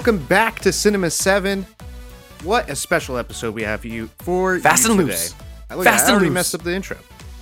welcome 0.00 0.26
back 0.28 0.58
to 0.58 0.72
Cinema 0.72 1.10
7. 1.10 1.66
What 2.42 2.70
a 2.70 2.74
special 2.74 3.18
episode 3.18 3.54
we 3.54 3.62
have 3.64 3.82
for 3.82 3.88
you 3.88 4.08
for 4.20 4.58
Fast 4.58 4.86
you 4.86 4.92
and 4.92 5.00
today. 5.00 5.12
loose. 5.12 5.34
I, 5.68 5.74
look, 5.74 5.84
Fast 5.84 6.04
I 6.04 6.06
and 6.06 6.12
already 6.12 6.28
loose. 6.30 6.34
messed 6.34 6.54
up 6.54 6.62
the 6.62 6.74
intro. 6.74 6.96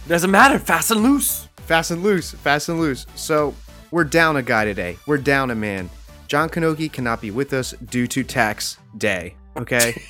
Doesn't 0.09 0.29
matter. 0.33 0.59
Fast 0.59 0.91
and 0.91 1.01
loose. 1.01 1.47
Fast 1.59 1.93
and 1.93 2.03
loose, 2.03 2.33
fast 2.33 2.69
and 2.69 2.81
loose. 2.81 3.07
So 3.15 3.55
we're 3.93 4.03
down 4.03 4.37
a 4.39 4.43
guy 4.43 4.65
today. 4.65 4.99
We're 5.07 5.19
down 5.19 5.53
a 5.53 5.55
man. 5.55 5.89
John 6.27 6.49
Kanogi 6.49 6.93
cannot 6.93 7.21
be 7.21 7.31
with 7.31 7.53
us 7.53 7.75
due 7.91 8.09
to 8.09 8.25
tax 8.25 8.77
day. 8.97 9.37
Okay. 9.57 10.03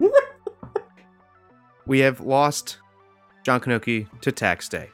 we 1.86 2.00
have 2.00 2.18
lost 2.18 2.78
John 3.44 3.60
Kanoki 3.60 4.08
to 4.22 4.32
tax 4.32 4.68
day. 4.68 4.88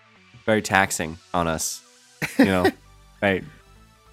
Very 0.45 0.61
taxing 0.61 1.17
on 1.33 1.49
us. 1.49 1.81
You 2.39 2.45
know, 2.45 2.71
right? 3.23 3.43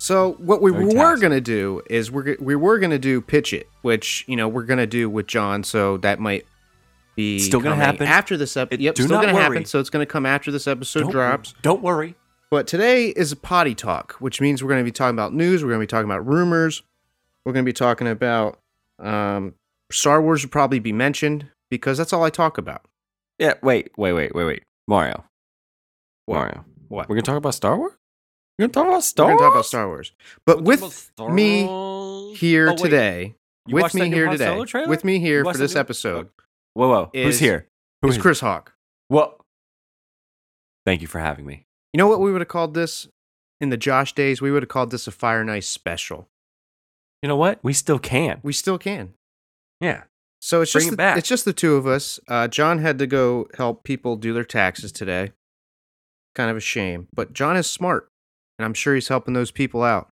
So 0.04 0.34
what 0.34 0.62
we 0.62 0.72
Very 0.74 0.84
were 0.84 1.16
gonna 1.16 1.40
do 1.40 1.82
is 1.90 2.12
we're 2.12 2.36
we 2.42 2.58
were 2.58 2.78
gonna 2.78 3.00
do 3.00 3.22
pitch 3.22 3.54
it, 3.54 3.70
which 3.84 4.26
you 4.28 4.36
know 4.36 4.50
we're 4.50 4.66
gonna 4.66 4.86
do 4.86 5.10
with 5.10 5.28
John. 5.28 5.64
So 5.64 5.96
that 6.00 6.20
might 6.20 6.46
be 7.16 7.40
Still 7.40 7.62
gonna 7.62 7.78
happen. 7.78 8.06
after 8.06 8.36
this 8.36 8.58
episode. 8.58 8.82
Yep, 8.82 8.96
still 8.96 9.08
gonna 9.08 9.32
happen. 9.32 9.64
So 9.64 9.80
it's 9.80 9.90
gonna 9.90 10.06
come 10.06 10.26
after 10.26 10.52
this 10.52 10.68
episode 10.68 11.04
Don't- 11.04 11.12
drops. 11.12 11.54
Don't 11.62 11.82
worry. 11.82 12.16
But 12.52 12.68
today 12.68 13.12
is 13.12 13.32
a 13.32 13.38
potty 13.38 13.74
talk, 13.74 14.16
which 14.20 14.42
means 14.42 14.62
we're 14.62 14.70
gonna 14.72 14.84
be 14.84 14.92
talking 14.92 15.16
about 15.16 15.34
news. 15.34 15.64
We're 15.64 15.70
gonna 15.70 15.80
be 15.80 15.88
talking 15.88 16.12
about 16.12 16.28
rumors. 16.28 16.84
We're 17.46 17.54
gonna 17.54 17.64
be 17.64 17.72
talking 17.72 18.10
about 18.10 18.60
um, 19.00 19.54
Star 19.90 20.22
Wars. 20.22 20.44
Would 20.44 20.52
probably 20.52 20.80
be 20.80 20.92
mentioned 20.92 21.48
because 21.72 21.98
that's 21.98 22.12
all 22.12 22.26
I 22.26 22.30
talk 22.30 22.58
about. 22.58 22.82
Yeah. 23.40 23.54
Wait. 23.64 23.92
Wait. 23.98 24.12
Wait. 24.12 24.36
Wait. 24.36 24.44
Wait. 24.44 24.64
Mario. 24.86 25.24
What? 26.26 26.36
Mario. 26.40 26.66
What? 26.90 27.08
We're 27.08 27.16
gonna 27.16 27.22
talk 27.22 27.38
about 27.38 27.54
Star 27.54 27.78
Wars. 27.78 27.94
We're 28.64 28.68
gonna 28.70 28.86
talk 28.86 28.88
about 28.94 29.04
Star 29.04 29.26
We're 29.28 29.32
Wars. 29.34 29.40
gonna 29.40 29.50
talk 29.50 29.56
about 29.56 29.66
Star 29.66 29.88
Wars. 29.88 30.12
But 30.46 30.58
We're 30.60 30.64
with 30.64 30.80
gonna 30.80 30.92
talk 30.92 31.00
about 31.00 31.16
Star 31.16 31.34
me 31.34 32.36
here 32.36 32.70
Oh, 32.70 32.76
today, 32.78 33.36
You 33.66 33.76
with 33.76 33.94
me 33.94 34.10
here 34.10 34.30
today, 34.30 34.86
with 34.88 35.04
me 35.04 35.20
here 35.20 35.44
for 35.44 35.54
this 35.58 35.74
new- 35.74 35.80
episode 35.80 36.30
Whoa. 36.74 36.88
Whoa. 36.90 37.10
is- 37.14 37.26
Who's 37.26 37.40
here? 37.40 37.68
Who's 38.02 38.12
is 38.12 38.16
here? 38.16 38.22
Chris 38.22 38.40
Hawk. 38.40 38.74
Whoa. 39.10 39.38
Thank 40.86 41.02
you 41.02 41.08
for 41.08 41.20
having 41.20 41.46
me. 41.46 41.66
You 41.94 41.98
know 41.98 42.08
what 42.08 42.20
we 42.22 42.32
would 42.32 42.42
have 42.42 42.48
called 42.48 42.74
this 42.74 43.08
in 43.62 43.70
the 43.70 43.78
Josh 43.78 44.14
days? 44.14 44.42
We 44.42 44.52
would 44.52 44.64
have 44.64 44.70
called 44.70 44.92
this 44.92 45.08
a 45.08 45.12
Fire 45.12 45.44
Nice 45.44 45.68
special. 45.68 46.28
You 47.22 47.30
know 47.30 47.36
what? 47.38 47.60
We 47.64 47.74
still 47.74 48.00
can. 48.00 48.40
We 48.44 48.54
still 48.54 48.78
can. 48.78 49.14
Yeah. 49.80 50.04
So 50.42 50.62
it's 50.62 50.74
Bring 50.74 50.82
just 50.84 50.88
it 50.88 50.92
the, 50.92 50.98
back. 50.98 51.18
it's 51.18 51.28
just 51.30 51.46
the 51.46 51.54
two 51.54 51.76
of 51.76 51.88
us. 51.88 52.20
Uh, 52.28 52.48
John 52.50 52.80
had 52.80 52.98
to 53.00 53.08
go 53.08 53.48
help 53.58 53.84
people 53.86 54.18
do 54.18 54.34
their 54.34 54.44
taxes 54.44 54.92
today. 54.92 55.32
Kind 56.36 56.50
of 56.52 56.58
a 56.58 56.62
shame, 56.62 57.08
but 57.14 57.32
John 57.32 57.56
is 57.56 57.70
smart, 57.70 58.10
and 58.60 58.66
I'm 58.66 58.74
sure 58.74 58.94
he's 58.96 59.08
helping 59.08 59.34
those 59.34 59.52
people 59.52 59.84
out. 59.84 60.10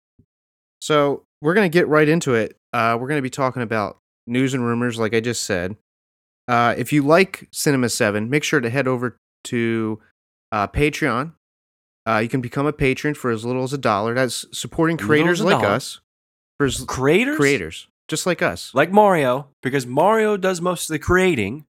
So 0.81 1.23
we're 1.41 1.53
gonna 1.53 1.69
get 1.69 1.87
right 1.87 2.07
into 2.07 2.33
it. 2.35 2.55
Uh, 2.73 2.97
we're 2.99 3.07
gonna 3.07 3.21
be 3.21 3.29
talking 3.29 3.61
about 3.61 3.97
news 4.27 4.53
and 4.53 4.65
rumors, 4.65 4.97
like 4.99 5.13
I 5.13 5.19
just 5.19 5.43
said. 5.43 5.75
Uh, 6.47 6.73
if 6.77 6.91
you 6.93 7.03
like 7.03 7.47
Cinema 7.51 7.89
Seven, 7.89 8.29
make 8.29 8.43
sure 8.43 8.59
to 8.59 8.69
head 8.69 8.87
over 8.87 9.17
to 9.45 9.99
uh, 10.51 10.67
Patreon. 10.67 11.33
Uh, 12.07 12.17
you 12.17 12.29
can 12.29 12.41
become 12.41 12.65
a 12.65 12.73
patron 12.73 13.13
for 13.13 13.29
as 13.29 13.45
little 13.45 13.63
as 13.63 13.73
a 13.73 13.77
dollar. 13.77 14.15
That's 14.15 14.45
supporting 14.51 14.97
creators 14.97 15.41
like 15.41 15.59
dollar. 15.61 15.67
us. 15.75 15.99
For 16.57 16.65
as, 16.65 16.83
Creators. 16.85 17.37
creators, 17.37 17.87
just 18.09 18.25
like 18.25 18.41
us. 18.41 18.73
Like 18.73 18.91
Mario, 18.91 19.47
because 19.63 19.85
Mario 19.85 20.35
does 20.37 20.59
most 20.59 20.89
of 20.89 20.93
the 20.93 20.99
creating. 20.99 21.65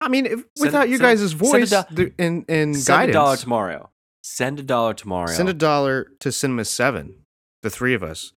I 0.00 0.08
mean, 0.08 0.26
if, 0.26 0.32
Send- 0.32 0.46
without 0.60 0.88
your 0.88 0.98
send- 0.98 1.18
guys' 1.18 1.30
send 1.30 1.32
a 1.32 1.44
voice 1.44 1.84
do- 1.94 2.12
and 2.18 2.44
and 2.48 2.76
Send 2.76 2.86
guidance, 2.86 3.10
a 3.10 3.12
dollar 3.14 3.36
to 3.38 3.48
Mario. 3.48 3.90
Send 4.30 4.60
a 4.60 4.62
dollar 4.62 4.92
to 4.92 5.08
Mario. 5.08 5.34
send 5.34 5.48
a 5.48 5.54
dollar 5.54 6.12
to 6.20 6.30
Cinema 6.30 6.66
Seven, 6.66 7.24
the 7.62 7.70
three 7.70 7.94
of 7.94 8.02
us. 8.02 8.34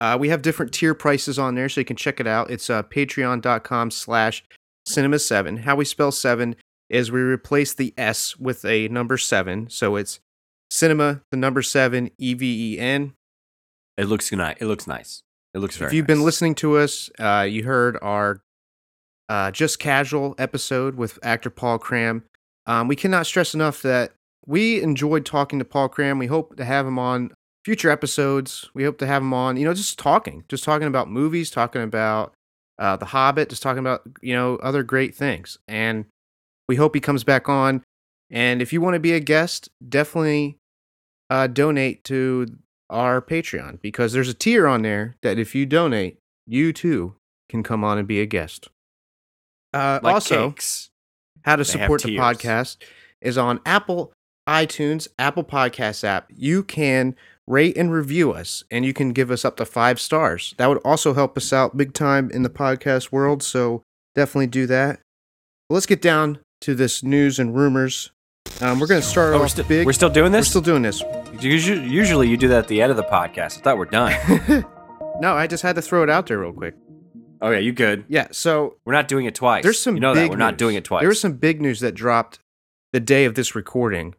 Uh, 0.00 0.16
we 0.18 0.30
have 0.30 0.40
different 0.40 0.72
tier 0.72 0.94
prices 0.94 1.38
on 1.38 1.54
there, 1.54 1.68
so 1.68 1.80
you 1.80 1.84
can 1.84 1.96
check 1.96 2.20
it 2.20 2.26
out. 2.26 2.50
It's 2.50 2.70
uh, 2.70 2.82
patreon.com 2.84 3.90
slash 3.90 4.42
cinema 4.86 5.18
seven. 5.18 5.58
How 5.58 5.76
we 5.76 5.84
spell 5.84 6.10
seven 6.10 6.56
is 6.88 7.12
we 7.12 7.20
replace 7.20 7.74
the 7.74 7.92
S 7.98 8.36
with 8.38 8.64
a 8.64 8.88
number 8.88 9.18
seven. 9.18 9.68
So 9.68 9.96
it's 9.96 10.20
cinema, 10.70 11.20
the 11.30 11.36
number 11.36 11.60
seven, 11.60 12.10
E 12.18 12.32
V 12.34 12.74
E 12.74 12.78
N. 12.78 13.12
It 13.98 14.06
looks 14.06 14.32
nice. 14.32 14.56
It 14.58 14.66
looks 14.66 14.86
nice. 14.86 15.22
It 15.54 15.58
looks 15.58 15.76
very. 15.76 15.90
If 15.90 15.94
you've 15.94 16.06
been 16.06 16.22
listening 16.22 16.54
to 16.56 16.78
us, 16.78 17.10
uh, 17.18 17.46
you 17.48 17.64
heard 17.64 17.98
our 18.00 18.40
uh, 19.28 19.50
just 19.50 19.78
casual 19.78 20.34
episode 20.38 20.96
with 20.96 21.18
actor 21.22 21.50
Paul 21.50 21.78
Cram. 21.78 22.24
Um, 22.66 22.88
we 22.88 22.96
cannot 22.96 23.26
stress 23.26 23.54
enough 23.54 23.82
that 23.82 24.12
we 24.46 24.80
enjoyed 24.80 25.26
talking 25.26 25.58
to 25.58 25.64
Paul 25.64 25.88
Cram. 25.88 26.18
We 26.18 26.26
hope 26.26 26.56
to 26.56 26.64
have 26.64 26.86
him 26.86 26.98
on 26.98 27.32
future 27.64 27.90
episodes. 27.90 28.70
We 28.74 28.84
hope 28.84 28.98
to 28.98 29.06
have 29.06 29.22
him 29.22 29.34
on, 29.34 29.56
you 29.56 29.64
know, 29.64 29.74
just 29.74 29.98
talking, 29.98 30.44
just 30.48 30.64
talking 30.64 30.86
about 30.86 31.10
movies, 31.10 31.50
talking 31.50 31.82
about 31.82 32.32
uh, 32.78 32.96
The 32.96 33.06
Hobbit, 33.06 33.48
just 33.50 33.62
talking 33.62 33.80
about, 33.80 34.02
you 34.22 34.34
know, 34.34 34.56
other 34.56 34.82
great 34.82 35.14
things. 35.14 35.58
And 35.66 36.06
we 36.68 36.76
hope 36.76 36.94
he 36.94 37.00
comes 37.00 37.24
back 37.24 37.48
on. 37.48 37.82
And 38.30 38.62
if 38.62 38.72
you 38.72 38.80
want 38.80 38.94
to 38.94 39.00
be 39.00 39.12
a 39.12 39.20
guest, 39.20 39.68
definitely 39.86 40.58
uh, 41.28 41.48
donate 41.48 42.04
to 42.04 42.46
our 42.88 43.20
Patreon 43.20 43.80
because 43.82 44.12
there's 44.12 44.28
a 44.28 44.34
tier 44.34 44.66
on 44.68 44.82
there 44.82 45.16
that 45.22 45.38
if 45.38 45.54
you 45.54 45.66
donate, 45.66 46.18
you 46.46 46.72
too 46.72 47.16
can 47.48 47.62
come 47.62 47.82
on 47.82 47.98
and 47.98 48.06
be 48.06 48.20
a 48.20 48.26
guest. 48.26 48.68
Uh, 49.72 49.98
like 50.02 50.14
also, 50.14 50.50
cakes. 50.50 50.90
how 51.44 51.56
to 51.56 51.64
They 51.64 51.70
support 51.70 52.02
the 52.02 52.16
podcast 52.16 52.76
is 53.20 53.36
on 53.36 53.60
Apple 53.66 54.12
iTunes, 54.48 55.08
Apple 55.18 55.44
Podcast 55.44 56.04
app. 56.04 56.30
You 56.34 56.62
can 56.62 57.14
rate 57.46 57.76
and 57.76 57.92
review 57.92 58.32
us, 58.32 58.64
and 58.70 58.84
you 58.84 58.92
can 58.92 59.12
give 59.12 59.30
us 59.30 59.44
up 59.44 59.56
to 59.56 59.64
five 59.64 60.00
stars. 60.00 60.54
That 60.58 60.68
would 60.68 60.78
also 60.84 61.14
help 61.14 61.36
us 61.36 61.52
out 61.52 61.76
big 61.76 61.92
time 61.94 62.30
in 62.30 62.42
the 62.42 62.48
podcast 62.50 63.12
world. 63.12 63.42
So 63.42 63.82
definitely 64.14 64.48
do 64.48 64.66
that. 64.66 65.00
Let's 65.70 65.86
get 65.86 66.00
down 66.02 66.38
to 66.62 66.74
this 66.74 67.02
news 67.02 67.38
and 67.38 67.54
rumors. 67.56 68.10
Um, 68.60 68.78
we're 68.80 68.86
going 68.86 69.00
to 69.00 69.06
start 69.06 69.34
Oh, 69.34 69.38
we're, 69.38 69.44
off 69.44 69.50
still, 69.50 69.64
big. 69.64 69.84
we're 69.86 69.92
still 69.92 70.08
doing 70.08 70.30
We're 70.32 70.38
this. 70.38 70.48
still 70.48 70.62
doing 70.62 70.82
this. 70.82 71.02
Usually, 71.40 72.28
you 72.28 72.36
do 72.36 72.48
that 72.48 72.58
at 72.60 72.68
the 72.68 72.80
end 72.80 72.90
of 72.90 72.96
the 72.96 73.02
podcast. 73.04 73.58
I 73.58 73.60
thought 73.62 73.76
we're 73.78 73.84
done. 73.86 74.14
no, 75.20 75.34
I 75.34 75.46
just 75.46 75.62
had 75.62 75.74
to 75.76 75.82
throw 75.82 76.02
it 76.02 76.10
out 76.10 76.26
there 76.26 76.38
real 76.38 76.52
quick. 76.52 76.74
oh 77.42 77.50
yeah, 77.50 77.58
you 77.58 77.72
good? 77.72 78.04
Yeah, 78.08 78.28
so 78.30 78.76
We're 78.84 78.92
not 78.94 79.08
doing 79.08 79.26
it 79.26 79.34
twice. 79.34 79.62
there's 79.64 79.80
some 79.80 79.96
You 79.96 80.00
know 80.00 80.14
big 80.14 80.24
that 80.24 80.30
we're 80.30 80.36
not 80.36 80.56
doing 80.56 80.76
it 80.76 80.84
twice. 80.84 81.00
There 81.02 81.08
was 81.08 81.20
some 81.20 81.34
big 81.34 81.60
news 81.60 81.80
that 81.80 81.92
dropped 81.94 82.38
the 82.92 83.00
day 83.00 83.24
of 83.26 83.34
this 83.34 83.54
recording, 83.54 84.14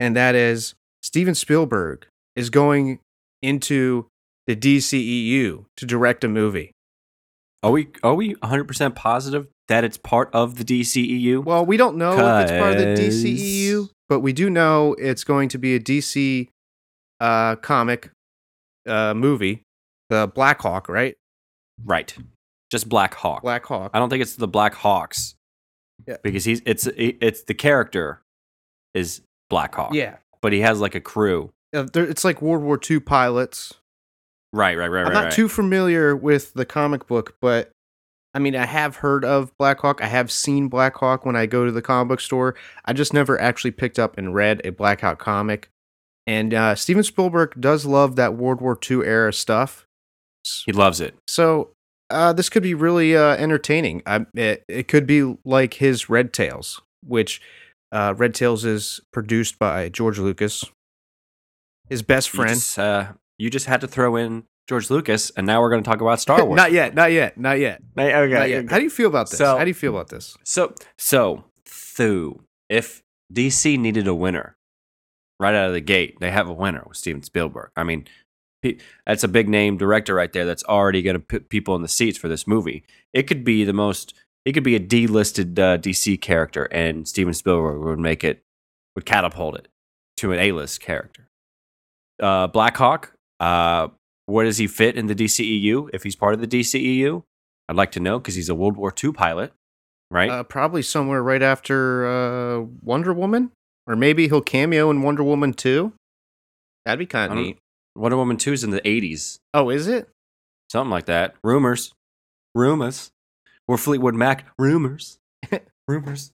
and 0.00 0.16
that 0.16 0.34
is 0.34 0.74
Steven 1.02 1.34
Spielberg 1.34 2.06
is 2.36 2.50
going 2.50 3.00
into 3.42 4.06
the 4.46 4.56
DCEU 4.56 5.64
to 5.76 5.86
direct 5.86 6.24
a 6.24 6.28
movie. 6.28 6.72
Are 7.62 7.70
we 7.72 7.88
are 8.02 8.14
we 8.14 8.30
100 8.34 8.64
percent 8.64 8.94
positive 8.94 9.48
that 9.68 9.84
it's 9.84 9.96
part 9.96 10.30
of 10.32 10.56
the 10.56 10.64
DCEU? 10.64 11.44
Well, 11.44 11.66
we 11.66 11.76
don't 11.76 11.96
know 11.96 12.12
if 12.12 12.42
it's 12.44 12.52
part 12.58 12.72
of 12.72 12.78
the 12.78 12.94
'Cause- 12.94 13.22
DCEU, 13.24 13.88
but 14.08 14.20
we 14.20 14.32
do 14.32 14.48
know 14.48 14.94
it's 14.98 15.24
going 15.24 15.48
to 15.50 15.58
be 15.58 15.74
a 15.74 15.80
DC 15.80 16.48
uh, 17.20 17.56
comic 17.56 18.10
uh, 18.86 19.12
movie, 19.14 19.62
the 20.08 20.30
Black 20.32 20.60
Hawk, 20.62 20.88
right? 20.88 21.16
right. 21.84 22.16
Just 22.70 22.88
Black 22.88 23.14
Hawk. 23.14 23.42
Black 23.42 23.64
Hawk. 23.66 23.90
I 23.94 23.98
don't 23.98 24.08
think 24.10 24.22
it's 24.22 24.36
the 24.36 24.48
Black 24.48 24.74
Hawks. 24.74 25.34
Yeah. 26.06 26.16
Because 26.22 26.44
he's 26.44 26.62
it's 26.64 26.86
it's 26.96 27.42
the 27.42 27.54
character 27.54 28.22
is 28.94 29.20
Black 29.50 29.74
Hawk. 29.74 29.94
Yeah, 29.94 30.16
But 30.40 30.52
he 30.52 30.60
has 30.60 30.80
like 30.80 30.94
a 30.94 31.00
crew. 31.00 31.50
Uh, 31.74 31.86
it's 31.94 32.24
like 32.24 32.40
World 32.40 32.62
War 32.62 32.80
II 32.88 33.00
pilots. 33.00 33.74
Right, 34.52 34.76
right, 34.78 34.88
right, 34.88 35.00
I'm 35.00 35.06
right. 35.08 35.14
not 35.14 35.24
right. 35.24 35.32
too 35.32 35.48
familiar 35.48 36.16
with 36.16 36.54
the 36.54 36.64
comic 36.64 37.06
book, 37.06 37.36
but 37.40 37.70
I 38.34 38.38
mean, 38.38 38.56
I 38.56 38.66
have 38.66 38.96
heard 38.96 39.24
of 39.24 39.56
Black 39.58 39.80
Hawk. 39.80 40.00
I 40.02 40.06
have 40.06 40.30
seen 40.30 40.68
Black 40.68 40.96
Hawk 40.96 41.26
when 41.26 41.36
I 41.36 41.46
go 41.46 41.64
to 41.64 41.72
the 41.72 41.82
comic 41.82 42.08
book 42.08 42.20
store. 42.20 42.54
I 42.84 42.92
just 42.92 43.12
never 43.12 43.40
actually 43.40 43.72
picked 43.72 43.98
up 43.98 44.16
and 44.16 44.34
read 44.34 44.60
a 44.64 44.70
Black 44.70 45.00
Hawk 45.00 45.18
comic. 45.18 45.70
And 46.26 46.52
uh, 46.52 46.74
Steven 46.74 47.02
Spielberg 47.02 47.58
does 47.58 47.86
love 47.86 48.16
that 48.16 48.34
World 48.34 48.60
War 48.60 48.78
II 48.88 48.98
era 48.98 49.32
stuff. 49.32 49.86
He 50.66 50.72
loves 50.72 51.00
it. 51.00 51.14
So 51.26 51.70
uh, 52.10 52.32
this 52.32 52.48
could 52.48 52.62
be 52.62 52.74
really 52.74 53.16
uh, 53.16 53.36
entertaining. 53.36 54.02
I, 54.06 54.26
it, 54.34 54.62
it 54.68 54.88
could 54.88 55.06
be 55.06 55.36
like 55.44 55.74
his 55.74 56.08
Red 56.08 56.32
Tails, 56.32 56.80
which 57.04 57.40
uh, 57.92 58.14
Red 58.16 58.34
Tails 58.34 58.64
is 58.64 59.00
produced 59.12 59.58
by 59.58 59.88
George 59.88 60.18
Lucas, 60.18 60.64
his 61.88 62.02
best 62.02 62.32
You 62.32 62.36
friend. 62.38 62.54
just, 62.54 62.78
uh, 62.78 63.12
you 63.38 63.50
just 63.50 63.66
had 63.66 63.80
to 63.80 63.86
throw 63.88 64.16
in 64.16 64.44
George 64.68 64.90
Lucas, 64.90 65.30
and 65.36 65.46
now 65.46 65.60
we're 65.60 65.70
going 65.70 65.82
to 65.82 65.88
talk 65.88 66.00
about 66.00 66.20
Star 66.20 66.44
Wars. 66.46 66.56
not 66.56 66.72
yet, 66.72 66.94
not 66.94 67.12
yet, 67.12 67.38
not 67.38 67.58
yet. 67.58 67.80
okay. 67.96 68.32
Not 68.32 68.48
yet. 68.50 68.70
How 68.70 68.76
do 68.78 68.84
you 68.84 68.90
feel 68.90 69.08
about 69.08 69.30
this? 69.30 69.38
So- 69.38 69.56
How 69.56 69.64
do 69.64 69.70
you 69.70 69.74
feel 69.74 69.92
about 69.94 70.08
this? 70.08 70.36
So, 70.44 70.74
so, 70.98 71.44
Thu, 71.66 72.42
if 72.68 73.02
DC 73.32 73.78
needed 73.78 74.06
a 74.06 74.14
winner 74.14 74.56
right 75.40 75.54
out 75.54 75.68
of 75.68 75.72
the 75.72 75.80
gate, 75.80 76.18
they 76.20 76.30
have 76.30 76.48
a 76.48 76.52
winner 76.52 76.84
with 76.86 76.96
Steven 76.98 77.22
Spielberg. 77.22 77.70
I 77.76 77.84
mean, 77.84 78.06
that's 79.06 79.22
a 79.24 79.28
big 79.28 79.48
name 79.48 79.76
director 79.78 80.14
right 80.14 80.32
there 80.32 80.44
that's 80.44 80.64
already 80.64 81.00
going 81.00 81.14
to 81.14 81.20
put 81.20 81.48
people 81.48 81.76
in 81.76 81.82
the 81.82 81.88
seats 81.88 82.18
for 82.18 82.28
this 82.28 82.46
movie. 82.46 82.84
It 83.14 83.22
could 83.28 83.44
be 83.44 83.64
the 83.64 83.72
most, 83.72 84.12
it 84.48 84.52
could 84.54 84.64
be 84.64 84.74
a 84.74 84.78
D-listed 84.78 85.58
uh, 85.58 85.76
DC 85.76 86.18
character, 86.22 86.64
and 86.64 87.06
Steven 87.06 87.34
Spielberg 87.34 87.82
would 87.82 87.98
make 87.98 88.24
it, 88.24 88.40
would 88.96 89.04
catapult 89.04 89.56
it 89.56 89.68
to 90.16 90.32
an 90.32 90.38
A-list 90.38 90.80
character. 90.80 91.26
Uh, 92.18 92.46
Black 92.46 92.74
Hawk, 92.78 93.12
uh, 93.40 93.88
where 94.24 94.46
does 94.46 94.56
he 94.56 94.66
fit 94.66 94.96
in 94.96 95.06
the 95.06 95.14
DCEU? 95.14 95.90
If 95.92 96.02
he's 96.02 96.16
part 96.16 96.32
of 96.32 96.40
the 96.40 96.46
DCEU, 96.46 97.24
I'd 97.68 97.76
like 97.76 97.92
to 97.92 98.00
know 98.00 98.18
because 98.18 98.36
he's 98.36 98.48
a 98.48 98.54
World 98.54 98.78
War 98.78 98.90
II 99.04 99.12
pilot, 99.12 99.52
right? 100.10 100.30
Uh, 100.30 100.42
probably 100.44 100.80
somewhere 100.80 101.22
right 101.22 101.42
after 101.42 102.06
uh, 102.06 102.60
Wonder 102.82 103.12
Woman, 103.12 103.50
or 103.86 103.96
maybe 103.96 104.28
he'll 104.28 104.40
cameo 104.40 104.88
in 104.90 105.02
Wonder 105.02 105.22
Woman 105.24 105.52
2. 105.52 105.92
That'd 106.86 106.98
be 106.98 107.04
kind 107.04 107.30
of 107.32 107.36
neat. 107.38 107.58
Wonder 107.94 108.16
Woman 108.16 108.38
2 108.38 108.54
is 108.54 108.64
in 108.64 108.70
the 108.70 108.80
80s, 108.80 109.40
Oh, 109.52 109.68
is 109.68 109.86
it? 109.88 110.08
something 110.72 110.90
like 110.90 111.04
that. 111.04 111.34
Rumors, 111.44 111.92
rumors. 112.54 113.10
We're 113.68 113.76
Fleetwood 113.76 114.14
Mac. 114.14 114.46
Rumors, 114.58 115.18
rumors. 115.88 116.32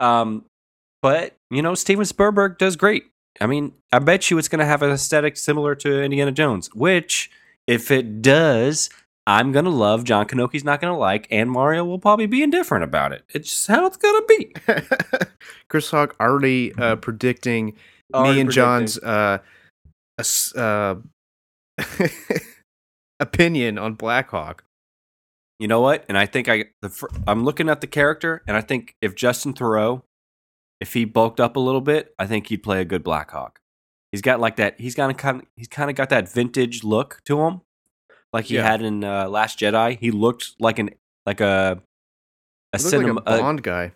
Um, 0.00 0.44
but 1.00 1.36
you 1.50 1.62
know, 1.62 1.74
Steven 1.74 2.04
Spielberg 2.04 2.58
does 2.58 2.76
great. 2.76 3.04
I 3.40 3.46
mean, 3.46 3.72
I 3.92 4.00
bet 4.00 4.30
you 4.30 4.38
it's 4.38 4.48
going 4.48 4.60
to 4.60 4.66
have 4.66 4.82
an 4.82 4.90
aesthetic 4.90 5.36
similar 5.36 5.74
to 5.76 6.02
Indiana 6.02 6.32
Jones. 6.32 6.68
Which, 6.74 7.30
if 7.66 7.90
it 7.90 8.20
does, 8.20 8.90
I'm 9.26 9.52
going 9.52 9.64
to 9.64 9.70
love. 9.70 10.04
John 10.04 10.26
Kanoki's 10.26 10.64
not 10.64 10.80
going 10.80 10.92
to 10.92 10.98
like, 10.98 11.26
and 11.30 11.50
Mario 11.50 11.84
will 11.84 11.98
probably 11.98 12.26
be 12.26 12.42
indifferent 12.42 12.84
about 12.84 13.12
it. 13.12 13.24
It's 13.32 13.50
just 13.50 13.66
how 13.68 13.86
it's 13.86 13.96
going 13.96 14.20
to 14.20 14.26
be. 14.26 15.26
Chris 15.68 15.90
Hawk 15.90 16.14
already 16.20 16.74
uh, 16.74 16.96
predicting 16.96 17.76
me 18.12 18.40
and 18.40 18.50
John's 18.50 18.98
uh, 18.98 19.38
uh, 20.56 20.94
opinion 23.20 23.78
on 23.78 23.94
Blackhawk. 23.94 24.63
You 25.64 25.68
know 25.68 25.80
what? 25.80 26.04
And 26.10 26.18
I 26.18 26.26
think 26.26 26.46
I 26.46 26.66
the 26.82 27.08
I'm 27.26 27.42
looking 27.42 27.70
at 27.70 27.80
the 27.80 27.86
character, 27.86 28.42
and 28.46 28.54
I 28.54 28.60
think 28.60 28.96
if 29.00 29.14
Justin 29.14 29.54
Theroux, 29.54 30.02
if 30.78 30.92
he 30.92 31.06
bulked 31.06 31.40
up 31.40 31.56
a 31.56 31.58
little 31.58 31.80
bit, 31.80 32.14
I 32.18 32.26
think 32.26 32.48
he'd 32.48 32.62
play 32.62 32.82
a 32.82 32.84
good 32.84 33.02
Blackhawk. 33.02 33.60
He's 34.12 34.20
got 34.20 34.40
like 34.40 34.56
that. 34.56 34.78
He's 34.78 34.94
got 34.94 35.16
kind 35.16 35.40
of 35.40 35.46
he's 35.56 35.68
kind 35.68 35.88
of 35.88 35.96
got 35.96 36.10
that 36.10 36.30
vintage 36.30 36.84
look 36.84 37.22
to 37.24 37.40
him, 37.44 37.62
like 38.30 38.44
he 38.44 38.56
Yeah. 38.56 38.70
had 38.70 38.82
in 38.82 39.04
uh, 39.04 39.26
Last 39.30 39.58
Jedi. 39.58 39.98
He 39.98 40.10
looked 40.10 40.52
like 40.60 40.78
an 40.78 40.90
like 41.24 41.40
a 41.40 41.80
a 42.74 42.78
cinema 42.78 43.14
like 43.14 43.22
a 43.26 43.38
Bond 43.40 43.62
guy. 43.62 43.92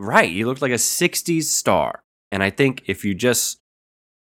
right. 0.00 0.28
He 0.28 0.44
looked 0.44 0.62
like 0.62 0.72
a 0.72 0.78
'60s 0.78 1.44
star, 1.44 2.02
and 2.32 2.42
I 2.42 2.50
think 2.50 2.82
if 2.86 3.04
you 3.04 3.14
just 3.14 3.60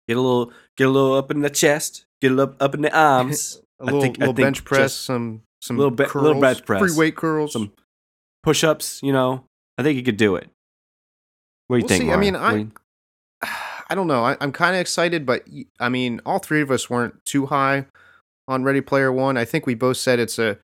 get 0.06 0.16
a 0.16 0.20
little 0.20 0.52
get 0.76 0.86
a 0.86 0.90
little 0.90 1.14
up 1.14 1.32
in 1.32 1.40
the 1.40 1.50
chest, 1.50 2.06
get 2.22 2.30
a 2.30 2.34
little 2.36 2.54
up 2.60 2.72
in 2.76 2.82
the 2.82 2.96
arms, 2.96 3.60
a 3.80 3.84
little, 3.84 4.00
think- 4.00 4.18
little 4.18 4.32
bench 4.32 4.64
press, 4.64 4.92
just 4.92 5.02
some 5.04 5.42
some 5.60 5.76
little 5.76 5.90
be- 5.90 6.04
curls, 6.04 6.22
little 6.24 6.40
bench 6.40 6.64
press. 6.64 6.80
free 6.80 6.96
weight 6.96 7.16
curls. 7.16 7.52
some 7.52 7.72
push-ups, 8.42 9.00
you 9.02 9.12
know, 9.12 9.44
I 9.76 9.82
think 9.82 9.96
he 9.96 10.02
could 10.02 10.16
do 10.16 10.36
it. 10.36 10.48
What 11.66 11.76
do 11.76 11.80
you 11.80 11.82
We'll 11.84 11.88
think? 11.88 12.02
see. 12.04 12.12
I 12.12 12.16
mean, 12.16 12.34
Mario? 12.34 12.46
What 12.46 12.50
do 12.52 12.56
I- 12.56 12.60
you- 12.60 12.72
I 13.90 13.94
don't 13.94 14.06
know. 14.06 14.22
I, 14.24 14.36
I'm 14.40 14.52
kind 14.52 14.74
of 14.76 14.80
excited, 14.80 15.24
but 15.24 15.46
I 15.80 15.88
mean, 15.88 16.20
all 16.26 16.38
three 16.38 16.60
of 16.60 16.70
us 16.70 16.90
weren't 16.90 17.24
too 17.24 17.46
high 17.46 17.86
on 18.46 18.62
Ready 18.62 18.80
Player 18.82 19.10
One. 19.12 19.36
I 19.38 19.44
think 19.46 19.66
we 19.66 19.74
both 19.74 19.96
said 19.96 20.18
it's 20.18 20.38
a, 20.38 20.58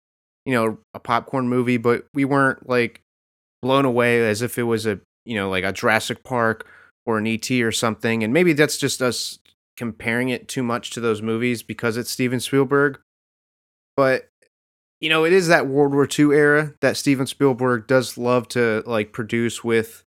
you 0.45 0.53
know, 0.55 0.79
a 0.95 0.99
popcorn 0.99 1.47
movie, 1.47 1.77
but 1.77 2.05
we 2.15 2.25
weren't 2.25 2.67
like 2.67 3.01
blown 3.61 3.85
away 3.85 4.27
as 4.27 4.41
if 4.41 4.57
it 4.57 4.63
was 4.63 4.87
a, 4.87 4.99
you 5.25 5.35
know, 5.35 5.49
like 5.51 5.63
a 5.63 5.71
Jurassic 5.71 6.23
Park 6.23 6.67
or 7.05 7.19
an 7.19 7.27
ET 7.27 7.49
or 7.51 7.71
something. 7.71 8.23
And 8.23 8.33
maybe 8.33 8.53
that's 8.53 8.77
just 8.77 9.03
us 9.03 9.37
comparing 9.77 10.29
it 10.29 10.47
too 10.47 10.63
much 10.63 10.89
to 10.91 10.99
those 10.99 11.21
movies 11.21 11.61
because 11.61 11.97
it's 11.97 12.09
Steven 12.09 12.39
Spielberg. 12.39 12.99
But 13.95 14.29
you 15.01 15.09
know, 15.09 15.25
it 15.25 15.33
is 15.33 15.47
that 15.47 15.67
World 15.67 15.93
War 15.93 16.07
II 16.07 16.33
era 16.35 16.73
that 16.81 16.95
Steven 16.95 17.25
Spielberg 17.25 17.87
does 17.87 18.17
love 18.17 18.47
to 18.49 18.83
like 18.85 19.11
produce 19.11 19.63
with 19.63 20.03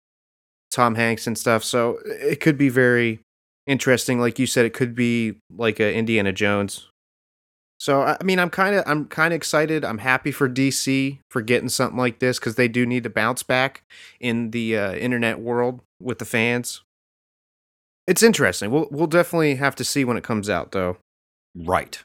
Tom 0.73 0.94
Hanks 0.94 1.26
and 1.26 1.37
stuff. 1.37 1.62
So 1.62 1.99
it 2.06 2.40
could 2.40 2.56
be 2.56 2.70
very 2.70 3.20
interesting. 3.67 4.19
Like 4.19 4.38
you 4.38 4.46
said, 4.46 4.64
it 4.64 4.73
could 4.73 4.94
be 4.94 5.37
like 5.56 5.79
a 5.79 5.94
Indiana 5.94 6.32
Jones. 6.32 6.88
So 7.79 8.02
I 8.02 8.17
mean, 8.25 8.38
I'm 8.40 8.50
kind 8.50 8.75
of 8.75 8.85
I'm 8.87 9.05
kind 9.05 9.32
of 9.32 9.37
excited. 9.37 9.85
I'm 9.85 9.99
happy 9.99 10.32
for 10.32 10.49
DC 10.49 11.19
for 11.31 11.43
getting 11.43 11.69
something 11.69 11.99
like 11.99 12.19
this 12.19 12.38
because 12.38 12.56
they 12.56 12.67
do 12.67 12.85
need 12.87 13.05
to 13.05 13.11
bounce 13.11 13.43
back 13.43 13.82
in 14.19 14.50
the 14.50 14.76
uh, 14.76 14.94
internet 14.94 15.38
world 15.38 15.81
with 16.00 16.19
the 16.19 16.25
fans. 16.25 16.82
It's 18.08 18.23
interesting. 18.23 18.70
We'll 18.70 18.88
we'll 18.90 19.06
definitely 19.06 19.56
have 19.56 19.76
to 19.76 19.85
see 19.85 20.05
when 20.05 20.17
it 20.17 20.25
comes 20.25 20.49
out, 20.49 20.73
though. 20.73 20.96
right. 21.55 22.02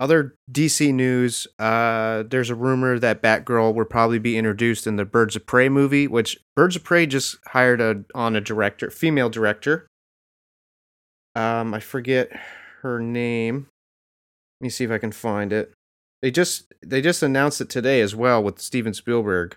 Other 0.00 0.36
DC 0.50 0.94
news, 0.94 1.48
uh, 1.58 2.22
there's 2.28 2.50
a 2.50 2.54
rumor 2.54 3.00
that 3.00 3.20
Batgirl 3.20 3.74
will 3.74 3.84
probably 3.84 4.20
be 4.20 4.38
introduced 4.38 4.86
in 4.86 4.94
the 4.94 5.04
Birds 5.04 5.34
of 5.34 5.44
Prey 5.44 5.68
movie, 5.68 6.06
which 6.06 6.38
Birds 6.54 6.76
of 6.76 6.84
Prey 6.84 7.04
just 7.04 7.36
hired 7.48 7.80
a 7.80 8.04
on 8.14 8.36
a 8.36 8.40
director, 8.40 8.90
female 8.90 9.28
director. 9.28 9.88
Um, 11.34 11.74
I 11.74 11.80
forget 11.80 12.30
her 12.82 13.00
name. 13.00 13.66
Let 14.60 14.66
me 14.66 14.70
see 14.70 14.84
if 14.84 14.90
I 14.90 14.98
can 14.98 15.10
find 15.12 15.52
it. 15.52 15.72
They 16.22 16.30
just 16.30 16.72
they 16.84 17.00
just 17.00 17.22
announced 17.22 17.60
it 17.60 17.68
today 17.68 18.00
as 18.00 18.14
well 18.14 18.42
with 18.42 18.60
Steven 18.60 18.94
Spielberg. 18.94 19.56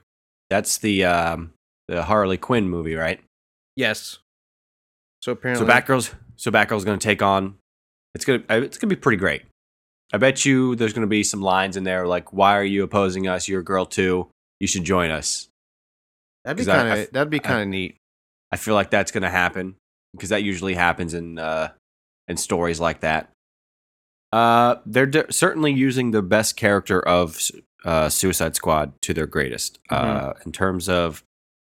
That's 0.49 0.79
the 0.79 1.05
um, 1.05 1.53
the 1.87 2.03
Harley 2.03 2.37
Quinn 2.37 2.67
movie, 2.67 2.95
right? 2.95 3.19
Yes. 3.75 4.19
So 5.21 5.33
apparently, 5.33 5.67
So 5.67 5.71
Batgirl's 5.71 6.15
so 6.35 6.49
Batgirl's 6.49 6.83
going 6.83 6.97
to 6.97 7.03
take 7.03 7.21
on. 7.21 7.55
It's 8.15 8.25
gonna 8.25 8.43
uh, 8.49 8.61
it's 8.61 8.79
gonna 8.79 8.89
be 8.89 8.95
pretty 8.95 9.17
great. 9.17 9.43
I 10.13 10.17
bet 10.17 10.45
you 10.45 10.75
there's 10.75 10.93
going 10.93 11.01
to 11.07 11.07
be 11.07 11.23
some 11.23 11.41
lines 11.41 11.77
in 11.77 11.83
there 11.83 12.05
like, 12.07 12.33
"Why 12.33 12.57
are 12.57 12.63
you 12.63 12.83
opposing 12.83 13.27
us? 13.27 13.47
You're 13.47 13.61
a 13.61 13.63
girl 13.63 13.85
too. 13.85 14.29
You 14.59 14.67
should 14.67 14.83
join 14.83 15.09
us." 15.11 15.47
that'd 16.43 16.57
be 16.57 16.63
'cause 16.65 16.69
I- 16.69 16.79
I 16.79 16.89
kind 16.89 16.99
of 17.01 17.11
that'd 17.13 17.29
be 17.29 17.39
kind 17.39 17.61
of 17.61 17.67
neat. 17.67 17.97
I 18.51 18.57
feel 18.57 18.73
like 18.73 18.89
that's 18.89 19.11
going 19.11 19.23
to 19.23 19.29
happen 19.29 19.75
because 20.13 20.29
that 20.29 20.43
usually 20.43 20.73
happens 20.73 21.13
in 21.13 21.37
uh, 21.39 21.69
in 22.27 22.35
stories 22.37 22.79
like 22.79 22.99
that. 23.01 23.29
Uh, 24.33 24.75
they're 24.85 25.05
de- 25.05 25.31
certainly 25.31 25.71
using 25.71 26.11
the 26.11 26.21
best 26.21 26.55
character 26.57 26.99
of 27.05 27.39
uh, 27.85 28.09
Suicide 28.09 28.55
Squad 28.55 28.93
to 29.01 29.13
their 29.13 29.27
greatest. 29.27 29.79
Uh, 29.89 30.33
in 30.45 30.51
terms 30.51 30.87
of 30.89 31.23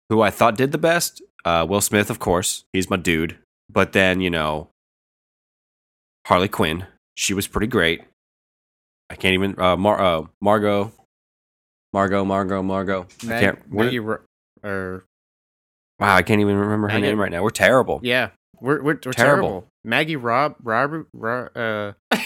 who 0.08 0.20
I 0.22 0.30
thought 0.30 0.56
did 0.56 0.70
the 0.72 0.78
best, 0.78 1.20
uh, 1.44 1.66
Will 1.68 1.80
Smith, 1.80 2.10
of 2.10 2.18
course, 2.18 2.64
he's 2.72 2.88
my 2.90 2.96
dude. 2.96 3.38
But 3.70 3.92
then 3.92 4.20
you 4.20 4.30
know, 4.30 4.70
Harley 6.26 6.48
Quinn, 6.48 6.86
she 7.16 7.34
was 7.34 7.46
pretty 7.46 7.66
great. 7.66 8.02
I 9.10 9.16
can't 9.16 9.34
even 9.34 9.58
uh, 9.60 9.76
Mar- 9.76 10.00
uh, 10.00 10.22
Margot, 10.40 10.92
Margot, 11.92 12.24
Margot, 12.24 12.62
Margot. 12.62 13.06
I 13.22 13.26
Mag- 13.26 13.40
can't. 13.42 13.58
what- 13.70 13.84
Maggie 13.84 13.98
Ro- 14.00 14.18
or 14.62 15.04
wow, 16.00 16.14
I 16.16 16.22
can't 16.22 16.40
even 16.40 16.56
remember 16.56 16.88
her 16.88 16.98
name 16.98 17.18
right 17.20 17.30
now. 17.30 17.42
We're 17.42 17.50
terrible. 17.50 18.00
Yeah, 18.02 18.30
we're 18.60 18.78
we're, 18.82 18.94
we're 19.04 19.12
terrible. 19.12 19.12
Terrible. 19.12 19.68
Maggie 19.84 20.16
Rob 20.16 20.56
Robert 20.62 21.06
Ro- 21.12 21.48
uh 21.54 21.92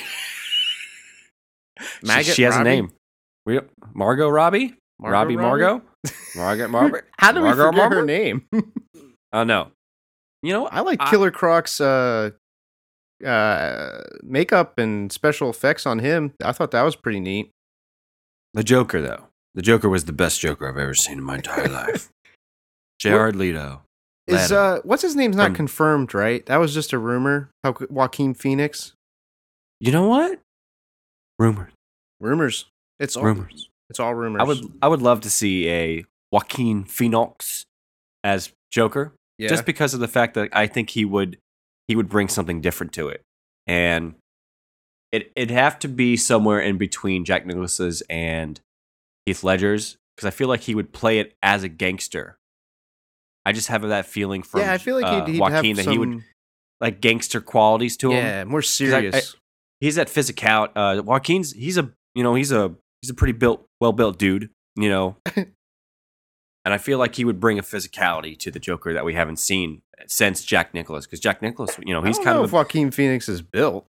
She- 1.80 2.06
Maggot 2.06 2.34
she 2.34 2.42
has 2.42 2.54
Robbie? 2.56 2.70
a 2.70 2.72
name. 2.72 2.92
We 3.46 3.60
Margot 3.94 4.28
Robbie, 4.28 4.74
Margot 4.98 5.12
Robbie 5.12 5.36
Margot, 5.36 5.82
Margaret 6.36 6.68
Margaret. 6.68 7.04
How 7.18 7.32
do 7.32 7.40
we 7.40 7.48
Margot 7.48 7.66
forget 7.66 7.82
her 7.82 7.88
Margot? 7.90 8.04
name? 8.04 8.48
Oh 9.32 9.44
no, 9.44 9.68
you 10.42 10.52
know 10.52 10.66
I 10.66 10.80
like 10.80 11.00
I- 11.02 11.10
Killer 11.10 11.30
Croc's 11.30 11.80
uh 11.80 12.30
uh 13.26 14.02
makeup 14.22 14.78
and 14.78 15.10
special 15.12 15.50
effects 15.50 15.86
on 15.86 15.98
him. 15.98 16.32
I 16.42 16.52
thought 16.52 16.70
that 16.70 16.82
was 16.82 16.96
pretty 16.96 17.20
neat. 17.20 17.50
the 18.54 18.62
Joker 18.64 19.00
though. 19.00 19.24
The 19.54 19.62
Joker 19.62 19.88
was 19.88 20.04
the 20.04 20.12
best 20.12 20.40
Joker 20.40 20.68
I've 20.68 20.78
ever 20.78 20.94
seen 20.94 21.18
in 21.18 21.24
my 21.24 21.36
entire 21.36 21.68
life. 21.82 22.10
Jared 23.00 23.36
Leto. 23.36 23.82
Is 24.26 24.52
uh 24.52 24.80
what's 24.84 25.02
his 25.02 25.16
name's 25.16 25.36
not 25.36 25.46
From- 25.48 25.54
confirmed, 25.56 26.14
right? 26.14 26.44
That 26.46 26.58
was 26.58 26.74
just 26.74 26.92
a 26.92 26.98
rumor. 26.98 27.50
How 27.64 27.74
Joaquin 27.90 28.34
Phoenix? 28.34 28.92
You 29.80 29.90
know 29.92 30.06
what? 30.06 30.38
Rumors. 31.38 31.72
Rumors. 32.20 32.66
It's 33.00 33.16
all 33.16 33.24
Rumors. 33.24 33.68
It's 33.90 33.98
all 34.00 34.14
rumors. 34.14 34.40
I 34.40 34.44
would 34.44 34.58
I 34.82 34.88
would 34.88 35.00
love 35.02 35.22
to 35.22 35.30
see 35.30 35.68
a 35.70 36.04
Joaquin 36.30 36.84
Phoenix 36.84 37.64
as 38.22 38.52
Joker. 38.70 39.14
yeah. 39.38 39.48
just 39.48 39.64
because 39.64 39.94
of 39.94 40.00
the 40.00 40.08
fact 40.08 40.34
that 40.34 40.50
I 40.52 40.66
think 40.66 40.90
he 40.90 41.04
would 41.06 41.38
he 41.88 41.96
would 41.96 42.08
bring 42.08 42.28
something 42.28 42.60
different 42.60 42.92
to 42.94 43.08
it, 43.08 43.22
and 43.66 44.14
it 45.10 45.32
it'd 45.34 45.50
have 45.50 45.78
to 45.80 45.88
be 45.88 46.16
somewhere 46.16 46.60
in 46.60 46.78
between 46.78 47.24
Jack 47.24 47.46
Nicklaus's 47.46 48.02
and 48.08 48.60
Heath 49.26 49.42
Ledger's 49.42 49.96
because 50.16 50.26
I 50.26 50.30
feel 50.30 50.48
like 50.48 50.60
he 50.60 50.74
would 50.74 50.92
play 50.92 51.18
it 51.18 51.34
as 51.42 51.62
a 51.62 51.68
gangster. 51.68 52.38
I 53.44 53.52
just 53.52 53.68
have 53.68 53.82
that 53.82 54.06
feeling 54.06 54.42
from 54.42 54.60
yeah, 54.60 54.72
I 54.72 54.78
feel 54.78 54.94
like 54.96 55.06
uh, 55.06 55.24
he'd, 55.24 55.32
he'd 55.32 55.40
Joaquin 55.40 55.76
have 55.76 55.76
that 55.76 55.84
some, 55.84 55.92
he 55.92 55.98
would 55.98 56.22
like 56.80 57.00
gangster 57.00 57.40
qualities 57.40 57.96
to 57.98 58.10
him. 58.10 58.16
yeah, 58.16 58.44
more 58.44 58.60
I- 58.60 58.62
serious. 58.62 59.34
He's 59.80 59.94
that 59.94 60.08
physical. 60.08 60.68
Uh, 60.74 61.02
Joaquin's 61.04 61.52
he's 61.52 61.78
a 61.78 61.90
you 62.14 62.22
know 62.22 62.34
he's 62.34 62.52
a 62.52 62.74
he's 63.00 63.10
a 63.10 63.14
pretty 63.14 63.32
built 63.32 63.66
well 63.80 63.92
built 63.92 64.18
dude 64.18 64.50
you 64.78 64.88
know, 64.88 65.16
and 66.64 66.74
I 66.74 66.78
feel 66.78 66.98
like 66.98 67.14
he 67.14 67.24
would 67.24 67.40
bring 67.40 67.58
a 67.58 67.62
physicality 67.62 68.38
to 68.38 68.50
the 68.50 68.58
Joker 68.58 68.92
that 68.92 69.04
we 69.04 69.14
haven't 69.14 69.38
seen 69.38 69.82
since 70.06 70.44
Jack 70.44 70.74
Nicholas 70.74 71.06
because 71.06 71.20
Jack 71.20 71.42
Nicholas 71.42 71.76
you 71.84 71.92
know 71.94 72.02
he's 72.02 72.16
I 72.16 72.18
don't 72.18 72.24
kind 72.24 72.36
know 72.38 72.42
of 72.44 72.50
if 72.50 72.52
a, 72.52 72.56
Joaquin 72.56 72.90
Phoenix 72.90 73.28
is 73.28 73.42
built. 73.42 73.86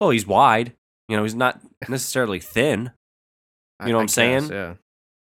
well 0.00 0.10
he's 0.10 0.26
wide 0.26 0.72
you 1.08 1.16
know 1.16 1.22
he's 1.22 1.34
not 1.34 1.60
necessarily 1.88 2.40
thin 2.40 2.90
You 3.84 3.88
know 3.92 3.94
what 3.94 3.98
I 3.98 4.02
I'm 4.02 4.08
saying? 4.08 4.40
guess, 4.42 4.50
Yeah. 4.50 4.74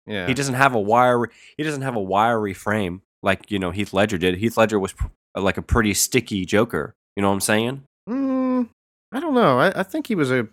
Yeah. 0.06 0.26
he 0.26 0.34
doesn't 0.34 0.54
have 0.54 0.74
a 0.74 0.80
wire 0.80 1.30
he 1.56 1.62
doesn't 1.64 1.82
have 1.82 1.96
a 1.96 2.00
wiry 2.00 2.52
frame 2.54 3.02
like 3.22 3.50
you 3.50 3.58
know 3.58 3.70
Heath 3.70 3.92
Ledger 3.94 4.18
did 4.18 4.36
Heath 4.38 4.56
Ledger 4.56 4.78
was 4.78 4.92
pr- 4.92 5.06
like 5.36 5.56
a 5.56 5.62
pretty 5.62 5.94
sticky 5.94 6.44
Joker 6.44 6.94
you 7.16 7.22
know 7.22 7.28
what 7.28 7.34
I'm 7.34 7.40
saying 7.40 7.82
Mm, 8.06 8.68
I 9.12 9.20
don't 9.20 9.32
know. 9.32 9.58
I, 9.60 9.80
I 9.80 9.82
think 9.82 10.08
he 10.08 10.14
was 10.14 10.30
a 10.30 10.46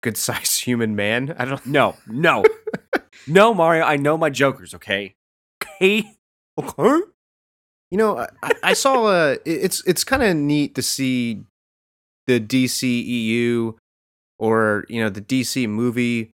good 0.00 0.16
sized 0.16 0.60
human 0.64 0.96
man. 0.96 1.36
I 1.38 1.44
don't. 1.44 1.64
No, 1.64 1.94
no, 2.08 2.42
no, 3.26 3.54
Mario. 3.54 3.84
I 3.84 3.96
know 3.96 4.16
my 4.16 4.30
jokers. 4.30 4.74
Okay, 4.74 5.14
okay, 5.62 6.14
okay. 6.58 7.04
You 7.90 7.96
know, 7.96 8.26
I, 8.42 8.52
I 8.62 8.72
saw 8.74 9.06
uh 9.06 9.36
it's 9.44 9.82
it's 9.86 10.04
kind 10.04 10.22
of 10.22 10.36
neat 10.36 10.74
to 10.74 10.82
see 10.82 11.42
the 12.26 12.38
DCEU 12.38 13.76
or 14.38 14.84
you 14.88 15.02
know 15.02 15.08
the 15.08 15.22
DC 15.22 15.68
movie 15.68 16.30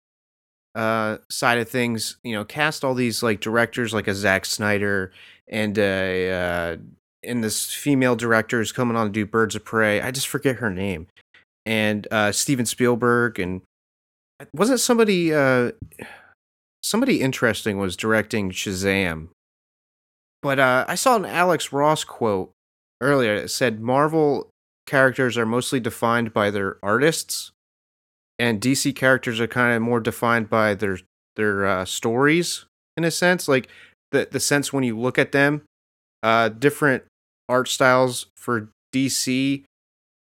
uh 0.75 1.17
side 1.29 1.57
of 1.57 1.69
things. 1.69 2.17
You 2.23 2.33
know, 2.33 2.45
cast 2.45 2.83
all 2.83 2.93
these 2.93 3.21
like 3.21 3.41
directors 3.41 3.93
like 3.93 4.07
a 4.07 4.15
Zack 4.15 4.45
Snyder 4.45 5.11
and 5.47 5.77
a 5.77 6.31
uh, 6.31 6.77
and 7.23 7.43
this 7.43 7.71
female 7.71 8.15
director 8.15 8.61
is 8.61 8.71
coming 8.71 8.95
on 8.95 9.07
to 9.07 9.11
do 9.11 9.25
Birds 9.25 9.55
of 9.55 9.65
Prey. 9.65 10.01
I 10.01 10.11
just 10.11 10.27
forget 10.27 10.55
her 10.57 10.71
name, 10.71 11.07
and 11.65 12.07
uh, 12.09 12.31
Steven 12.31 12.65
Spielberg 12.65 13.39
and 13.39 13.61
wasn't 14.53 14.79
somebody 14.79 15.33
uh 15.33 15.71
somebody 16.81 17.21
interesting 17.21 17.77
was 17.77 17.95
directing 17.95 18.51
Shazam 18.51 19.29
but 20.41 20.59
uh, 20.59 20.85
I 20.87 20.95
saw 20.95 21.15
an 21.15 21.25
Alex 21.25 21.71
Ross 21.71 22.03
quote 22.03 22.51
earlier 22.99 23.41
that 23.41 23.49
said 23.49 23.79
Marvel 23.79 24.49
characters 24.87 25.37
are 25.37 25.45
mostly 25.45 25.79
defined 25.79 26.33
by 26.33 26.49
their 26.49 26.77
artists, 26.81 27.51
and 28.39 28.59
DC 28.59 28.95
characters 28.95 29.39
are 29.39 29.47
kind 29.47 29.75
of 29.75 29.81
more 29.81 29.99
defined 29.99 30.49
by 30.49 30.73
their 30.73 30.97
their 31.35 31.65
uh, 31.65 31.85
stories 31.85 32.65
in 32.97 33.03
a 33.03 33.11
sense. 33.11 33.47
Like 33.47 33.67
the 34.11 34.27
the 34.31 34.39
sense 34.39 34.73
when 34.73 34.83
you 34.83 34.99
look 34.99 35.19
at 35.19 35.31
them, 35.31 35.61
uh, 36.23 36.49
different 36.49 37.03
art 37.47 37.67
styles 37.67 38.27
for 38.35 38.69
DC 38.93 39.63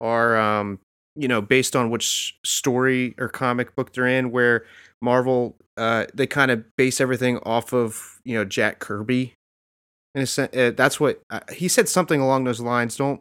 are 0.01 0.37
um, 0.37 0.79
you 1.17 1.27
know 1.27 1.41
based 1.43 1.75
on 1.75 1.91
which 1.91 2.39
story 2.45 3.17
or 3.19 3.29
comic 3.29 3.75
book 3.75 3.93
they're 3.93 4.07
in. 4.07 4.31
Where 4.31 4.65
Marvel 5.03 5.57
uh, 5.77 6.07
they 6.15 6.27
kind 6.27 6.51
of 6.51 6.65
base 6.77 7.01
everything 7.01 7.39
off 7.39 7.73
of 7.73 8.19
you 8.25 8.35
know 8.37 8.45
Jack 8.45 8.79
Kirby 8.79 9.35
in 10.15 10.23
a 10.23 10.27
sense, 10.27 10.57
uh, 10.57 10.73
that's 10.75 10.99
what 10.99 11.21
uh, 11.31 11.41
he 11.53 11.69
said. 11.69 11.89
Something 11.89 12.21
along 12.21 12.45
those 12.45 12.61
lines. 12.61 12.97
Don't 12.97 13.21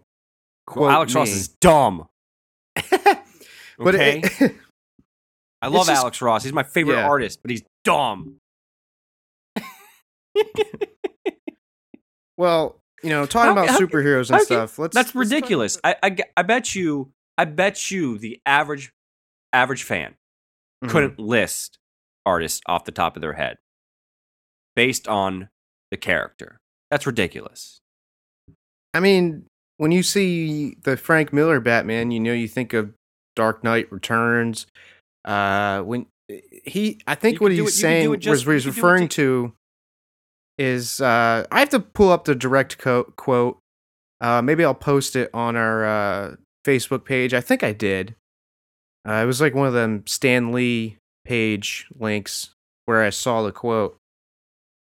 quote 0.66 0.84
Well, 0.88 0.92
Alex 0.92 1.14
me. 1.14 1.20
Ross 1.20 1.30
is 1.30 1.50
dumb. 1.60 2.08
but 2.76 3.96
okay? 3.96 4.22
it, 4.24 4.56
I 5.62 5.68
love 5.68 5.88
just- 5.88 6.00
Alex 6.02 6.22
Ross. 6.22 6.44
He's 6.44 6.54
my 6.54 6.64
favorite 6.64 6.96
Yeah. 6.96 7.08
artist, 7.08 7.40
but 7.42 7.52
he's 7.52 7.64
dumb. 7.84 8.38
well, 12.38 12.80
you 13.04 13.10
know, 13.10 13.26
talking 13.26 13.48
How- 13.56 13.64
about 13.64 13.70
how- 13.70 13.80
superheroes 13.80 14.30
and 14.30 14.38
how 14.38 14.44
stuff. 14.44 14.80
Let's 14.80 14.96
That's 14.96 15.14
let's 15.16 15.32
ridiculous. 15.32 15.78
I, 15.84 15.96
I, 16.02 16.16
I 16.38 16.42
bet 16.44 16.76
you, 16.76 17.12
I 17.38 17.46
bet 17.46 17.92
you, 17.92 18.18
the 18.18 18.40
average 18.46 18.92
average 19.54 19.84
fan 19.84 20.16
Mhm. 20.84 20.90
couldn't 20.90 21.20
list 21.20 21.78
artists 22.26 22.62
off 22.68 22.86
the 22.86 22.92
top 22.92 23.16
of 23.16 23.22
their 23.22 23.34
head 23.34 23.58
based 24.76 25.08
on 25.08 25.50
the 25.92 25.98
character. 25.98 26.58
That's 26.92 27.06
ridiculous. 27.06 27.80
I 28.94 29.00
mean, 29.00 29.46
when 29.78 29.92
you 29.92 30.04
see 30.04 30.76
the 30.84 30.98
Frank 30.98 31.32
Miller 31.34 31.60
Batman, 31.60 32.12
you 32.12 32.20
know 32.20 32.34
you 32.34 32.48
think 32.48 32.74
of 32.74 32.94
Dark 33.36 33.64
Knight 33.64 33.92
Returns. 33.92 34.68
Uh, 35.26 35.82
when 35.82 36.06
he, 36.30 37.00
I 37.08 37.16
think 37.16 37.36
You 37.36 37.40
what 37.42 37.52
he's 37.52 37.60
it- 37.60 37.62
you 37.62 37.66
can 37.66 37.72
do 37.72 37.82
saying 37.82 38.20
just- 38.22 38.30
was 38.32 38.46
what 38.48 38.54
he's 38.54 38.66
you 38.66 38.72
can 38.72 38.76
do 38.82 38.88
it 38.88 38.90
referring 38.90 39.08
to 39.10 39.54
is 40.58 41.02
uh, 41.02 41.46
I 41.52 41.60
have 41.60 41.70
to 41.70 41.80
pull 41.80 42.12
up 42.12 42.26
the 42.26 42.36
direct 42.36 42.78
co- 42.78 43.12
quote. 43.16 43.60
Uh, 44.22 44.42
maybe 44.42 44.64
I'll 44.64 44.74
post 44.74 45.16
it 45.16 45.30
on 45.34 45.56
our 45.58 45.86
uh, 45.86 46.36
Facebook 46.66 47.04
page. 47.06 47.34
I 47.34 47.42
think 47.42 47.62
I 47.64 47.74
did. 47.74 48.16
Uh, 49.08 49.14
it 49.14 49.26
was 49.26 49.42
like 49.42 49.54
one 49.54 49.68
of 49.68 49.74
them 49.74 50.04
Stan 50.08 50.52
Lee 50.52 50.98
page 51.26 51.88
links 51.98 52.54
where 52.86 53.04
I 53.04 53.10
saw 53.10 53.44
the 53.44 53.52
quote. 53.52 53.98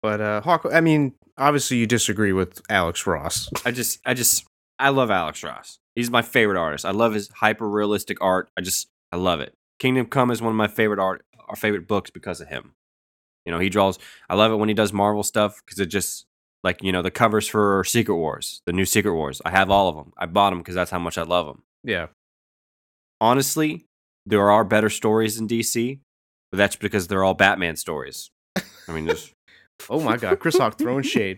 But 0.02 0.22
uh, 0.22 0.42
Hawk, 0.42 0.66
I 0.72 0.82
mean, 0.82 1.14
obviously 1.38 1.78
you 1.78 1.88
disagree 1.88 2.34
with 2.34 2.62
Alex 2.70 3.06
Ross. 3.06 3.50
I 3.66 3.72
just, 3.72 4.00
I 4.06 4.14
just, 4.14 4.46
I 4.80 4.90
love 4.90 5.10
Alex 5.12 5.44
Ross. 5.44 5.80
He's 5.96 6.12
my 6.12 6.22
favorite 6.22 6.60
artist. 6.60 6.86
I 6.86 6.92
love 6.92 7.14
his 7.14 7.30
hyper 7.30 7.68
realistic 7.68 8.18
art. 8.22 8.50
I 8.58 8.62
just, 8.62 8.88
I 9.12 9.18
love 9.18 9.40
it. 9.40 9.54
Kingdom 9.80 10.06
Come 10.06 10.32
is 10.32 10.42
one 10.42 10.52
of 10.52 10.58
my 10.58 10.68
favorite 10.68 11.00
art, 11.00 11.26
our 11.48 11.56
favorite 11.56 11.88
books 11.88 12.10
because 12.10 12.40
of 12.42 12.48
him. 12.48 12.74
You 13.46 13.52
know, 13.52 13.60
he 13.60 13.70
draws. 13.70 13.98
I 14.30 14.36
love 14.36 14.52
it 14.52 14.58
when 14.58 14.70
he 14.70 14.76
does 14.76 14.92
Marvel 14.92 15.24
stuff 15.24 15.62
because 15.66 15.80
it 15.80 15.86
just 15.86 16.26
like 16.64 16.84
you 16.84 16.92
know 16.92 17.02
the 17.02 17.10
covers 17.10 17.48
for 17.48 17.84
Secret 17.86 18.16
Wars, 18.16 18.62
the 18.66 18.74
new 18.74 18.84
Secret 18.84 19.14
Wars. 19.14 19.42
I 19.46 19.52
have 19.52 19.72
all 19.72 19.88
of 19.88 19.96
them. 19.96 20.12
I 20.18 20.26
bought 20.26 20.50
them 20.50 20.60
because 20.60 20.76
that's 20.76 20.92
how 20.92 21.00
much 21.00 21.18
I 21.18 21.24
love 21.24 21.46
them. 21.46 21.64
Yeah. 21.84 22.08
Honestly, 23.22 23.86
there 24.28 24.52
are 24.52 24.64
better 24.64 24.90
stories 24.90 25.40
in 25.40 25.48
DC, 25.48 26.00
but 26.52 26.58
that's 26.58 26.76
because 26.76 27.08
they're 27.08 27.24
all 27.24 27.34
Batman 27.34 27.76
stories. 27.78 28.30
I 28.56 28.92
mean, 28.94 29.06
there's. 29.06 29.34
Oh 29.92 30.02
my 30.02 30.18
God, 30.18 30.40
Chris 30.40 30.58
Hawk 30.58 30.80
throwing 30.80 31.04
shade. 31.04 31.38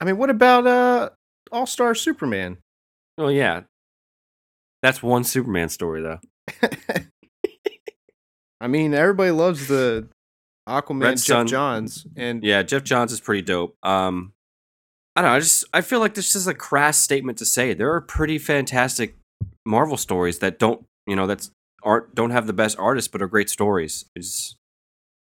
I 0.00 0.04
mean, 0.04 0.16
what 0.18 0.30
about 0.30 0.68
uh 0.68 1.10
All 1.50 1.66
Star 1.66 1.96
Superman? 1.96 2.58
well, 3.18 3.32
yeah, 3.32 3.62
that's 4.80 5.02
one 5.02 5.24
Superman 5.24 5.68
story 5.68 6.00
though. 6.00 6.20
I 8.60 8.68
mean, 8.68 8.94
everybody 8.94 9.32
loves 9.32 9.66
the 9.66 10.06
Aquaman 10.68 11.02
Red 11.02 11.16
Geoff 11.16 11.24
Sun. 11.26 11.46
Johns, 11.48 12.06
and 12.16 12.44
Yeah, 12.44 12.62
Geoff 12.62 12.84
Johns 12.84 13.10
is 13.12 13.20
pretty 13.20 13.42
dope. 13.42 13.74
Um, 13.82 14.32
I 15.16 15.22
don't 15.22 15.30
know. 15.30 15.36
I 15.36 15.40
just 15.40 15.64
I 15.72 15.80
feel 15.80 15.98
like 15.98 16.14
this 16.14 16.36
is 16.36 16.46
a 16.46 16.54
crass 16.54 16.98
statement 16.98 17.38
to 17.38 17.44
say. 17.44 17.74
There 17.74 17.92
are 17.92 18.00
pretty 18.00 18.38
fantastic 18.38 19.16
Marvel 19.66 19.96
stories 19.96 20.38
that 20.38 20.60
don't 20.60 20.84
you 21.06 21.16
know 21.16 21.26
that's 21.26 21.50
art 21.82 22.14
don't 22.14 22.30
have 22.30 22.46
the 22.46 22.52
best 22.52 22.78
artists 22.78 23.08
but 23.08 23.22
are 23.22 23.28
great 23.28 23.50
stories. 23.50 24.06
It's 24.14 24.56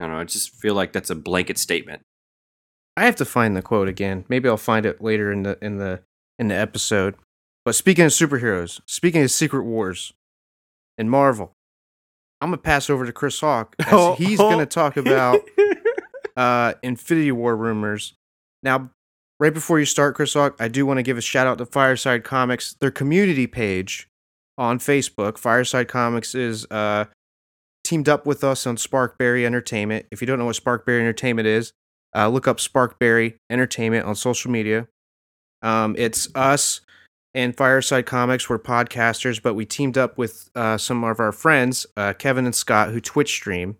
I 0.00 0.04
don't 0.04 0.14
know. 0.14 0.20
I 0.20 0.24
just 0.24 0.54
feel 0.54 0.74
like 0.74 0.92
that's 0.92 1.10
a 1.10 1.14
blanket 1.14 1.58
statement. 1.58 2.02
I 2.96 3.04
have 3.04 3.16
to 3.16 3.24
find 3.24 3.56
the 3.56 3.62
quote 3.62 3.88
again. 3.88 4.24
Maybe 4.28 4.48
I'll 4.48 4.56
find 4.56 4.86
it 4.86 5.00
later 5.02 5.30
in 5.30 5.42
the 5.42 5.58
in 5.62 5.78
the 5.78 6.00
in 6.38 6.48
the 6.48 6.54
episode. 6.54 7.14
But 7.64 7.74
speaking 7.74 8.04
of 8.04 8.12
superheroes, 8.12 8.80
speaking 8.86 9.22
of 9.22 9.30
Secret 9.30 9.64
Wars 9.64 10.12
and 10.96 11.10
Marvel, 11.10 11.52
I'm 12.40 12.48
gonna 12.48 12.58
pass 12.58 12.88
over 12.88 13.04
to 13.04 13.12
Chris 13.12 13.40
Hawk. 13.40 13.76
As 13.80 13.86
Oh, 13.92 14.14
he's 14.14 14.40
oh. 14.40 14.50
gonna 14.50 14.66
talk 14.66 14.96
about 14.96 15.40
uh, 16.36 16.74
Infinity 16.82 17.32
War 17.32 17.56
rumors. 17.56 18.14
Now, 18.62 18.90
right 19.38 19.54
before 19.54 19.78
you 19.78 19.84
start, 19.84 20.14
Chris 20.16 20.34
Hawk, 20.34 20.56
I 20.58 20.68
do 20.68 20.86
want 20.86 20.98
to 20.98 21.02
give 21.02 21.18
a 21.18 21.20
shout 21.20 21.46
out 21.46 21.58
to 21.58 21.66
Fireside 21.66 22.24
Comics. 22.24 22.74
Their 22.80 22.90
community 22.90 23.46
page 23.46 24.08
on 24.58 24.78
Facebook, 24.78 25.38
Fireside 25.38 25.88
Comics, 25.88 26.34
is 26.34 26.66
uh, 26.70 27.06
teamed 27.84 28.08
up 28.08 28.26
with 28.26 28.44
us 28.44 28.66
on 28.66 28.76
Sparkberry 28.76 29.44
Entertainment. 29.44 30.06
If 30.10 30.20
you 30.20 30.26
don't 30.26 30.38
know 30.38 30.44
what 30.44 30.56
Sparkberry 30.56 31.00
Entertainment 31.00 31.48
is, 31.48 31.72
uh, 32.14 32.28
look 32.28 32.46
up 32.46 32.58
Sparkberry 32.58 33.36
Entertainment 33.48 34.04
on 34.04 34.14
social 34.14 34.50
media. 34.50 34.88
Um, 35.62 35.94
it's 35.98 36.28
us 36.34 36.82
and 37.34 37.56
Fireside 37.56 38.04
Comics. 38.04 38.50
We're 38.50 38.58
podcasters, 38.58 39.42
but 39.42 39.54
we 39.54 39.64
teamed 39.64 39.96
up 39.96 40.18
with 40.18 40.50
uh, 40.54 40.76
some 40.76 41.04
of 41.04 41.20
our 41.20 41.32
friends, 41.32 41.86
uh, 41.96 42.12
Kevin 42.12 42.44
and 42.44 42.54
Scott, 42.54 42.90
who 42.90 43.00
Twitch 43.00 43.30
stream 43.30 43.76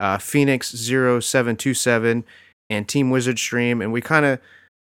uh, 0.00 0.18
Phoenix 0.18 0.70
0727 0.70 2.24
and 2.70 2.88
Team 2.88 3.10
Wizard 3.10 3.38
Stream, 3.38 3.80
and 3.80 3.92
we 3.92 4.00
kind 4.00 4.24
of, 4.26 4.40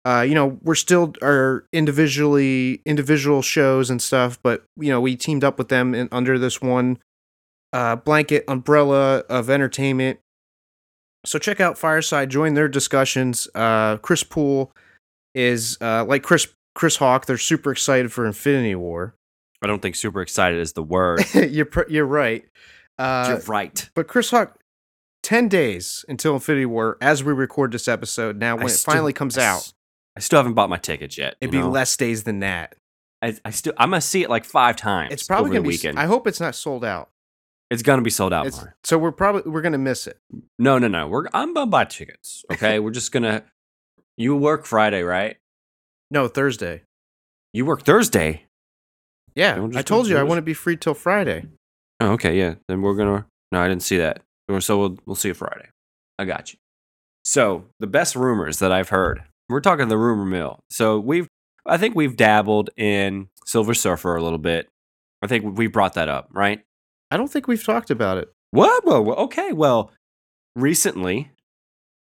uh, 0.06 0.20
you 0.22 0.34
know, 0.36 0.56
we're 0.62 0.76
still 0.76 1.12
our 1.20 1.66
individually 1.72 2.80
individual 2.86 3.42
shows 3.42 3.90
and 3.90 4.00
stuff, 4.00 4.38
but 4.42 4.62
you 4.76 4.88
know, 4.88 5.00
we 5.00 5.16
teamed 5.16 5.42
up 5.42 5.58
with 5.58 5.68
them 5.68 5.94
in, 5.94 6.08
under 6.12 6.38
this 6.38 6.60
one 6.62 6.98
uh, 7.72 7.96
blanket 7.96 8.44
umbrella 8.46 9.24
of 9.28 9.50
entertainment. 9.50 10.20
So 11.24 11.40
check 11.40 11.60
out 11.60 11.76
Fireside, 11.76 12.30
join 12.30 12.54
their 12.54 12.68
discussions. 12.68 13.48
Uh, 13.52 13.96
Chris 13.96 14.22
Poole 14.22 14.70
is 15.34 15.76
uh, 15.80 16.04
like 16.04 16.22
Chris 16.22 16.46
Chris 16.76 16.96
Hawk. 16.96 17.26
They're 17.26 17.36
super 17.36 17.72
excited 17.72 18.12
for 18.12 18.26
Infinity 18.26 18.76
War. 18.76 19.14
I 19.62 19.66
don't 19.66 19.82
think 19.82 19.96
super 19.96 20.20
excited 20.22 20.60
is 20.60 20.74
the 20.74 20.82
word. 20.84 21.24
you're 21.34 21.64
pr- 21.66 21.88
you're 21.88 22.06
right. 22.06 22.44
Uh, 22.98 23.26
You're 23.28 23.40
right. 23.48 23.90
but 23.94 24.06
Chris 24.06 24.30
Hawk, 24.30 24.58
ten 25.22 25.48
days 25.48 26.04
until 26.08 26.34
Infinity 26.34 26.66
War, 26.66 26.96
as 27.00 27.24
we 27.24 27.32
record 27.32 27.72
this 27.72 27.88
episode. 27.88 28.36
Now, 28.38 28.52
I 28.52 28.58
when 28.58 28.66
it 28.66 28.70
still- 28.70 28.92
finally 28.94 29.12
comes 29.12 29.36
I 29.36 29.44
out, 29.46 29.72
I 30.16 30.20
still 30.20 30.38
haven't 30.38 30.54
bought 30.54 30.70
my 30.70 30.78
tickets 30.78 31.18
yet. 31.18 31.36
it'd 31.40 31.52
be 31.52 31.58
know? 31.58 31.68
less 31.68 31.96
days 31.96 32.24
than 32.24 32.40
that. 32.40 32.74
I, 33.22 33.36
I 33.44 33.50
still 33.50 33.72
I'm 33.76 33.90
gonna 33.90 34.00
see 34.00 34.22
it 34.22 34.30
like 34.30 34.44
five 34.44 34.76
times. 34.76 35.12
It's 35.12 35.26
probably 35.26 35.50
gonna 35.50 35.62
be. 35.62 35.68
weekend. 35.68 35.98
I 35.98 36.06
hope 36.06 36.26
it's 36.26 36.40
not 36.40 36.54
sold 36.54 36.84
out. 36.84 37.10
it's 37.70 37.82
gonna 37.82 38.02
be 38.02 38.10
sold 38.10 38.32
out. 38.32 38.48
So 38.84 38.98
we're 38.98 39.12
probably 39.12 39.50
we're 39.50 39.62
gonna 39.62 39.78
miss 39.78 40.06
it. 40.06 40.18
No, 40.58 40.78
no, 40.78 40.88
no. 40.88 41.08
We're 41.08 41.26
I'm 41.32 41.54
gonna 41.54 41.66
buy 41.66 41.84
tickets. 41.84 42.44
Okay, 42.52 42.78
we're 42.80 42.90
just 42.90 43.12
gonna. 43.12 43.44
You 44.18 44.36
work 44.36 44.64
Friday, 44.64 45.02
right? 45.02 45.36
No, 46.10 46.28
Thursday. 46.28 46.82
You 47.52 47.66
work 47.66 47.82
Thursday. 47.82 48.44
Yeah, 49.34 49.68
I 49.74 49.82
told 49.82 50.08
you 50.08 50.16
I 50.16 50.22
want 50.22 50.38
to 50.38 50.42
be 50.42 50.54
free 50.54 50.76
till 50.76 50.94
Friday. 50.94 51.46
Oh, 52.00 52.12
okay, 52.12 52.38
yeah. 52.38 52.54
Then 52.68 52.82
we're 52.82 52.94
gonna. 52.94 53.26
No, 53.52 53.60
I 53.60 53.68
didn't 53.68 53.82
see 53.82 53.98
that. 53.98 54.22
So 54.60 54.78
we'll 54.78 54.98
we'll 55.06 55.16
see 55.16 55.28
you 55.28 55.34
Friday. 55.34 55.68
I 56.18 56.24
got 56.24 56.52
you. 56.52 56.58
So 57.24 57.64
the 57.80 57.86
best 57.86 58.14
rumors 58.14 58.60
that 58.60 58.72
I've 58.72 58.90
heard. 58.90 59.22
We're 59.48 59.60
talking 59.60 59.88
the 59.88 59.98
rumor 59.98 60.24
mill. 60.24 60.60
So 60.70 60.98
we've. 60.98 61.28
I 61.68 61.78
think 61.78 61.96
we've 61.96 62.16
dabbled 62.16 62.70
in 62.76 63.28
Silver 63.44 63.74
Surfer 63.74 64.14
a 64.14 64.22
little 64.22 64.38
bit. 64.38 64.68
I 65.22 65.26
think 65.26 65.58
we 65.58 65.66
brought 65.66 65.94
that 65.94 66.08
up, 66.08 66.28
right? 66.32 66.62
I 67.10 67.16
don't 67.16 67.28
think 67.30 67.48
we've 67.48 67.64
talked 67.64 67.90
about 67.90 68.18
it. 68.18 68.32
What? 68.52 68.84
Whoa, 68.84 69.00
whoa, 69.00 69.14
okay. 69.14 69.52
Well, 69.52 69.90
recently, 70.54 71.32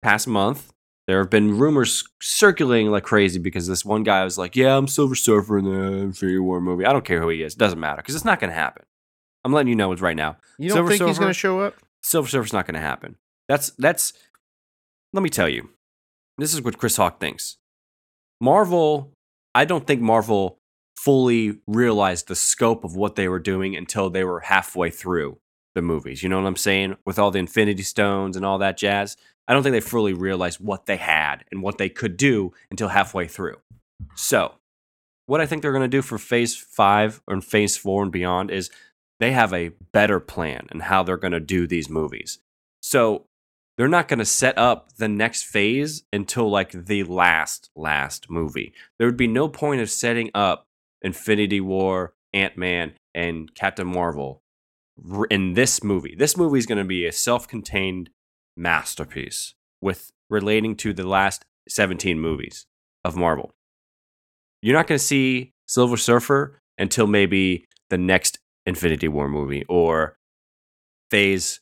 past 0.03 0.27
month, 0.29 0.73
there 1.07 1.19
have 1.19 1.31
been 1.31 1.59
rumors 1.59 2.05
circulating 2.23 2.91
like 2.91 3.05
crazy 3.05 3.39
because 3.39 3.67
this 3.67 3.85
one 3.85 4.03
guy 4.03 4.25
was 4.25 4.39
like, 4.39 4.57
"Yeah, 4.57 4.77
I'm 4.77 4.89
Silver 4.89 5.15
Surfer 5.15 5.59
in 5.59 5.65
the 5.65 5.93
Infinity 6.03 6.39
War 6.39 6.61
movie." 6.61 6.85
I 6.85 6.93
don't 6.93 7.05
care 7.05 7.21
who 7.21 7.29
he 7.29 7.43
is; 7.43 7.55
It 7.55 7.59
doesn't 7.59 7.81
matter 7.81 8.03
because 8.03 8.15
it's 8.15 8.25
not 8.25 8.41
going 8.41 8.51
to 8.51 8.57
happen. 8.57 8.85
I'm 9.45 9.53
letting 9.53 9.69
you 9.69 9.77
know 9.77 9.93
it's 9.93 10.03
right 10.03 10.17
now. 10.17 10.37
You 10.59 10.71
don't 10.71 10.77
Silver 10.77 10.91
think 10.91 11.05
he's 11.07 11.19
going 11.19 11.31
to 11.31 11.35
show 11.35 11.61
up? 11.61 11.75
Silver 12.03 12.29
Surfer's 12.29 12.53
not 12.53 12.67
going 12.67 12.75
to 12.75 12.81
happen. 12.81 13.17
That's 13.49 13.71
that's. 13.79 14.15
Let 15.13 15.23
me 15.23 15.29
tell 15.29 15.49
you, 15.49 15.69
this 16.39 16.55
is 16.55 16.63
what 16.63 16.79
Chris 16.79 16.97
Hawk 16.97 17.21
thinks. 17.21 17.57
Marvel, 18.41 19.13
I 19.55 19.65
don't 19.65 19.87
think 19.87 20.01
Marvel 20.01 20.59
fully 20.97 21.59
realized 21.67 22.29
the 22.29 22.35
scope 22.35 22.85
of 22.85 22.97
what 22.97 23.17
they 23.17 23.29
were 23.29 23.39
doing 23.39 23.77
until 23.77 24.11
they 24.11 24.25
were 24.25 24.41
halfway 24.41 24.91
through 24.91 25.39
the 25.75 25.83
movies. 25.83 26.23
You 26.23 26.29
know 26.29 26.41
what 26.41 26.47
I'm 26.47 26.57
saying? 26.57 26.97
With 27.05 27.19
all 27.19 27.31
the 27.31 27.39
Infinity 27.39 27.83
Stones 27.83 28.37
and 28.37 28.45
all 28.45 28.59
that 28.59 28.77
jazz, 28.77 29.17
I 29.47 29.53
don't 29.53 29.63
think 29.63 29.73
they 29.73 29.81
fully 29.81 30.15
realized 30.15 30.61
what 30.61 30.87
they 30.87 30.97
had 30.97 31.45
and 31.51 31.63
what 31.63 31.79
they 31.79 31.89
could 31.89 32.17
do 32.17 32.53
until 32.71 32.89
halfway 32.89 33.27
through. 33.27 33.57
So, 34.15 34.55
what 35.27 35.41
I 35.41 35.47
think 35.47 35.63
they're 35.63 35.73
going 35.73 35.83
to 35.83 35.89
do 35.89 36.03
for 36.03 36.19
Phase 36.19 36.57
Five 36.57 37.23
and 37.29 37.45
Phase 37.45 37.77
Four 37.77 38.03
and 38.03 38.13
beyond 38.13 38.51
is 38.51 38.71
they 39.21 39.33
have 39.33 39.53
a 39.53 39.73
better 39.93 40.21
plan 40.21 40.67
and 40.71 40.83
how 40.83 41.03
they're 41.03 41.17
going 41.17 41.33
to 41.33 41.41
do 41.41 41.67
these 41.67 41.89
movies. 41.89 42.39
So 42.83 43.27
they're 43.77 43.89
not 43.89 44.09
going 44.09 44.19
to 44.19 44.25
set 44.25 44.57
up 44.57 44.95
the 44.97 45.09
next 45.09 45.45
phase 45.45 46.05
until 46.13 46.49
like 46.49 46.71
the 46.73 47.03
last 47.05 47.71
last 47.75 48.31
movie. 48.31 48.73
There 48.99 49.09
would 49.09 49.17
be 49.17 49.27
no 49.27 49.49
point 49.49 49.81
of 49.81 49.91
setting 49.91 50.31
up 50.35 50.67
Infinity 51.03 51.61
War, 51.61 52.15
Ant 52.33 52.57
Man, 52.57 52.95
and 53.15 53.55
Captain 53.55 53.87
Marvel 53.87 54.43
in 55.31 55.55
this 55.55 55.83
movie. 55.83 56.15
This 56.17 56.37
movie 56.37 56.59
is 56.59 56.67
going 56.67 56.79
to 56.79 56.85
be 56.85 57.05
a 57.07 57.13
self-contained 57.13 58.11
masterpiece 58.57 59.55
with 59.81 60.13
relating 60.31 60.77
to 60.77 60.93
the 60.93 61.07
last 61.07 61.45
17 61.69 62.19
movies 62.19 62.67
of 63.05 63.17
Marvel. 63.17 63.53
You're 64.63 64.77
not 64.77 64.87
going 64.87 64.99
to 64.99 65.05
see 65.05 65.53
Silver 65.67 65.97
Surfer 65.97 66.59
until 66.79 67.07
maybe 67.07 67.67
the 67.91 67.99
next 67.99 68.39
Infinity 68.67 69.09
War 69.09 69.29
movie 69.29 69.65
or 69.69 70.17
phase 71.11 71.61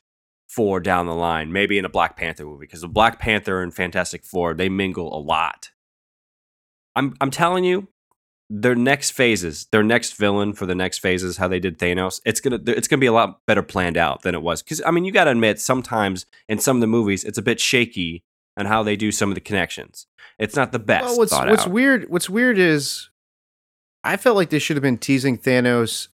four 0.54 0.80
down 0.80 1.06
the 1.06 1.14
line, 1.14 1.52
maybe 1.52 1.78
in 1.78 1.84
a 1.84 1.88
Black 1.88 2.16
Panther 2.16 2.44
movie, 2.44 2.66
because 2.66 2.82
the 2.82 2.88
Black 2.88 3.18
Panther 3.18 3.62
and 3.62 3.74
Fantastic 3.74 4.24
Four, 4.24 4.54
they 4.54 4.68
mingle 4.68 5.16
a 5.16 5.20
lot. 5.20 5.70
I'm 6.94 7.14
I'm 7.20 7.30
telling 7.30 7.64
you, 7.64 7.88
their 8.50 8.74
next 8.74 9.12
phases, 9.12 9.66
their 9.72 9.82
next 9.82 10.14
villain 10.16 10.52
for 10.52 10.66
the 10.66 10.74
next 10.74 10.98
phases, 10.98 11.38
how 11.38 11.48
they 11.48 11.58
did 11.58 11.78
Thanos, 11.78 12.20
it's 12.26 12.40
gonna 12.40 12.60
it's 12.66 12.86
gonna 12.86 13.00
be 13.00 13.06
a 13.06 13.12
lot 13.12 13.40
better 13.46 13.62
planned 13.62 13.96
out 13.96 14.22
than 14.22 14.34
it 14.34 14.42
was. 14.42 14.62
Because 14.62 14.82
I 14.84 14.90
mean, 14.90 15.04
you 15.04 15.12
got 15.12 15.24
to 15.24 15.30
admit, 15.30 15.58
sometimes 15.58 16.26
in 16.48 16.58
some 16.58 16.76
of 16.76 16.82
the 16.82 16.86
movies, 16.86 17.24
it's 17.24 17.38
a 17.38 17.42
bit 17.42 17.60
shaky 17.60 18.22
on 18.58 18.66
how 18.66 18.82
they 18.82 18.96
do 18.96 19.10
some 19.10 19.30
of 19.30 19.34
the 19.34 19.40
connections. 19.40 20.06
It's 20.38 20.54
not 20.54 20.72
the 20.72 20.78
best. 20.78 21.04
Well, 21.06 21.18
what's 21.18 21.32
what's 21.32 21.66
out. 21.66 21.70
weird? 21.70 22.10
What's 22.10 22.28
weird 22.28 22.58
is, 22.58 23.08
I 24.04 24.18
felt 24.18 24.36
like 24.36 24.50
they 24.50 24.58
should 24.58 24.76
have 24.76 24.82
been 24.82 24.98
teasing 24.98 25.38
Thanos, 25.38 26.08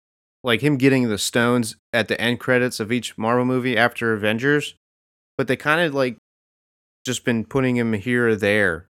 like 0.44 0.60
him 0.60 0.76
getting 0.76 1.08
the 1.08 1.18
stones 1.18 1.74
at 1.92 2.06
the 2.06 2.20
end 2.20 2.38
credits 2.38 2.78
of 2.78 2.92
each 2.92 3.16
Marvel 3.16 3.46
movie 3.46 3.76
after 3.76 4.12
Avengers, 4.12 4.74
but 5.36 5.48
they 5.48 5.56
kind 5.56 5.80
of 5.80 5.94
like 5.94 6.18
just 7.04 7.24
been 7.24 7.44
putting 7.44 7.76
him 7.76 7.94
here 7.94 8.28
or 8.28 8.36
there, 8.36 8.88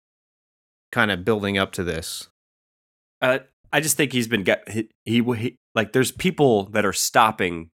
kind 0.92 1.10
of 1.10 1.24
building 1.24 1.58
up 1.58 1.72
to 1.72 1.82
this. 1.84 2.28
Uh, 3.20 3.40
I 3.72 3.80
just 3.80 3.96
think 3.96 4.12
he's 4.12 4.28
been 4.28 4.44
get 4.44 4.68
he, 4.68 4.88
he, 5.04 5.22
he 5.22 5.56
like 5.74 5.92
there's 5.92 6.12
people 6.12 6.64
that 6.66 6.86
are 6.86 6.92
stopping 6.92 7.70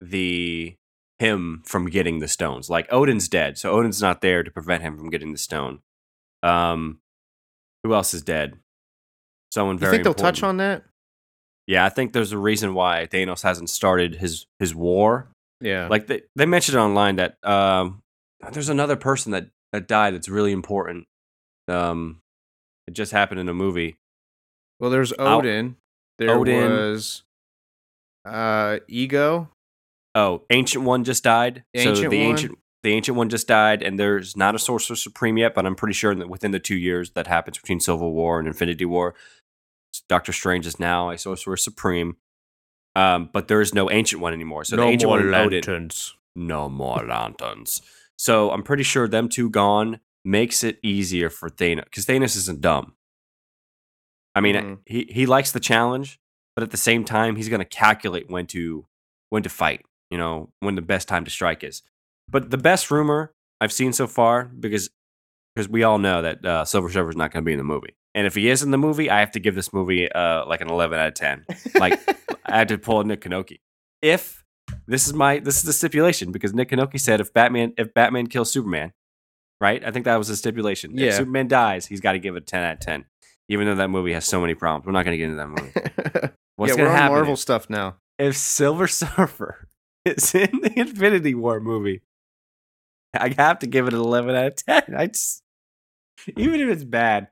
the 0.00 0.74
him 1.20 1.62
from 1.64 1.86
getting 1.86 2.18
the 2.18 2.28
stones. 2.28 2.68
Like 2.68 2.92
Odin's 2.92 3.28
dead, 3.28 3.56
so 3.56 3.72
Odin's 3.72 4.02
not 4.02 4.20
there 4.20 4.42
to 4.42 4.50
prevent 4.50 4.82
him 4.82 4.96
from 4.98 5.08
getting 5.08 5.32
the 5.32 5.38
stone. 5.38 5.78
Um, 6.42 6.98
who 7.84 7.94
else 7.94 8.12
is 8.12 8.22
dead? 8.22 8.58
Someone 9.52 9.76
You 9.76 9.80
very. 9.80 9.92
think 9.92 10.04
they'll 10.04 10.14
touch 10.14 10.42
on 10.42 10.56
that? 10.56 10.82
Yeah, 11.66 11.84
I 11.84 11.88
think 11.88 12.12
there's 12.12 12.32
a 12.32 12.38
reason 12.38 12.74
why 12.74 13.06
Thanos 13.10 13.42
hasn't 13.42 13.70
started 13.70 14.16
his 14.16 14.46
his 14.58 14.74
war. 14.74 15.28
Yeah. 15.60 15.88
Like 15.88 16.06
they 16.06 16.22
they 16.36 16.46
mentioned 16.46 16.76
online 16.78 17.16
that 17.16 17.36
um, 17.42 18.02
there's 18.52 18.68
another 18.68 18.96
person 18.96 19.32
that 19.32 19.48
that 19.72 19.88
died 19.88 20.14
that's 20.14 20.28
really 20.28 20.52
important. 20.52 21.06
Um, 21.68 22.20
it 22.86 22.92
just 22.94 23.12
happened 23.12 23.40
in 23.40 23.48
a 23.48 23.54
movie. 23.54 23.96
well, 24.78 24.90
there's 24.90 25.12
Odin. 25.18 25.76
There 26.18 26.30
Odin. 26.30 26.70
was 26.70 27.22
uh 28.24 28.78
Ego. 28.88 29.48
Oh, 30.14 30.42
ancient 30.50 30.84
one 30.84 31.02
just 31.04 31.24
died. 31.24 31.64
so 31.76 31.94
the 31.94 32.06
One? 32.06 32.12
ancient 32.14 32.58
the 32.82 32.92
ancient 32.92 33.16
one 33.16 33.30
just 33.30 33.48
died, 33.48 33.82
and 33.82 33.98
there's 33.98 34.36
not 34.36 34.54
a 34.54 34.58
sorcerer 34.58 34.94
supreme 34.96 35.38
yet, 35.38 35.54
but 35.54 35.64
I'm 35.64 35.74
pretty 35.74 35.94
sure 35.94 36.14
that 36.14 36.28
within 36.28 36.50
the 36.50 36.58
two 36.60 36.76
years 36.76 37.12
that 37.12 37.26
happens 37.26 37.56
between 37.58 37.80
Civil 37.80 38.12
War 38.12 38.38
and 38.38 38.46
Infinity 38.46 38.84
War, 38.84 39.14
Doctor 40.08 40.32
Strange 40.32 40.66
is 40.66 40.78
now 40.78 41.10
a 41.10 41.18
sorcerer 41.18 41.56
supreme. 41.56 42.16
Um, 42.96 43.28
but 43.32 43.48
there 43.48 43.60
is 43.60 43.74
no 43.74 43.90
ancient 43.90 44.22
one 44.22 44.32
anymore. 44.32 44.64
So 44.64 44.76
the 44.76 44.82
ancient 44.84 45.10
one 45.10 45.20
and 45.20 45.34
Odin, 45.34 45.62
no 46.36 46.68
more 46.68 47.04
lanterns. 47.04 47.82
So 48.16 48.52
I'm 48.52 48.62
pretty 48.62 48.84
sure 48.84 49.08
them 49.08 49.28
two 49.28 49.50
gone 49.50 49.98
makes 50.24 50.62
it 50.62 50.78
easier 50.82 51.28
for 51.28 51.48
Thanos 51.50 51.84
because 51.84 52.06
Thanos 52.06 52.36
isn't 52.36 52.60
dumb. 52.60 52.94
I 54.34 54.40
mean, 54.40 54.54
Mhm. 54.54 54.78
he 54.86 55.06
he 55.10 55.26
likes 55.26 55.50
the 55.52 55.60
challenge, 55.60 56.20
but 56.54 56.62
at 56.62 56.70
the 56.70 56.76
same 56.76 57.04
time, 57.04 57.36
he's 57.36 57.48
going 57.48 57.60
to 57.60 57.64
calculate 57.64 58.30
when 58.30 58.46
to 58.48 58.86
when 59.30 59.42
to 59.42 59.48
fight. 59.48 59.84
You 60.10 60.18
know, 60.18 60.52
when 60.60 60.76
the 60.76 60.82
best 60.82 61.08
time 61.08 61.24
to 61.24 61.30
strike 61.30 61.64
is. 61.64 61.82
But 62.28 62.50
the 62.50 62.58
best 62.58 62.90
rumor 62.90 63.34
I've 63.60 63.72
seen 63.72 63.92
so 63.92 64.06
far, 64.06 64.44
because 64.44 64.90
because 65.54 65.68
we 65.68 65.82
all 65.82 65.98
know 65.98 66.22
that 66.22 66.44
uh, 66.44 66.64
Silver 66.64 66.90
Surfer 66.90 67.10
is 67.10 67.16
not 67.16 67.32
going 67.32 67.42
to 67.42 67.46
be 67.46 67.52
in 67.52 67.58
the 67.58 67.64
movie, 67.64 67.96
and 68.14 68.26
if 68.26 68.34
he 68.34 68.48
is 68.48 68.62
in 68.62 68.70
the 68.70 68.78
movie, 68.78 69.10
I 69.10 69.20
have 69.20 69.32
to 69.32 69.40
give 69.40 69.54
this 69.54 69.72
movie 69.72 70.10
uh, 70.10 70.46
like 70.46 70.60
an 70.60 70.68
11 70.70 70.98
out 70.98 71.08
of 71.08 71.14
10. 71.14 71.44
Like 71.74 71.98
I 72.46 72.58
had 72.58 72.68
to 72.68 72.78
pull 72.78 73.02
Nick 73.04 73.22
Kanoki. 73.22 73.60
If 74.02 74.44
this 74.86 75.06
is 75.06 75.12
my 75.14 75.38
this 75.40 75.56
is 75.58 75.62
the 75.64 75.72
stipulation 75.72 76.32
because 76.32 76.54
Nick 76.54 76.70
Kanoki 76.70 77.00
said 77.00 77.20
if 77.20 77.32
Batman 77.32 77.72
if 77.76 77.92
Batman 77.94 78.26
kills 78.26 78.50
Superman, 78.50 78.92
right? 79.60 79.84
I 79.84 79.90
think 79.90 80.04
that 80.04 80.16
was 80.16 80.28
the 80.28 80.36
stipulation. 80.36 80.92
If 80.92 81.00
Yeah. 81.00 81.10
Superman 81.12 81.48
dies, 81.48 81.86
he's 81.86 82.00
got 82.00 82.12
to 82.12 82.18
give 82.18 82.36
it 82.36 82.42
a 82.42 82.46
10 82.46 82.62
out 82.62 82.72
of 82.74 82.80
10. 82.80 83.04
Even 83.48 83.66
though 83.66 83.74
that 83.74 83.88
movie 83.90 84.12
has 84.14 84.24
so 84.24 84.40
many 84.40 84.54
problems, 84.54 84.86
we're 84.86 84.92
not 84.92 85.04
going 85.04 85.12
to 85.12 85.18
get 85.18 85.24
into 85.30 85.36
that 85.36 85.48
movie. 85.48 86.30
What's 86.56 86.70
yeah, 86.70 86.76
going 86.76 86.88
we're 86.88 86.94
to 86.96 87.02
happen 87.02 87.16
Marvel 87.16 87.32
if, 87.34 87.40
stuff 87.40 87.68
now. 87.68 87.96
if 88.18 88.36
Silver 88.36 88.86
Surfer 88.88 89.68
is 90.04 90.34
in 90.34 90.60
the 90.62 90.72
Infinity 90.78 91.34
War 91.34 91.60
movie? 91.60 92.00
I 93.12 93.34
have 93.36 93.58
to 93.60 93.66
give 93.66 93.86
it 93.86 93.92
an 93.92 94.00
11 94.00 94.34
out 94.34 94.46
of 94.46 94.56
10. 94.56 94.94
I 94.96 95.06
just, 95.08 95.42
even 96.36 96.60
if 96.60 96.68
it's 96.68 96.84
bad, 96.84 97.28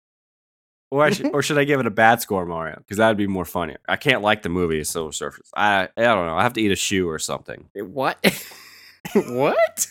or 0.93 1.03
I 1.03 1.11
should, 1.11 1.31
or 1.35 1.43
should 1.43 1.59
I 1.59 1.65
give 1.65 1.81
it 1.81 1.87
a 1.87 1.91
bad 1.91 2.21
score, 2.21 2.45
Mario? 2.45 2.77
Because 2.77 2.99
that 2.99 3.09
would 3.09 3.17
be 3.17 3.27
more 3.27 3.47
funny. 3.47 3.77
I 3.89 3.97
can't 3.97 4.21
like 4.21 4.43
the 4.43 4.51
movie 4.51 4.85
Silver 4.85 5.13
Surfer. 5.13 5.41
I 5.57 5.89
I 5.97 6.03
don't 6.03 6.27
know. 6.27 6.37
I 6.37 6.43
have 6.43 6.53
to 6.53 6.61
eat 6.61 6.71
a 6.71 6.77
shoe 6.77 7.09
or 7.09 7.19
something. 7.19 7.69
What? 7.75 8.19
what? 9.15 9.87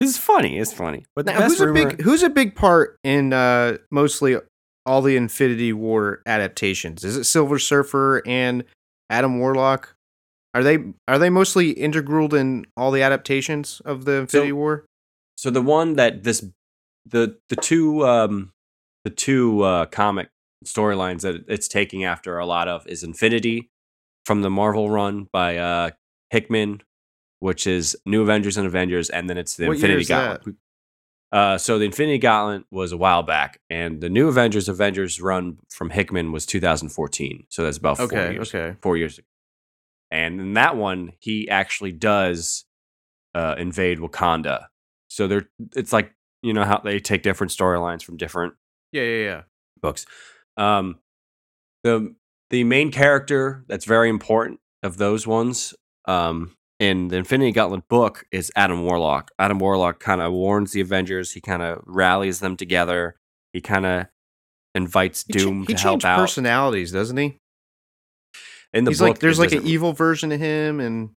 It's 0.00 0.16
funny. 0.16 0.58
It's 0.58 0.72
funny. 0.72 1.04
But 1.14 1.26
Now, 1.26 1.42
who's 1.42 1.60
a 1.60 1.70
big 1.72 2.00
who's 2.00 2.22
a 2.22 2.30
big 2.30 2.54
part 2.54 2.98
in 3.04 3.34
uh, 3.34 3.76
mostly 3.90 4.36
all 4.86 5.02
the 5.02 5.16
Infinity 5.16 5.74
War 5.74 6.22
adaptations? 6.24 7.04
Is 7.04 7.18
it 7.18 7.24
Silver 7.24 7.58
Surfer 7.58 8.22
and 8.26 8.64
Adam 9.10 9.38
Warlock? 9.38 9.94
Are 10.54 10.62
they 10.62 10.78
are 11.06 11.18
they 11.18 11.28
mostly 11.28 11.72
integral 11.72 12.34
in 12.34 12.64
all 12.78 12.90
the 12.90 13.02
adaptations 13.02 13.82
of 13.84 14.06
the 14.06 14.12
Infinity 14.12 14.52
War? 14.52 14.86
so 15.36 15.50
the 15.50 15.62
one 15.62 15.96
that 15.96 16.24
this 16.24 16.44
the 17.06 17.36
the 17.50 17.56
two 17.56 18.06
um 18.06 18.52
the 19.04 19.10
two 19.10 19.62
uh 19.62 19.86
comic 19.86 20.30
storylines 20.64 21.22
that 21.22 21.44
it's 21.48 21.68
taking 21.68 22.04
after 22.04 22.38
a 22.38 22.46
lot 22.46 22.68
of 22.68 22.86
is 22.86 23.02
Infinity 23.02 23.70
from 24.24 24.42
the 24.42 24.50
Marvel 24.50 24.90
run 24.90 25.28
by 25.32 25.56
uh 25.56 25.90
Hickman, 26.30 26.80
which 27.40 27.66
is 27.66 27.96
New 28.06 28.22
Avengers 28.22 28.56
and 28.56 28.66
Avengers, 28.66 29.10
and 29.10 29.28
then 29.28 29.38
it's 29.38 29.56
the 29.56 29.66
What 29.66 29.76
Infinity 29.76 30.04
Gauntlet. 30.04 30.56
Uh, 31.32 31.56
so 31.56 31.78
the 31.78 31.84
Infinity 31.84 32.18
Gauntlet 32.18 32.64
was 32.72 32.90
a 32.92 32.96
while 32.96 33.22
back, 33.22 33.60
and 33.70 34.00
the 34.00 34.08
New 34.08 34.28
Avengers 34.28 34.68
Avengers 34.68 35.20
run 35.20 35.58
from 35.68 35.90
Hickman 35.90 36.32
was 36.32 36.44
2014. 36.44 37.46
So 37.48 37.62
that's 37.62 37.76
about 37.78 37.98
four 37.98 38.06
Okay, 38.06 38.32
years. 38.32 38.52
okay. 38.54 38.76
four 38.82 38.96
years 38.96 39.18
ago. 39.18 39.26
And 40.10 40.40
in 40.40 40.54
that 40.54 40.76
one, 40.76 41.12
he 41.20 41.48
actually 41.48 41.92
does 41.92 42.64
uh, 43.34 43.54
invade 43.58 43.98
Wakanda. 43.98 44.66
So 45.08 45.28
they're 45.28 45.48
it's 45.76 45.92
like 45.92 46.12
you 46.42 46.52
know 46.52 46.64
how 46.64 46.78
they 46.78 46.98
take 46.98 47.22
different 47.22 47.52
storylines 47.52 48.02
from 48.02 48.16
different 48.16 48.54
Yeah, 48.92 49.02
yeah, 49.02 49.22
yeah. 49.24 49.42
books. 49.80 50.06
Um, 50.56 50.98
the 51.84 52.14
the 52.50 52.64
main 52.64 52.90
character 52.90 53.64
that's 53.68 53.84
very 53.84 54.08
important 54.08 54.60
of 54.82 54.96
those 54.96 55.26
ones 55.26 55.74
um, 56.06 56.54
in 56.80 57.08
the 57.08 57.16
Infinity 57.16 57.52
Gauntlet 57.52 57.88
book 57.88 58.24
is 58.32 58.50
Adam 58.56 58.82
Warlock. 58.84 59.30
Adam 59.38 59.58
Warlock 59.58 60.00
kind 60.00 60.20
of 60.20 60.32
warns 60.32 60.72
the 60.72 60.80
Avengers. 60.80 61.32
He 61.32 61.40
kind 61.40 61.62
of 61.62 61.82
rallies 61.86 62.40
them 62.40 62.56
together. 62.56 63.16
He 63.52 63.60
kind 63.60 63.86
of 63.86 64.06
invites 64.74 65.24
He 65.26 65.32
Doom 65.34 65.60
he 65.66 65.74
to 65.74 65.76
help 65.78 66.02
changed 66.02 66.06
out. 66.06 66.18
personalities, 66.18 66.92
doesn't 66.92 67.16
he? 67.16 67.36
in 68.72 68.84
the 68.84 68.90
He's 68.92 68.98
book. 69.00 69.08
like 69.08 69.18
there's 69.20 69.38
like 69.38 69.52
an 69.52 69.66
evil 69.66 69.92
version 69.92 70.30
of 70.32 70.40
him, 70.40 70.80
and 70.80 71.10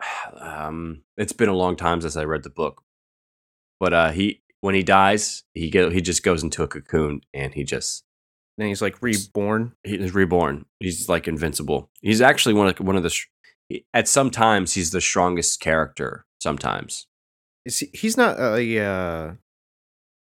um 0.40 1.02
it's 1.16 1.32
been 1.32 1.48
a 1.48 1.54
long 1.56 1.76
time 1.76 2.00
since 2.00 2.16
I 2.16 2.24
read 2.24 2.42
the 2.42 2.50
book. 2.50 2.82
But 3.80 3.92
uh 3.92 4.10
he 4.10 4.42
when 4.66 4.74
he 4.74 4.82
dies, 4.82 5.44
he 5.54 5.70
go 5.70 5.90
he 5.90 6.00
just 6.00 6.24
goes 6.24 6.42
into 6.42 6.64
a 6.64 6.66
cocoon 6.66 7.20
and 7.32 7.54
he 7.54 7.62
just 7.62 8.02
then 8.58 8.66
he's 8.66 8.82
like 8.82 9.00
reborn. 9.00 9.74
He's 9.84 10.12
reborn. 10.12 10.64
He's 10.80 11.08
like 11.08 11.28
invincible. 11.28 11.88
He's 12.00 12.20
actually 12.20 12.54
one 12.54 12.66
of 12.66 12.80
one 12.80 12.96
of 12.96 13.04
the 13.04 13.16
at 13.94 14.08
some 14.08 14.28
times 14.28 14.72
he's 14.72 14.90
the 14.90 15.00
strongest 15.00 15.60
character 15.60 16.26
sometimes. 16.40 17.06
Is 17.64 17.78
he, 17.78 17.90
he's 17.92 18.16
not 18.16 18.40
a 18.40 18.80
uh, 18.80 19.34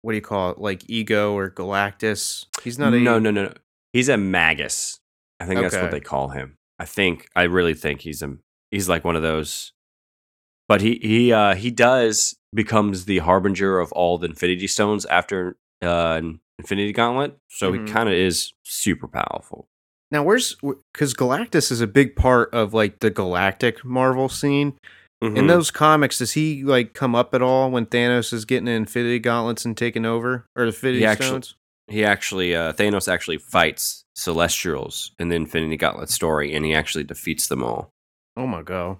what 0.01 0.13
do 0.13 0.15
you 0.15 0.23
call 0.23 0.53
it? 0.53 0.57
Like 0.57 0.89
ego 0.89 1.37
or 1.37 1.51
Galactus? 1.51 2.47
He's 2.63 2.79
not 2.79 2.95
a 2.95 2.99
no, 2.99 3.19
no, 3.19 3.29
no, 3.29 3.43
no. 3.43 3.53
He's 3.93 4.09
a 4.09 4.17
magus. 4.17 4.99
I 5.39 5.45
think 5.45 5.61
that's 5.61 5.75
what 5.75 5.91
they 5.91 5.99
call 5.99 6.29
him. 6.29 6.57
I 6.79 6.85
think 6.85 7.29
I 7.35 7.43
really 7.43 7.75
think 7.75 8.01
he's 8.01 8.23
a 8.23 8.37
he's 8.71 8.89
like 8.89 9.05
one 9.05 9.15
of 9.15 9.21
those. 9.21 9.73
But 10.67 10.81
he 10.81 10.99
he 11.03 11.31
uh 11.31 11.53
he 11.53 11.69
does 11.69 12.37
becomes 12.53 13.05
the 13.05 13.19
harbinger 13.19 13.79
of 13.79 13.91
all 13.93 14.17
the 14.17 14.27
Infinity 14.27 14.67
Stones 14.67 15.05
after 15.05 15.57
uh 15.81 16.21
Infinity 16.59 16.93
Gauntlet. 16.93 17.37
So 17.49 17.71
Mhm. 17.71 17.87
he 17.87 17.93
kind 17.93 18.07
of 18.09 18.13
is 18.15 18.53
super 18.63 19.07
powerful. 19.07 19.67
Now 20.11 20.23
where's 20.23 20.55
because 20.93 21.13
Galactus 21.13 21.71
is 21.71 21.81
a 21.81 21.87
big 21.87 22.15
part 22.15 22.53
of 22.53 22.73
like 22.73 22.99
the 22.99 23.09
galactic 23.09 23.83
Marvel 23.85 24.29
scene. 24.29 24.77
In 25.21 25.35
Mhm. 25.35 25.47
those 25.47 25.69
comics, 25.71 26.17
does 26.17 26.31
he 26.33 26.63
like 26.63 26.93
come 26.93 27.13
up 27.15 27.33
at 27.35 27.41
all 27.43 27.69
when 27.71 27.85
Thanos 27.85 28.33
is 28.33 28.43
getting 28.43 28.65
the 28.65 28.71
Infinity 28.71 29.19
Gauntlets 29.19 29.65
and 29.65 29.77
taking 29.77 30.03
over, 30.05 30.45
or 30.55 30.63
the 30.63 30.67
Infinity 30.69 31.05
actually- 31.05 31.27
Stones? 31.27 31.55
he 31.87 32.03
actually 32.03 32.55
uh 32.55 32.73
Thanos 32.73 33.07
actually 33.07 33.37
fights 33.37 34.03
Celestials 34.15 35.11
in 35.19 35.29
the 35.29 35.35
Infinity 35.35 35.77
Gauntlet 35.77 36.09
story, 36.09 36.53
and 36.53 36.65
he 36.65 36.73
actually 36.73 37.03
defeats 37.03 37.47
them 37.47 37.63
all. 37.63 37.89
Oh 38.35 38.47
my 38.47 38.61
god! 38.63 38.97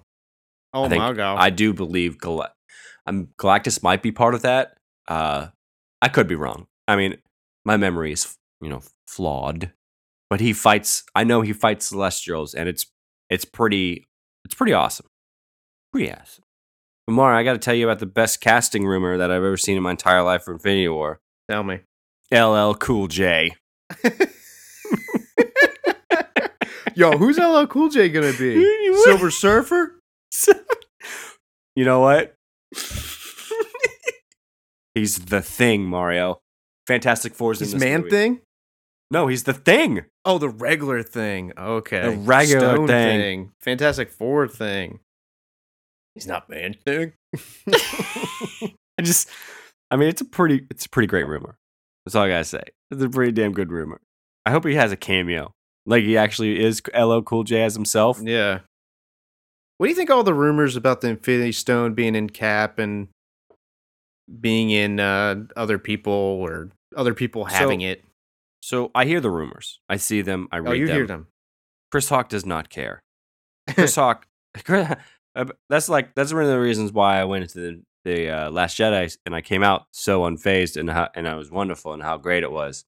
Oh 0.72 0.84
I 0.84 0.88
my 0.96 1.12
god! 1.12 1.38
I 1.38 1.50
do 1.50 1.72
believe 1.72 2.18
Gal- 2.20 2.52
um, 3.06 3.28
Galactus 3.38 3.82
might 3.82 4.02
be 4.02 4.12
part 4.12 4.34
of 4.34 4.42
that. 4.42 4.76
Uh, 5.08 5.48
I 6.00 6.08
could 6.08 6.26
be 6.26 6.34
wrong. 6.34 6.66
I 6.88 6.96
mean, 6.96 7.16
my 7.64 7.76
memory 7.76 8.12
is 8.12 8.36
you 8.60 8.68
know 8.68 8.82
flawed, 9.06 9.72
but 10.30 10.40
he 10.40 10.52
fights. 10.52 11.04
I 11.14 11.24
know 11.24 11.40
he 11.40 11.52
fights 11.52 11.86
Celestials, 11.86 12.54
and 12.54 12.68
it's 12.68 12.86
it's 13.30 13.44
pretty 13.44 14.06
it's 14.44 14.54
pretty 14.54 14.72
awesome. 14.72 15.06
Pretty 15.92 16.12
awesome. 16.12 16.44
But 17.06 17.12
Mara, 17.14 17.38
I 17.38 17.42
got 17.42 17.52
to 17.54 17.58
tell 17.58 17.74
you 17.74 17.86
about 17.86 17.98
the 17.98 18.06
best 18.06 18.40
casting 18.40 18.86
rumor 18.86 19.18
that 19.18 19.30
I've 19.30 19.42
ever 19.42 19.56
seen 19.56 19.76
in 19.76 19.82
my 19.82 19.90
entire 19.90 20.22
life 20.22 20.44
for 20.44 20.52
Infinity 20.52 20.88
War. 20.88 21.20
Tell 21.50 21.64
me. 21.64 21.80
LL 22.32 22.74
Cool 22.74 23.08
J. 23.08 23.50
Yo, 26.94 27.12
who's 27.12 27.38
LL 27.38 27.66
Cool 27.66 27.88
J 27.88 28.08
gonna 28.08 28.32
be? 28.32 28.94
Silver 29.04 29.30
Surfer? 29.30 30.00
you 31.76 31.84
know 31.84 32.00
what? 32.00 32.34
He's 34.94 35.18
the 35.26 35.42
thing, 35.42 35.84
Mario. 35.84 36.40
Fantastic 36.86 37.34
Four's 37.34 37.60
in 37.60 37.66
He's 37.66 37.72
this 37.72 37.80
Man 37.80 38.00
movie. 38.00 38.10
Thing? 38.10 38.40
No, 39.10 39.26
he's 39.28 39.44
the 39.44 39.52
thing. 39.52 40.04
Oh, 40.24 40.38
the 40.38 40.48
regular 40.48 41.02
thing. 41.02 41.52
Okay. 41.56 42.02
The 42.02 42.16
regular 42.16 42.74
Stone 42.74 42.86
thing. 42.88 43.52
Fantastic 43.60 44.10
Four 44.10 44.48
thing. 44.48 45.00
He's 46.14 46.26
not 46.26 46.48
Man 46.50 46.74
Thing. 46.84 47.12
I 47.74 49.02
just, 49.02 49.28
I 49.90 49.96
mean, 49.96 50.08
it's 50.08 50.20
a 50.20 50.26
pretty, 50.26 50.66
it's 50.70 50.84
a 50.86 50.88
pretty 50.90 51.06
great 51.06 51.26
rumor. 51.26 51.56
That's 52.04 52.14
all 52.14 52.24
I 52.24 52.28
gotta 52.28 52.44
say. 52.44 52.62
It's 52.90 53.02
a 53.02 53.08
pretty 53.08 53.32
damn 53.32 53.52
good 53.52 53.70
rumor. 53.70 54.00
I 54.44 54.50
hope 54.50 54.66
he 54.66 54.74
has 54.74 54.92
a 54.92 54.96
cameo, 54.96 55.54
like 55.86 56.02
he 56.04 56.18
actually 56.18 56.62
is 56.62 56.82
LL 56.94 57.20
Cool 57.20 57.44
J 57.44 57.62
as 57.62 57.74
himself. 57.74 58.20
yeah. 58.22 58.60
What 59.82 59.86
do 59.86 59.90
you 59.90 59.96
think 59.96 60.10
all 60.10 60.22
the 60.22 60.32
rumors 60.32 60.76
about 60.76 61.00
the 61.00 61.08
Infinity 61.08 61.50
Stone 61.50 61.94
being 61.94 62.14
in 62.14 62.30
Cap 62.30 62.78
and 62.78 63.08
being 64.40 64.70
in 64.70 65.00
uh, 65.00 65.42
other 65.56 65.76
people 65.76 66.12
or 66.12 66.70
other 66.96 67.14
people 67.14 67.48
So, 67.48 67.54
having 67.56 67.80
it? 67.80 68.04
So 68.60 68.92
I 68.94 69.06
hear 69.06 69.20
the 69.20 69.28
rumors. 69.28 69.80
I 69.88 69.96
see 69.96 70.22
them. 70.22 70.46
I 70.52 70.58
read 70.58 70.70
Oh, 70.70 70.74
you 70.74 70.86
them. 70.86 70.94
hear 70.94 71.06
them. 71.08 71.26
Chris 71.90 72.08
Hawk 72.08 72.28
does 72.28 72.46
not 72.46 72.70
care. 72.70 73.02
Chris 73.74 73.96
Hawk. 73.96 74.28
uh, 74.68 74.94
That's 75.68 75.88
like 75.88 76.14
that's 76.14 76.32
one 76.32 76.44
of 76.44 76.48
the 76.48 76.60
reasons 76.60 76.92
why 76.92 77.20
I 77.20 77.24
went 77.24 77.42
into 77.42 77.58
the, 77.58 77.82
the 78.04 78.30
uh, 78.30 78.50
Last 78.52 78.78
Jedi 78.78 79.16
and 79.26 79.34
I 79.34 79.40
came 79.40 79.64
out 79.64 79.86
so 79.90 80.20
unfazed 80.22 80.76
and 80.78 80.90
how 80.90 81.08
and 81.16 81.26
I 81.26 81.34
was 81.34 81.50
wonderful 81.50 81.92
and 81.92 82.04
how 82.04 82.18
great 82.18 82.44
it 82.44 82.52
was. 82.52 82.84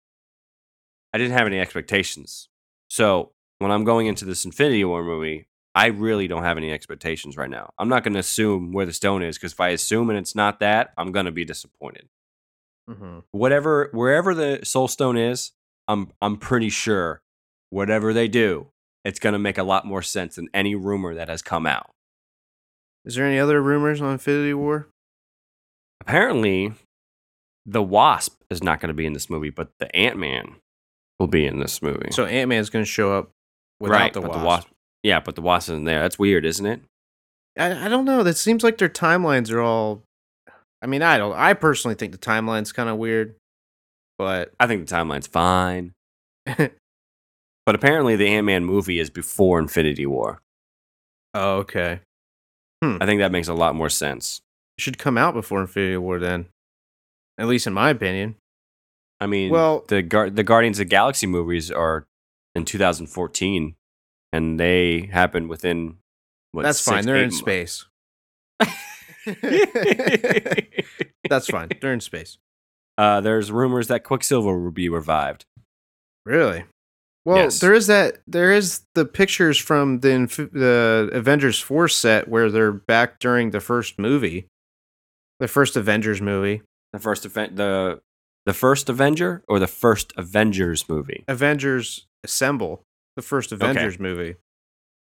I 1.13 1.19
didn't 1.19 1.37
have 1.37 1.49
any 1.49 1.59
expectations, 1.59 2.49
so 2.89 3.33
when 3.59 3.73
I'm 3.73 3.83
going 3.83 4.07
into 4.07 4.25
this 4.25 4.45
Infinity 4.45 4.85
War 4.85 5.03
movie, 5.03 5.49
I 5.75 5.87
really 5.87 6.29
don't 6.29 6.45
have 6.45 6.57
any 6.57 6.71
expectations 6.71 7.37
right 7.37 7.51
now. 7.51 7.71
I'm 7.79 7.89
not 7.89 8.05
going 8.05 8.15
to 8.15 8.21
assume 8.21 8.73
where 8.73 8.87
the 8.87 8.93
stone 8.93 9.23
is 9.23 9.37
because 9.37 9.53
if 9.53 9.61
I 9.61 9.71
assume 9.71 10.09
and 10.09 10.19
it's 10.19 10.35
not 10.35 10.61
that, 10.61 10.93
I'm 10.97 11.11
going 11.11 11.27
to 11.27 11.33
be 11.33 11.45
disappointed. 11.45 12.09
hmm 12.89 13.21
Whatever, 13.33 13.91
wherever 13.93 14.35
the 14.35 14.61
Soul 14.63 14.89
Stone 14.89 15.17
is, 15.17 15.53
I'm 15.89 16.13
I'm 16.23 16.37
pretty 16.37 16.69
sure 16.69 17.21
whatever 17.71 18.13
they 18.13 18.29
do, 18.29 18.69
it's 19.05 19.19
going 19.19 19.33
to 19.33 19.39
make 19.39 19.59
a 19.59 19.65
lot 19.65 19.85
more 19.85 20.03
sense 20.03 20.37
than 20.37 20.49
any 20.55 20.75
rumor 20.75 21.15
that 21.15 21.29
has 21.29 21.43
come 21.43 21.67
out. 21.67 21.91
Is 23.05 23.17
there 23.17 23.27
any 23.27 23.39
other 23.39 23.61
rumors 23.61 24.01
on 24.01 24.13
Infinity 24.13 24.55
War? 24.55 24.89
Apparently, 26.01 26.73
the 27.67 27.83
Wasp 27.83 28.41
is 28.51 28.63
not 28.63 28.81
going 28.81 28.89
to 28.89 28.95
be 28.95 29.07
in 29.07 29.13
this 29.13 29.29
movie, 29.29 29.51
but 29.51 29.71
the 29.79 29.95
Ant 29.95 30.19
Man 30.19 30.57
will 31.19 31.27
be 31.27 31.47
in 31.47 31.59
this 31.59 31.83
movie. 31.83 32.11
So 32.13 32.25
Ant 32.25 32.49
Man 32.49 32.61
is 32.61 32.71
going 32.71 32.85
to 32.85 32.91
show 32.91 33.13
up 33.13 33.31
without 33.81 33.95
right, 33.95 34.13
the 34.13 34.21
wasp. 34.21 34.39
the 34.39 34.45
Wasp. 34.45 34.69
Yeah, 35.05 35.21
but 35.21 35.37
the 35.37 35.43
Wasp 35.43 35.69
isn't 35.69 35.85
there. 35.85 36.01
That's 36.01 36.19
weird, 36.19 36.45
isn't 36.45 36.67
it? 36.67 36.81
I, 37.57 37.87
I 37.87 37.89
don't 37.89 38.05
know. 38.05 38.25
That 38.25 38.37
seems 38.37 38.65
like 38.65 38.79
their 38.79 38.89
timelines 38.89 39.53
are 39.53 39.61
all. 39.61 40.03
I 40.83 40.87
mean, 40.87 41.03
I 41.03 41.17
don't. 41.19 41.37
I 41.37 41.53
personally 41.55 41.95
think 41.95 42.11
the 42.11 42.19
timeline's 42.19 42.73
kind 42.73 42.89
of 42.89 42.97
weird, 42.97 43.37
but 44.19 44.53
I 44.59 44.67
think 44.67 44.89
the 44.89 44.93
timeline's 44.95 45.29
fine. 45.29 45.93
But 47.67 47.75
apparently, 47.75 48.15
the 48.15 48.27
Ant 48.29 48.45
Man 48.45 48.65
movie 48.67 48.99
is 48.99 49.09
before 49.09 49.59
Infinity 49.59 50.05
War. 50.05 50.39
oh, 51.33 51.57
okay. 51.61 52.01
Hmm. 52.83 52.99
I 53.01 53.07
think 53.07 53.21
that 53.21 53.33
makes 53.33 53.49
a 53.49 53.55
lot 53.55 53.75
more 53.75 53.89
sense. 53.89 54.43
It 54.77 54.83
should 54.83 54.99
come 54.99 55.17
out 55.17 55.33
before 55.33 55.63
Infinity 55.63 55.97
War 55.97 56.19
then. 56.19 56.45
At 57.39 57.47
least 57.47 57.67
in 57.67 57.73
my 57.73 57.89
opinion. 57.89 58.35
I 59.19 59.27
mean, 59.27 59.51
Well- 59.51 59.83
the 59.89 60.03
Gar- 60.03 60.29
the 60.29 60.43
Guardians 60.43 60.79
of 60.79 60.85
the 60.85 60.91
Galaxy 60.91 61.27
movies 61.27 61.71
are 61.71 62.05
in 62.55 62.67
2014, 62.67 63.75
and 64.35 64.59
they 64.59 65.09
happen 65.13 65.49
within. 65.49 65.97
What, 66.53 66.63
That's 66.63 66.81
fine. 66.81 67.05
They're 67.07 67.17
in 67.17 67.31
mo- 67.31 67.37
space. 67.37 67.85
That's 71.29 71.49
fine. 71.49 71.69
They're 71.81 71.93
in 71.93 72.01
space. 72.01 72.39
Uh, 72.97 73.21
there's 73.21 73.51
rumors 73.51 73.89
that 73.89 74.05
Quicksilver 74.05 74.59
will 74.59 74.71
be 74.71 74.89
revived. 74.89 75.45
Really? 76.27 76.65
Well, 77.25 77.39
Yes. 77.39 77.61
there 77.61 77.73
is 77.75 77.87
that. 77.87 78.19
There 78.27 78.53
is 78.53 78.83
the 78.95 79.05
pictures 79.05 79.59
from 79.59 80.01
the 80.01 80.27
the 80.53 81.09
Avengers 81.13 81.59
Four 81.59 81.89
set 81.89 82.29
where 82.29 82.51
they're 82.51 82.73
back 82.73 83.19
during 83.19 83.51
the 83.51 83.61
first 83.61 83.99
movie, 83.99 84.47
the 85.41 85.49
first 85.49 85.77
Avengers 85.77 86.21
movie. 86.21 86.63
The 86.93 86.99
first 87.01 87.25
event, 87.25 87.57
the 87.57 88.01
the 88.47 88.53
first 88.53 88.89
Avenger 88.91 89.43
or 89.49 89.59
the 89.59 89.67
first 89.67 90.13
Avengers 90.17 90.87
movie. 90.89 91.25
Avengers 91.27 92.07
Assemble, 92.23 92.83
the 93.17 93.23
first 93.23 93.53
Avengers 93.53 93.99
movie. 93.99 94.37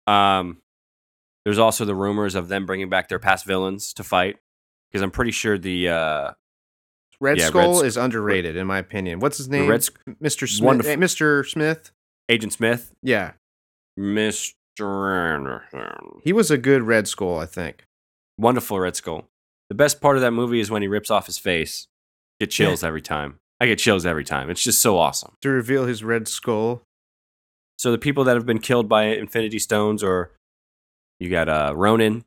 Um, 0.08 0.62
there's 1.46 1.60
also 1.60 1.86
the 1.86 1.96
rumors 1.96 2.36
of 2.36 2.48
them 2.48 2.66
bringing 2.66 2.90
back 2.90 3.10
their 3.10 3.20
past 3.20 3.46
villains 3.46 3.94
to 3.94 4.04
fight 4.04 4.38
because 4.92 5.02
I'm 5.02 5.12
pretty 5.12 5.32
sure 5.32 5.58
the 5.58 5.90
uh, 5.90 6.32
Red 7.22 7.38
Yeah, 7.38 7.44
Red 7.46 7.50
Skull 7.50 7.76
Sk- 7.78 7.86
is 7.86 7.98
underrated 7.98 8.56
in 8.56 8.68
my 8.68 8.78
opinion. 8.80 9.20
What's 9.20 9.38
his 9.38 9.50
name? 9.50 9.68
Red 9.68 9.82
Mr. 10.22 10.48
Smith. 10.48 10.66
Wonderful. 10.66 10.92
eh, 10.92 10.96
Mr. 10.96 11.48
Smith. 11.50 11.92
Agent 12.30 12.54
Smith, 12.54 12.94
Yeah, 13.02 13.32
Mr. 13.98 15.34
Anderson. 15.36 16.22
he 16.24 16.32
was 16.34 16.52
a 16.52 16.58
good 16.58 16.84
Red 16.84 17.08
Skull, 17.08 17.40
I 17.40 17.46
think. 17.46 17.86
Wonderful 18.38 18.80
Red 18.80 18.96
Skull. 18.96 19.26
The 19.70 19.76
best 19.76 20.00
part 20.02 20.16
of 20.16 20.22
that 20.22 20.32
movie 20.32 20.60
is 20.60 20.72
when 20.72 20.82
he 20.82 20.88
rips 20.88 21.10
off 21.12 21.26
his 21.26 21.38
face. 21.38 21.88
Get 22.40 22.52
chills 22.52 22.84
every 22.84 23.02
time. 23.02 23.40
I 23.60 23.66
get 23.66 23.80
chills 23.80 24.06
every 24.06 24.24
time. 24.24 24.50
It's 24.50 24.64
just 24.64 24.80
so 24.82 24.98
awesome. 24.98 25.36
To 25.42 25.50
reveal 25.50 25.86
his 25.86 26.04
Red 26.04 26.28
Skull. 26.28 26.84
So 27.80 27.94
the 27.94 27.98
people 27.98 28.26
that 28.26 28.36
have 28.36 28.46
been 28.46 28.60
killed 28.60 28.90
by 28.90 29.04
Infinity 29.06 29.58
Stones, 29.58 30.04
or 30.04 30.34
you 31.18 31.30
got 31.30 31.48
uh, 31.48 31.72
Ronan, 31.74 32.26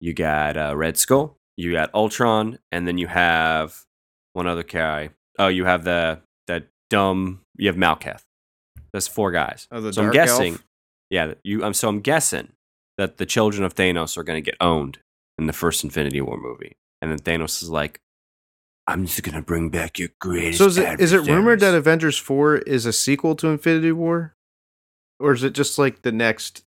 you 0.00 0.12
got 0.12 0.58
uh, 0.58 0.76
Red 0.76 0.98
Skull, 0.98 1.38
you 1.56 1.72
got 1.72 1.92
Ultron, 1.94 2.58
and 2.70 2.86
then 2.86 2.98
you 2.98 3.06
have 3.06 3.84
one 4.34 4.46
other 4.46 4.62
guy. 4.62 5.10
Oh, 5.38 5.48
you 5.48 5.64
have 5.64 5.84
the 5.84 6.20
that 6.46 6.68
dumb. 6.90 7.40
You 7.56 7.68
have 7.68 7.76
Malekith. 7.76 8.20
That's 8.92 9.08
four 9.08 9.32
guys. 9.32 9.66
Oh, 9.72 9.80
the 9.80 9.94
so 9.94 10.02
I'm 10.04 10.10
guessing, 10.10 10.52
Elf? 10.52 10.64
yeah. 11.08 11.34
You. 11.42 11.64
Um, 11.64 11.72
so 11.72 11.88
I'm 11.88 12.00
guessing 12.00 12.52
that 12.98 13.16
the 13.16 13.24
children 13.24 13.64
of 13.64 13.74
Thanos 13.74 14.18
are 14.18 14.24
going 14.24 14.42
to 14.42 14.50
get 14.50 14.58
owned 14.60 14.98
in 15.38 15.46
the 15.46 15.54
first 15.54 15.84
Infinity 15.84 16.20
War 16.20 16.36
movie, 16.36 16.76
and 17.00 17.10
then 17.10 17.18
Thanos 17.18 17.62
is 17.62 17.70
like, 17.70 18.02
"I'm 18.86 19.06
just 19.06 19.22
going 19.22 19.36
to 19.36 19.42
bring 19.42 19.70
back 19.70 19.98
your 19.98 20.10
greatest." 20.20 20.58
So 20.58 20.66
is 20.66 20.76
it 20.76 21.00
is 21.00 21.14
it 21.14 21.22
rumored 21.22 21.60
that. 21.60 21.72
Avengers 21.72 22.18
Four 22.18 22.58
is 22.58 22.84
a 22.84 22.92
sequel 22.92 23.34
to 23.36 23.48
Infinity 23.48 23.92
War? 23.92 24.35
Or 25.20 25.32
is 25.32 25.42
it 25.42 25.52
just 25.52 25.78
like 25.78 26.02
the 26.02 26.12
next 26.12 26.62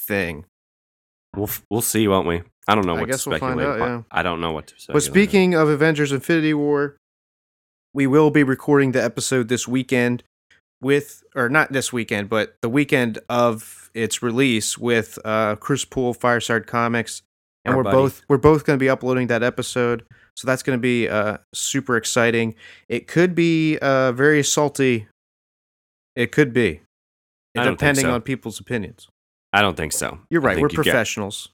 thing? 0.00 0.44
We'll 1.36 1.50
we'll 1.70 1.82
see, 1.82 2.06
won't 2.08 2.26
we? 2.26 2.42
I 2.66 2.74
don't 2.74 2.86
know 2.86 2.96
I 2.96 3.00
what 3.00 3.10
guess 3.10 3.24
to 3.24 3.30
we'll 3.30 3.38
find 3.38 3.58
speculate. 3.58 3.80
out, 3.82 3.86
upon. 3.88 4.04
I 4.10 4.22
don't 4.22 4.40
know 4.40 4.52
what 4.52 4.68
to 4.68 4.74
say. 4.78 4.92
But 4.92 5.02
speaking 5.02 5.54
of 5.54 5.68
Avengers 5.68 6.12
Infinity 6.12 6.54
War, 6.54 6.96
we 7.92 8.06
will 8.06 8.30
be 8.30 8.42
recording 8.42 8.92
the 8.92 9.02
episode 9.02 9.48
this 9.48 9.68
weekend 9.68 10.22
with, 10.80 11.22
or 11.34 11.48
not 11.48 11.72
this 11.72 11.92
weekend, 11.92 12.28
but 12.28 12.56
the 12.62 12.68
weekend 12.68 13.18
of 13.28 13.90
its 13.94 14.22
release 14.22 14.76
with 14.78 15.18
uh, 15.24 15.56
Chris 15.56 15.84
Poole, 15.84 16.14
Fireside 16.14 16.66
Comics, 16.66 17.22
and 17.64 17.72
Our 17.72 17.78
we're 17.78 17.84
buddy. 17.84 17.96
both 17.96 18.22
we're 18.28 18.38
both 18.38 18.64
going 18.64 18.78
to 18.78 18.82
be 18.82 18.88
uploading 18.88 19.26
that 19.28 19.42
episode. 19.42 20.04
So 20.36 20.46
that's 20.46 20.62
going 20.62 20.76
to 20.78 20.82
be 20.82 21.08
uh, 21.08 21.38
super 21.54 21.96
exciting. 21.96 22.54
It 22.88 23.06
could 23.06 23.34
be 23.34 23.78
uh, 23.78 24.12
very 24.12 24.42
salty. 24.42 25.06
It 26.16 26.32
could 26.32 26.52
be, 26.52 26.70
I 26.70 26.72
don't 26.72 26.72
think 26.72 26.83
depending 27.54 28.04
so. 28.04 28.14
on 28.14 28.22
people's 28.22 28.60
opinions. 28.60 29.08
I 29.52 29.62
don't 29.62 29.76
think 29.76 29.92
so. 29.92 30.18
You're 30.30 30.40
right. 30.40 30.56
We're 30.56 30.68
you 30.68 30.76
get- 30.76 30.84
professionals. 30.84 31.50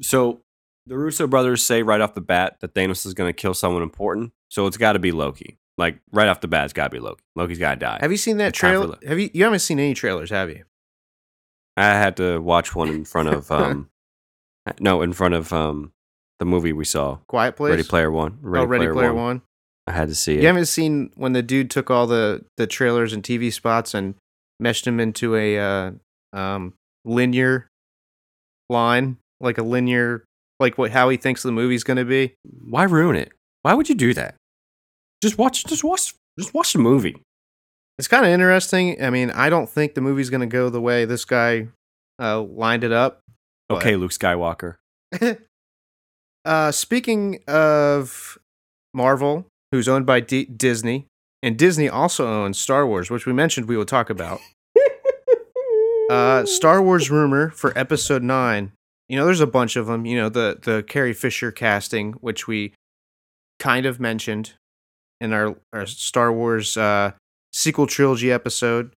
So 0.00 0.42
the 0.86 0.96
Russo 0.96 1.26
brothers 1.26 1.62
say 1.64 1.82
right 1.82 2.00
off 2.00 2.14
the 2.14 2.20
bat 2.20 2.58
that 2.60 2.74
Thanos 2.74 3.04
is 3.04 3.14
going 3.14 3.28
to 3.28 3.32
kill 3.32 3.54
someone 3.54 3.82
important. 3.82 4.32
So 4.48 4.66
it's 4.66 4.76
got 4.76 4.92
to 4.92 4.98
be 4.98 5.12
Loki. 5.12 5.58
Like 5.76 5.98
right 6.12 6.28
off 6.28 6.40
the 6.40 6.48
bat, 6.48 6.64
it's 6.64 6.72
got 6.72 6.84
to 6.84 6.90
be 6.90 7.00
Loki. 7.00 7.22
Loki's 7.34 7.58
got 7.58 7.74
to 7.74 7.80
die. 7.80 7.98
Have 8.00 8.10
you 8.10 8.16
seen 8.16 8.38
that 8.38 8.48
It's 8.48 8.60
time 8.60 8.80
for 8.80 8.86
trailer? 8.86 8.98
Have 9.08 9.18
you? 9.18 9.30
You 9.34 9.44
haven't 9.44 9.58
seen 9.58 9.78
any 9.78 9.92
trailers, 9.92 10.30
have 10.30 10.48
you? 10.48 10.64
I 11.76 11.88
had 11.88 12.16
to 12.16 12.38
watch 12.38 12.74
one 12.74 12.88
in 12.88 13.04
front 13.04 13.28
of 13.28 13.50
um, 13.50 13.90
no, 14.80 15.02
in 15.02 15.12
front 15.12 15.34
of 15.34 15.52
um, 15.52 15.92
the 16.38 16.44
movie 16.44 16.72
we 16.72 16.84
saw, 16.84 17.16
Quiet 17.26 17.56
Place. 17.56 17.72
Ready 17.72 17.82
Player 17.82 18.10
One. 18.10 18.38
oh, 18.42 18.64
Ready 18.64 18.88
Player, 18.88 19.12
One. 19.12 19.42
I 19.86 19.92
had 19.92 20.08
to 20.08 20.14
see 20.14 20.34
it. 20.34 20.40
You 20.40 20.46
haven't 20.46 20.66
seen 20.66 21.10
when 21.14 21.32
the 21.32 21.42
dude 21.42 21.70
took 21.70 21.90
all 21.90 22.06
the 22.06 22.44
the 22.56 22.66
trailers 22.66 23.12
and 23.12 23.22
TV 23.22 23.52
spots 23.52 23.92
and 23.92 24.14
meshed 24.60 24.84
them 24.84 25.00
into 25.00 25.34
a 25.36 25.58
uh, 25.58 25.90
um, 26.32 26.74
linear 27.04 27.68
line, 28.70 29.16
like 29.40 29.58
a 29.58 29.62
linear, 29.62 30.24
like 30.60 30.78
what 30.78 30.90
how 30.90 31.08
he 31.08 31.16
thinks 31.16 31.42
the 31.42 31.52
movie's 31.52 31.84
going 31.84 31.96
to 31.98 32.04
be. 32.04 32.34
Why 32.68 32.84
ruin 32.84 33.16
it? 33.16 33.32
Why 33.62 33.74
would 33.74 33.88
you 33.88 33.94
do 33.94 34.14
that? 34.14 34.34
Just 35.22 35.38
watch. 35.38 35.64
Just 35.66 35.84
watch. 35.84 36.14
Just 36.38 36.52
watch 36.54 36.72
the 36.72 36.78
movie. 36.78 37.16
It's 37.98 38.08
kind 38.08 38.24
of 38.26 38.30
interesting. 38.30 39.02
I 39.02 39.08
mean, 39.10 39.30
I 39.30 39.48
don't 39.48 39.68
think 39.70 39.94
the 39.94 40.02
movie's 40.02 40.28
going 40.28 40.42
to 40.42 40.46
go 40.46 40.68
the 40.68 40.80
way 40.82 41.04
this 41.06 41.24
guy 41.24 41.68
uh, 42.20 42.42
lined 42.42 42.84
it 42.84 42.92
up. 42.92 43.20
But- 43.68 43.78
Okay, 43.78 43.96
Luke 43.96 44.10
Skywalker. 44.12 44.76
uh, 46.44 46.70
speaking 46.72 47.40
of 47.48 48.38
Marvel, 48.94 49.46
who's 49.72 49.88
owned 49.88 50.06
by 50.06 50.20
D- 50.20 50.44
Disney, 50.44 51.06
and 51.42 51.56
Disney 51.56 51.88
also 51.88 52.26
owns 52.26 52.58
Star 52.58 52.86
Wars, 52.86 53.10
which 53.10 53.26
we 53.26 53.32
mentioned 53.32 53.68
we 53.68 53.76
would 53.76 53.88
talk 53.88 54.10
about. 54.10 54.40
Uh, 56.08 56.46
Star 56.46 56.80
Wars 56.80 57.10
rumor 57.10 57.50
for 57.50 57.76
Episode 57.76 58.22
Nine. 58.22 58.70
You 59.08 59.16
know, 59.16 59.24
there's 59.24 59.40
a 59.40 59.46
bunch 59.46 59.74
of 59.74 59.86
them. 59.86 60.06
You 60.06 60.16
know, 60.16 60.28
the 60.28 60.56
the 60.62 60.84
Carrie 60.86 61.12
Fisher 61.12 61.50
casting, 61.50 62.12
which 62.20 62.46
we 62.46 62.74
kind 63.58 63.86
of 63.86 63.98
mentioned 63.98 64.52
in 65.20 65.32
our 65.32 65.56
our 65.72 65.84
Star 65.86 66.32
Wars 66.32 66.76
uh, 66.76 67.12
sequel 67.52 67.88
trilogy 67.88 68.30
episode. 68.30 68.92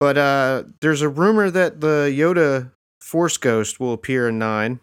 But 0.00 0.16
uh, 0.16 0.64
there's 0.80 1.02
a 1.02 1.08
rumor 1.08 1.50
that 1.50 1.82
the 1.82 2.10
Yoda 2.16 2.72
Force 3.02 3.36
Ghost 3.36 3.78
will 3.78 3.92
appear 3.92 4.28
in 4.28 4.38
nine, 4.38 4.80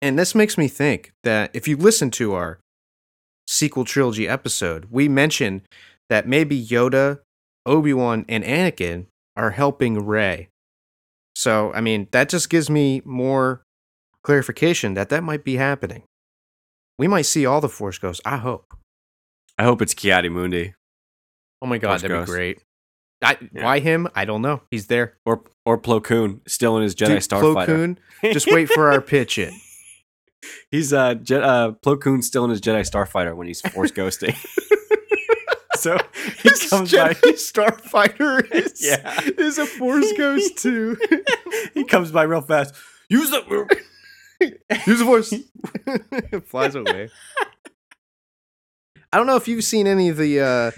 and 0.00 0.18
this 0.18 0.34
makes 0.34 0.56
me 0.56 0.66
think 0.66 1.12
that 1.24 1.50
if 1.52 1.68
you 1.68 1.76
listen 1.76 2.10
to 2.12 2.32
our 2.32 2.58
sequel 3.54 3.84
trilogy 3.84 4.26
episode, 4.28 4.88
we 4.90 5.08
mentioned 5.08 5.62
that 6.10 6.26
maybe 6.28 6.62
Yoda, 6.62 7.20
Obi 7.64 7.92
Wan, 7.94 8.24
and 8.28 8.44
Anakin 8.44 9.06
are 9.36 9.50
helping 9.50 10.04
Rey. 10.04 10.48
So, 11.36 11.72
I 11.72 11.80
mean, 11.80 12.08
that 12.12 12.28
just 12.28 12.50
gives 12.50 12.68
me 12.70 13.02
more 13.04 13.62
clarification 14.22 14.94
that 14.94 15.08
that 15.08 15.22
might 15.24 15.44
be 15.44 15.56
happening. 15.56 16.04
We 16.98 17.08
might 17.08 17.22
see 17.22 17.44
all 17.44 17.60
the 17.60 17.68
Force 17.68 17.98
Ghosts. 17.98 18.20
I 18.24 18.36
hope. 18.36 18.72
I 19.58 19.64
hope 19.64 19.82
it's 19.82 19.94
Ki-Adi-Mundi 19.94 20.74
Oh 21.62 21.66
my 21.66 21.78
god, 21.78 21.88
Force 21.90 22.02
that'd 22.02 22.16
Ghost. 22.16 22.26
be 22.26 22.32
great. 22.32 22.62
I, 23.22 23.38
Yeah. 23.52 23.64
Why 23.64 23.78
him? 23.78 24.06
I 24.14 24.24
don't 24.26 24.42
know. 24.42 24.62
He's 24.70 24.86
there. 24.88 25.16
or 25.24 25.42
or 25.64 25.78
Plo 25.78 26.02
Koon 26.02 26.42
still 26.46 26.76
in 26.76 26.82
his 26.82 26.94
Jedi 26.94 27.06
Dude, 27.08 27.18
Plo 27.22 27.54
Starfighter. 27.54 27.66
Koon, 27.66 27.98
just 28.32 28.46
wait 28.52 28.68
for 28.68 28.92
our 28.92 29.00
pitch 29.00 29.38
in. 29.38 29.52
He's 30.70 30.92
uh, 30.92 31.14
Je- 31.14 31.36
uh 31.36 31.72
Plo 31.84 32.00
Koon 32.00 32.22
still 32.22 32.44
in 32.44 32.50
his 32.50 32.60
Jedi 32.60 32.80
Starfighter 32.88 33.36
when 33.36 33.46
he's 33.46 33.60
Force 33.60 33.90
ghosting. 33.92 34.34
so 35.76 35.96
he 36.42 36.48
His 36.50 36.68
comes 36.70 36.90
Jedi 36.92 37.20
by. 37.22 37.30
Starfighter 37.32 38.50
is, 38.52 38.74
Yeah. 38.86 39.20
is 39.38 39.58
a 39.58 39.66
Force 39.66 40.12
Ghost 40.16 40.58
too. 40.58 40.96
he 41.74 41.84
comes 41.84 42.10
by 42.12 42.22
real 42.24 42.40
fast. 42.40 42.74
Use 43.08 43.30
the. 43.30 43.78
Use 44.86 44.98
the 44.98 45.04
Force. 45.04 45.34
Flies 46.46 46.74
away. 46.74 47.08
I 49.12 49.16
don't 49.16 49.26
know 49.26 49.36
if 49.36 49.46
you've 49.46 49.62
seen 49.64 49.86
any 49.86 50.08
of 50.08 50.16
the 50.16 50.40
uh, 50.40 50.70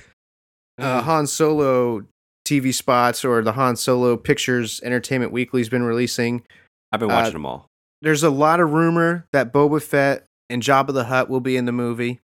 uh, 0.79 1.03
Han 1.03 1.27
Solo 1.27 2.03
TV 2.47 2.73
spots 2.75 3.25
or 3.25 3.43
the 3.43 3.53
Han 3.53 3.77
Solo 3.77 4.17
pictures 4.17 4.81
Entertainment 4.85 5.33
Weekly's 5.33 5.69
been 5.71 5.83
releasing. 5.85 6.43
I've 6.93 7.01
been 7.01 7.11
uh, 7.11 7.15
watching 7.15 7.33
them 7.33 7.47
all. 7.47 7.67
There's 8.07 8.23
a 8.23 8.31
lot 8.31 8.61
of 8.61 8.73
rumor 8.73 9.27
that 9.33 9.53
Boba 9.53 9.83
Fett 9.83 10.27
and 10.49 10.63
Jabba 10.63 10.95
the 10.95 11.03
Hutt 11.07 11.29
will 11.29 11.41
be 11.41 11.57
in 11.57 11.65
the 11.65 11.73
movie. 11.73 12.21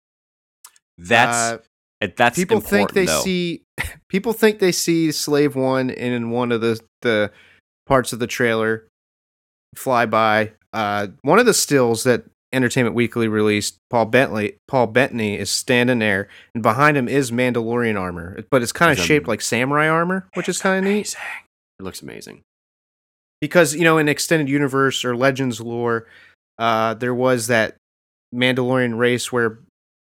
That's 0.97 1.61
Uh, 2.01 2.07
that's 2.16 2.37
people 2.37 2.61
think 2.61 2.92
they 2.92 3.07
though. 3.07 3.21
see 3.23 3.64
people 4.09 4.33
think 4.33 4.61
they 4.61 4.71
see 4.71 5.11
Slave 5.11 5.57
One 5.57 5.90
in 5.90 6.31
one 6.31 6.53
of 6.53 6.61
the 6.61 6.81
the 7.01 7.33
parts 7.88 8.12
of 8.12 8.21
the 8.21 8.29
trailer 8.29 8.87
fly 9.75 10.07
by. 10.07 10.53
Uh, 10.73 11.09
one 11.23 11.40
of 11.40 11.47
the 11.47 11.53
stills 11.53 12.05
that 12.05 12.27
Entertainment 12.53 12.95
Weekly 12.95 13.27
released, 13.27 13.79
Paul 13.90 14.05
Bentley, 14.05 14.59
Paul 14.68 14.87
Bettany 14.87 15.37
is 15.37 15.51
standing 15.51 15.99
there, 15.99 16.29
and 16.55 16.62
behind 16.62 16.97
him 16.97 17.09
is 17.09 17.33
Mandalorian 17.33 17.99
armor, 17.99 18.45
but 18.53 18.62
it's 18.62 18.71
kind 18.71 18.92
of 18.92 19.05
shaped 19.05 19.27
like 19.27 19.40
samurai 19.40 19.88
armor, 19.88 20.29
which 20.35 20.49
is 20.49 20.61
kind 20.62 20.87
of 20.87 20.92
neat. 20.92 21.16
It 21.81 21.83
looks 21.83 22.03
amazing. 22.03 22.42
Because 23.42 23.74
you 23.74 23.85
know 23.85 23.98
in 23.98 24.09
extended 24.09 24.48
universe 24.48 25.05
or 25.05 25.14
legends 25.14 25.61
lore 25.61 26.07
uh 26.59 26.94
there 26.94 27.14
was 27.14 27.48
that 27.48 27.76
mandalorian 28.35 28.96
race 28.96 29.31
where 29.31 29.59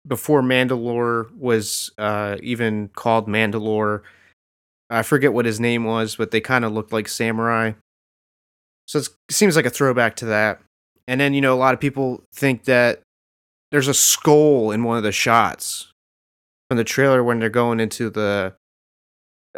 before 0.07 0.43
mandalore 0.43 1.35
was 1.37 1.91
uh 1.99 2.37
even 2.43 2.89
called 2.95 3.27
mandalore 3.27 4.03
i 4.91 5.03
forget 5.03 5.33
what 5.33 5.45
his 5.45 5.59
name 5.59 5.85
was 5.85 6.15
but 6.15 6.31
they 6.31 6.41
kind 6.41 6.65
of 6.65 6.73
looked 6.73 6.93
like 6.93 7.09
samurai. 7.09 7.73
So 8.91 8.99
it 8.99 9.09
seems 9.31 9.55
like 9.55 9.67
a 9.67 9.71
throwback 9.71 10.17
to 10.17 10.25
that. 10.27 10.61
And 11.07 11.21
then 11.21 11.33
you 11.33 11.41
know 11.41 11.55
a 11.55 11.63
lot 11.63 11.75
of 11.75 11.81
people 11.81 12.25
think 12.35 12.65
that 12.65 13.03
there's 13.71 13.87
a 13.87 13.95
skull 13.95 14.73
in 14.73 14.83
one 14.83 14.97
of 14.97 15.05
the 15.05 15.13
shots 15.13 15.93
from 16.69 16.77
the 16.77 16.83
trailer 16.83 17.23
when 17.23 17.39
they're 17.39 17.49
going 17.49 17.79
into 17.79 18.11
the 18.11 18.53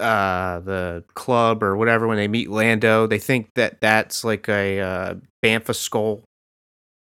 uh 0.01 0.61
the 0.61 1.05
club 1.15 1.63
or 1.63 1.77
whatever 1.77 2.07
when 2.07 2.17
they 2.17 2.29
meet 2.29 2.49
Lando 2.51 3.07
they 3.07 3.19
think 3.19 3.49
that 3.57 3.81
that's 3.81 4.25
like 4.25 4.49
a 4.49 4.81
uh 4.81 5.15
Bantha 5.45 5.75
skull 5.75 6.23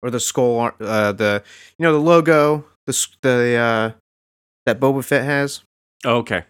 or 0.01 0.09
the 0.09 0.19
skull 0.21 0.71
uh 0.79 1.11
the 1.11 1.43
you 1.77 1.83
know 1.83 1.91
the 1.91 1.99
logo 1.99 2.63
the 2.85 3.07
the 3.21 3.55
uh 3.55 3.91
that 4.65 4.79
Boba 4.79 5.03
Fett 5.03 5.25
has 5.25 5.61
Oh, 6.05 6.17
okay. 6.17 6.43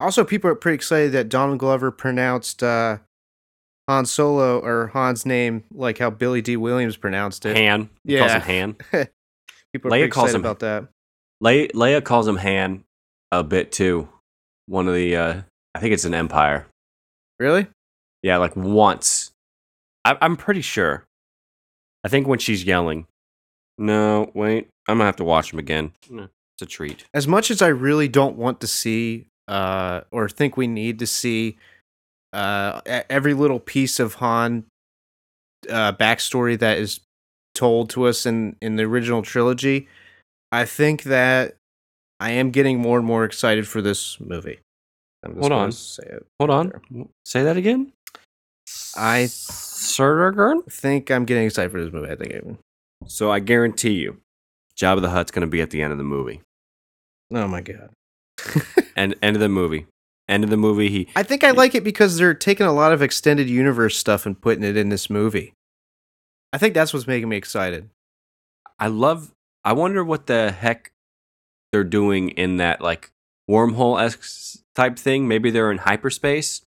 also 0.00 0.24
people 0.24 0.48
are 0.50 0.54
pretty 0.54 0.76
excited 0.76 1.12
that 1.12 1.28
Donald 1.28 1.58
Glover 1.58 1.90
pronounced 1.90 2.62
uh 2.62 2.98
Han 3.88 4.06
Solo 4.06 4.58
or 4.60 4.88
Han's 4.94 5.26
name 5.26 5.64
like 5.72 5.98
how 5.98 6.08
Billy 6.10 6.40
Dee 6.40 6.56
Williams 6.56 6.96
pronounced 6.96 7.44
it 7.44 7.56
Han. 7.56 7.90
He 8.04 8.16
calls 8.16 8.30
Yeah. 8.32 8.40
him 8.40 8.76
Han. 8.90 9.06
people 9.74 9.92
are 9.92 9.96
Leia 9.96 10.00
pretty 10.00 10.10
calls 10.10 10.24
excited 10.30 10.34
him- 10.36 10.40
about 10.40 10.58
that 10.60 10.88
Le- 11.42 11.68
Leia 11.68 12.02
calls 12.02 12.26
him 12.26 12.36
Han 12.36 12.84
a 13.30 13.44
bit 13.44 13.70
too. 13.70 14.08
One 14.66 14.88
of 14.88 14.94
the 14.94 15.16
uh 15.16 15.40
I 15.74 15.78
think 15.80 15.92
it's 15.94 16.04
an 16.04 16.14
Empire. 16.14 16.66
really 17.38 17.66
Yeah, 18.22 18.38
like 18.38 18.56
once. 18.56 19.30
I- 20.04 20.18
I'm 20.20 20.36
pretty 20.36 20.62
sure. 20.62 21.04
I 22.04 22.08
think 22.08 22.26
when 22.26 22.38
she's 22.38 22.64
yelling. 22.64 23.06
No, 23.78 24.30
wait. 24.34 24.68
I'm 24.88 24.96
gonna 24.98 25.04
have 25.06 25.16
to 25.16 25.24
watch 25.24 25.50
them 25.50 25.58
again. 25.58 25.92
It's 26.10 26.62
a 26.62 26.66
treat. 26.66 27.04
as 27.12 27.28
much 27.28 27.50
as 27.50 27.60
I 27.60 27.68
really 27.68 28.08
don't 28.08 28.36
want 28.36 28.60
to 28.60 28.66
see 28.66 29.26
uh 29.48 30.00
or 30.10 30.28
think 30.28 30.56
we 30.56 30.66
need 30.66 30.98
to 31.00 31.06
see 31.06 31.56
uh 32.32 32.80
every 33.10 33.34
little 33.34 33.60
piece 33.60 34.00
of 34.00 34.14
Han 34.14 34.64
uh 35.70 35.92
backstory 35.92 36.58
that 36.58 36.78
is 36.78 37.00
told 37.54 37.90
to 37.90 38.04
us 38.04 38.24
in 38.26 38.56
in 38.62 38.76
the 38.76 38.84
original 38.84 39.22
trilogy, 39.22 39.86
I 40.50 40.64
think 40.64 41.02
that 41.04 41.56
I 42.20 42.32
am 42.32 42.50
getting 42.50 42.78
more 42.78 42.98
and 42.98 43.06
more 43.06 43.24
excited 43.24 43.68
for 43.68 43.82
this 43.82 44.18
movie. 44.20 44.60
I'm 45.24 45.32
just 45.34 45.40
Hold 45.40 45.52
on. 45.52 45.72
Say 45.72 46.02
it. 46.04 46.26
Hold 46.38 46.50
on. 46.50 47.08
Say 47.24 47.42
that 47.42 47.56
again. 47.56 47.92
I 48.96 49.26
Surturn? 49.26 50.62
think 50.62 51.10
I'm 51.10 51.24
getting 51.24 51.44
excited 51.44 51.70
for 51.70 51.82
this 51.82 51.92
movie. 51.92 52.10
I 52.10 52.16
think 52.16 52.30
even. 52.32 52.58
So 53.06 53.30
I 53.30 53.40
guarantee 53.40 53.92
you, 53.94 54.18
Jabba 54.76 55.00
the 55.02 55.10
Hutt's 55.10 55.30
gonna 55.30 55.46
be 55.46 55.60
at 55.60 55.70
the 55.70 55.82
end 55.82 55.92
of 55.92 55.98
the 55.98 56.04
movie. 56.04 56.40
Oh 57.32 57.48
my 57.48 57.60
god. 57.60 57.90
And 58.98 59.14
end 59.22 59.36
of 59.36 59.40
the 59.40 59.48
movie. 59.50 59.86
End 60.26 60.42
of 60.42 60.48
the 60.48 60.56
movie, 60.56 60.88
he 60.88 61.08
I 61.14 61.22
think 61.22 61.44
I 61.44 61.50
like 61.50 61.74
it 61.74 61.84
because 61.84 62.16
they're 62.16 62.32
taking 62.34 62.66
a 62.66 62.72
lot 62.72 62.92
of 62.92 63.02
extended 63.02 63.48
universe 63.48 63.96
stuff 63.96 64.24
and 64.24 64.40
putting 64.40 64.64
it 64.64 64.76
in 64.76 64.88
this 64.88 65.10
movie. 65.10 65.52
I 66.52 66.58
think 66.58 66.72
that's 66.72 66.94
what's 66.94 67.06
making 67.06 67.28
me 67.28 67.36
excited. 67.36 67.90
I 68.78 68.86
love. 68.88 69.32
I 69.64 69.74
wonder 69.74 70.02
what 70.02 70.26
the 70.26 70.50
heck 70.50 70.90
they're 71.72 71.84
doing 71.84 72.30
in 72.30 72.56
that 72.56 72.80
like 72.80 73.10
wormhole 73.50 74.00
esque 74.00 74.62
type 74.74 74.98
thing. 74.98 75.28
Maybe 75.28 75.50
they're 75.50 75.70
in 75.70 75.78
hyperspace. 75.78 76.62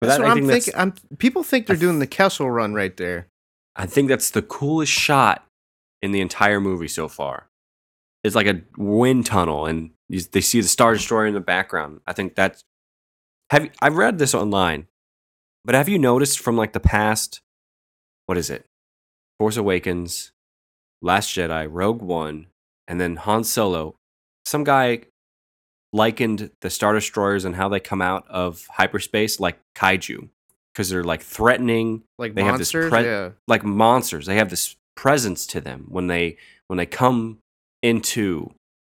But 0.00 0.08
That's 0.08 0.18
that- 0.20 0.26
I'm 0.28 0.46
think 0.46 0.64
thinking. 0.64 0.74
I'm 0.76 0.94
people 1.18 1.42
think 1.42 1.66
they're 1.66 1.76
I 1.76 1.80
doing 1.80 1.98
the 1.98 2.06
Kessel 2.06 2.50
Run 2.50 2.74
right 2.74 2.96
there. 2.96 3.28
I 3.76 3.86
think 3.86 4.08
that's 4.08 4.30
the 4.30 4.42
coolest 4.42 4.92
shot 4.92 5.46
in 6.02 6.12
the 6.12 6.20
entire 6.20 6.60
movie 6.60 6.88
so 6.88 7.08
far. 7.08 7.48
It's 8.22 8.34
like 8.36 8.46
a 8.46 8.62
wind 8.76 9.26
tunnel, 9.26 9.66
and 9.66 9.90
you, 10.08 10.20
they 10.20 10.40
see 10.40 10.60
the 10.60 10.68
Star 10.68 10.92
Destroyer 10.94 11.26
in 11.26 11.34
the 11.34 11.40
background. 11.40 12.00
I 12.06 12.12
think 12.12 12.34
that's. 12.34 12.62
Have 13.50 13.68
I've 13.82 13.96
read 13.96 14.18
this 14.18 14.34
online, 14.34 14.86
but 15.64 15.74
have 15.74 15.88
you 15.88 15.98
noticed 15.98 16.38
from 16.38 16.56
like 16.56 16.72
the 16.72 16.80
past? 16.80 17.40
What 18.26 18.38
is 18.38 18.48
it? 18.48 18.64
Force 19.38 19.56
Awakens, 19.56 20.32
Last 21.02 21.28
Jedi, 21.30 21.66
Rogue 21.70 22.00
One, 22.00 22.46
and 22.88 23.00
then 23.00 23.16
Han 23.16 23.44
Solo. 23.44 23.96
Some 24.44 24.64
guy 24.64 25.02
likened 25.92 26.50
the 26.60 26.70
Star 26.70 26.92
Destroyers 26.92 27.44
and 27.44 27.54
how 27.56 27.68
they 27.68 27.80
come 27.80 28.02
out 28.02 28.26
of 28.28 28.66
hyperspace 28.70 29.38
like 29.40 29.58
kaiju 29.76 30.28
because 30.72 30.88
they're 30.90 31.04
like 31.04 31.22
threatening 31.22 32.02
Like 32.18 32.34
They 32.34 32.42
have 32.42 32.58
this 32.58 32.74
monsters. 32.74 32.90
pre- 32.90 33.04
yeah. 33.04 33.30
like 33.46 33.64
monsters. 33.64 34.26
They 34.26 34.36
have 34.36 34.50
this 34.50 34.76
presence 34.96 35.46
to 35.48 35.60
them 35.60 35.86
when 35.88 36.06
they 36.08 36.36
when 36.68 36.76
they 36.76 36.86
come 36.86 37.38
into 37.82 38.50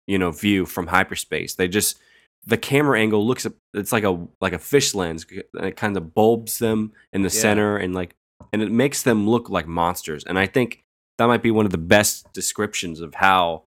you 0.08 0.18
know 0.18 0.32
view 0.32 0.66
from 0.66 0.88
hyperspace. 0.88 1.56
They 1.56 1.68
just 1.68 2.00
the 2.46 2.58
camera 2.58 3.00
angle 3.00 3.26
looks 3.28 3.46
up. 3.46 3.54
It's 3.74 3.92
like 3.92 4.04
a 4.04 4.26
like 4.42 4.54
a 4.54 4.60
fish 4.60 4.96
lens. 4.96 5.26
And 5.54 5.66
it 5.68 5.76
kind 5.76 5.96
of 5.98 6.14
bulbs 6.16 6.60
them 6.60 6.94
in 7.14 7.22
the 7.22 7.28
Yeah. 7.30 7.42
center 7.42 7.78
and 7.78 7.94
like 7.94 8.16
and 8.54 8.62
it 8.62 8.72
makes 8.72 9.04
them 9.04 9.28
look 9.30 9.50
like 9.50 9.68
monsters. 9.68 10.24
And 10.24 10.40
I 10.40 10.46
think 10.48 10.82
that 11.20 11.26
might 11.28 11.44
be 11.44 11.52
one 11.52 11.66
of 11.66 11.72
the 11.72 11.78
best 11.78 12.32
descriptions 12.34 13.02
of 13.02 13.16
how 13.16 13.64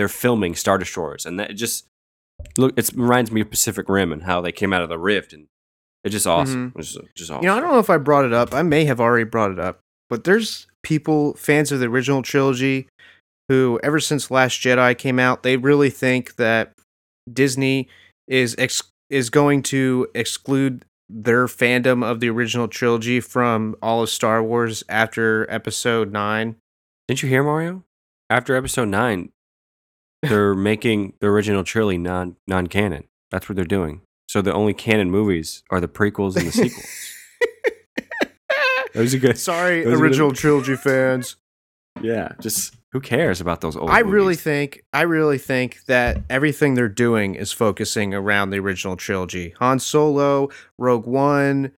they're 0.00 0.08
filming 0.08 0.54
Star 0.54 0.78
Destroyers. 0.78 1.26
And 1.26 1.38
that 1.38 1.54
just 1.54 1.86
look 2.56 2.72
it 2.78 2.90
reminds 2.94 3.30
me 3.30 3.42
of 3.42 3.50
Pacific 3.50 3.86
Rim 3.86 4.14
and 4.14 4.22
how 4.22 4.40
they 4.40 4.50
came 4.50 4.72
out 4.72 4.80
of 4.80 4.88
the 4.88 4.98
rift 4.98 5.34
and 5.34 5.46
it's 6.02 6.14
just 6.14 6.26
awesome. 6.26 6.70
Mm-hmm. 6.70 6.78
It's 6.78 6.94
just, 6.94 7.06
just 7.14 7.30
awesome. 7.30 7.42
You 7.42 7.50
know, 7.50 7.58
I 7.58 7.60
don't 7.60 7.72
know 7.72 7.78
if 7.78 7.90
I 7.90 7.98
brought 7.98 8.24
it 8.24 8.32
up. 8.32 8.54
I 8.54 8.62
may 8.62 8.86
have 8.86 8.98
already 8.98 9.24
brought 9.24 9.50
it 9.50 9.58
up, 9.58 9.80
but 10.08 10.24
there's 10.24 10.66
people, 10.82 11.34
fans 11.34 11.70
of 11.70 11.80
the 11.80 11.86
original 11.88 12.22
trilogy, 12.22 12.88
who 13.50 13.78
ever 13.82 14.00
since 14.00 14.30
Last 14.30 14.58
Jedi 14.62 14.96
came 14.96 15.18
out, 15.18 15.42
they 15.42 15.58
really 15.58 15.90
think 15.90 16.36
that 16.36 16.72
Disney 17.30 17.88
is 18.26 18.54
ex- 18.56 18.90
is 19.10 19.28
going 19.28 19.62
to 19.64 20.08
exclude 20.14 20.86
their 21.10 21.44
fandom 21.44 22.02
of 22.02 22.20
the 22.20 22.30
original 22.30 22.68
trilogy 22.68 23.20
from 23.20 23.76
all 23.82 24.02
of 24.02 24.08
Star 24.08 24.42
Wars 24.42 24.82
after 24.88 25.46
Episode 25.50 26.10
Nine. 26.10 26.56
Didn't 27.08 27.22
you 27.22 27.28
hear 27.28 27.42
Mario? 27.42 27.84
After 28.30 28.56
episode 28.56 28.88
nine, 28.88 29.32
they're 30.22 30.54
making 30.54 31.14
the 31.20 31.28
original 31.28 31.64
trilogy 31.64 31.98
non 31.98 32.36
non 32.46 32.66
canon. 32.66 33.04
That's 33.30 33.48
what 33.48 33.56
they're 33.56 33.64
doing. 33.64 34.02
So 34.28 34.42
the 34.42 34.52
only 34.52 34.74
canon 34.74 35.10
movies 35.10 35.62
are 35.70 35.80
the 35.80 35.88
prequels 35.88 36.36
and 36.36 36.46
the 36.46 36.52
sequels. 36.52 36.86
Those 38.94 39.14
are 39.14 39.18
good. 39.18 39.38
Sorry, 39.38 39.84
Those 39.84 40.00
original 40.00 40.30
the- 40.30 40.36
trilogy 40.36 40.76
fans. 40.76 41.36
Yeah, 42.02 42.32
just 42.40 42.74
who 42.92 43.00
cares 43.00 43.40
about 43.40 43.60
those 43.60 43.76
old? 43.76 43.90
I 43.90 44.00
really 44.00 44.36
think 44.36 44.82
I 44.92 45.02
really 45.02 45.38
think 45.38 45.84
that 45.86 46.22
everything 46.30 46.74
they're 46.74 46.88
doing 46.88 47.34
is 47.34 47.52
focusing 47.52 48.14
around 48.14 48.50
the 48.50 48.58
original 48.58 48.96
trilogy. 48.96 49.54
Han 49.58 49.78
Solo, 49.80 50.48
Rogue 50.78 51.06
One, 51.06 51.72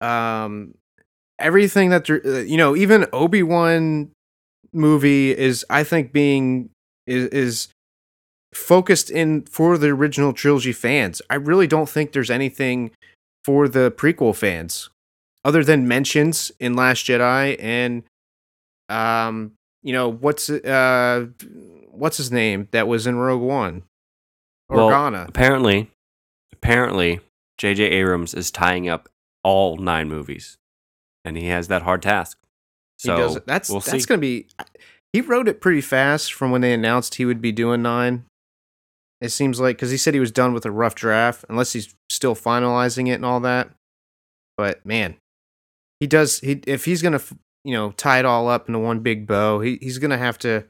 um 0.00 0.74
everything 1.38 1.90
that 1.90 2.06
they're 2.06 2.22
uh, 2.24 2.38
you 2.40 2.56
know, 2.56 2.74
even 2.76 3.06
Obi-Wan 3.12 4.10
movie 4.72 5.36
is 5.36 5.64
I 5.68 5.84
think 5.84 6.12
being 6.12 6.70
is 7.06 7.26
is 7.28 7.68
focused 8.56 9.10
in 9.10 9.42
for 9.42 9.78
the 9.78 9.88
original 9.88 10.32
trilogy 10.32 10.72
fans. 10.72 11.22
I 11.30 11.36
really 11.36 11.66
don't 11.66 11.88
think 11.88 12.12
there's 12.12 12.30
anything 12.30 12.90
for 13.44 13.68
the 13.68 13.90
prequel 13.90 14.34
fans 14.34 14.90
other 15.44 15.62
than 15.62 15.86
mentions 15.86 16.50
in 16.58 16.74
Last 16.74 17.06
Jedi 17.06 17.56
and 17.60 18.02
um 18.88 19.52
you 19.82 19.92
know 19.92 20.08
what's 20.08 20.50
uh 20.50 21.26
what's 21.90 22.16
his 22.16 22.32
name 22.32 22.68
that 22.72 22.88
was 22.88 23.06
in 23.06 23.16
Rogue 23.16 23.42
One 23.42 23.84
Bail 24.68 24.90
Organa 24.90 25.28
apparently, 25.28 25.90
apparently, 26.52 27.20
J.J. 27.58 27.84
Abrams 27.84 28.34
is 28.34 28.50
tying 28.50 28.88
up 28.88 29.08
all 29.44 29.76
nine 29.76 30.08
movies, 30.08 30.58
and 31.24 31.36
he 31.36 31.46
has 31.46 31.68
that 31.68 31.82
hard 31.82 32.02
task. 32.02 32.38
So 32.98 33.38
that's 33.46 33.70
we'll 33.70 33.80
that's 33.80 34.06
gonna 34.06 34.18
be 34.18 34.48
he 35.12 35.20
wrote 35.20 35.46
it 35.46 35.60
pretty 35.60 35.80
fast 35.80 36.32
from 36.32 36.50
when 36.50 36.62
they 36.62 36.72
announced 36.72 37.14
he 37.14 37.24
would 37.24 37.40
be 37.40 37.52
doing 37.52 37.82
nine 37.82 38.24
it 39.20 39.30
seems 39.30 39.60
like 39.60 39.76
because 39.76 39.90
he 39.90 39.96
said 39.96 40.14
he 40.14 40.20
was 40.20 40.32
done 40.32 40.52
with 40.52 40.64
a 40.64 40.70
rough 40.70 40.94
draft 40.94 41.44
unless 41.48 41.72
he's 41.72 41.94
still 42.10 42.34
finalizing 42.34 43.08
it 43.08 43.12
and 43.14 43.24
all 43.24 43.40
that 43.40 43.70
but 44.56 44.84
man 44.84 45.16
he 46.00 46.06
does 46.06 46.40
he 46.40 46.60
if 46.66 46.84
he's 46.84 47.02
gonna 47.02 47.20
you 47.64 47.72
know 47.72 47.92
tie 47.92 48.18
it 48.18 48.24
all 48.24 48.48
up 48.48 48.68
into 48.68 48.78
one 48.78 49.00
big 49.00 49.26
bow 49.26 49.60
he, 49.60 49.78
he's 49.80 49.98
gonna 49.98 50.18
have 50.18 50.38
to 50.38 50.64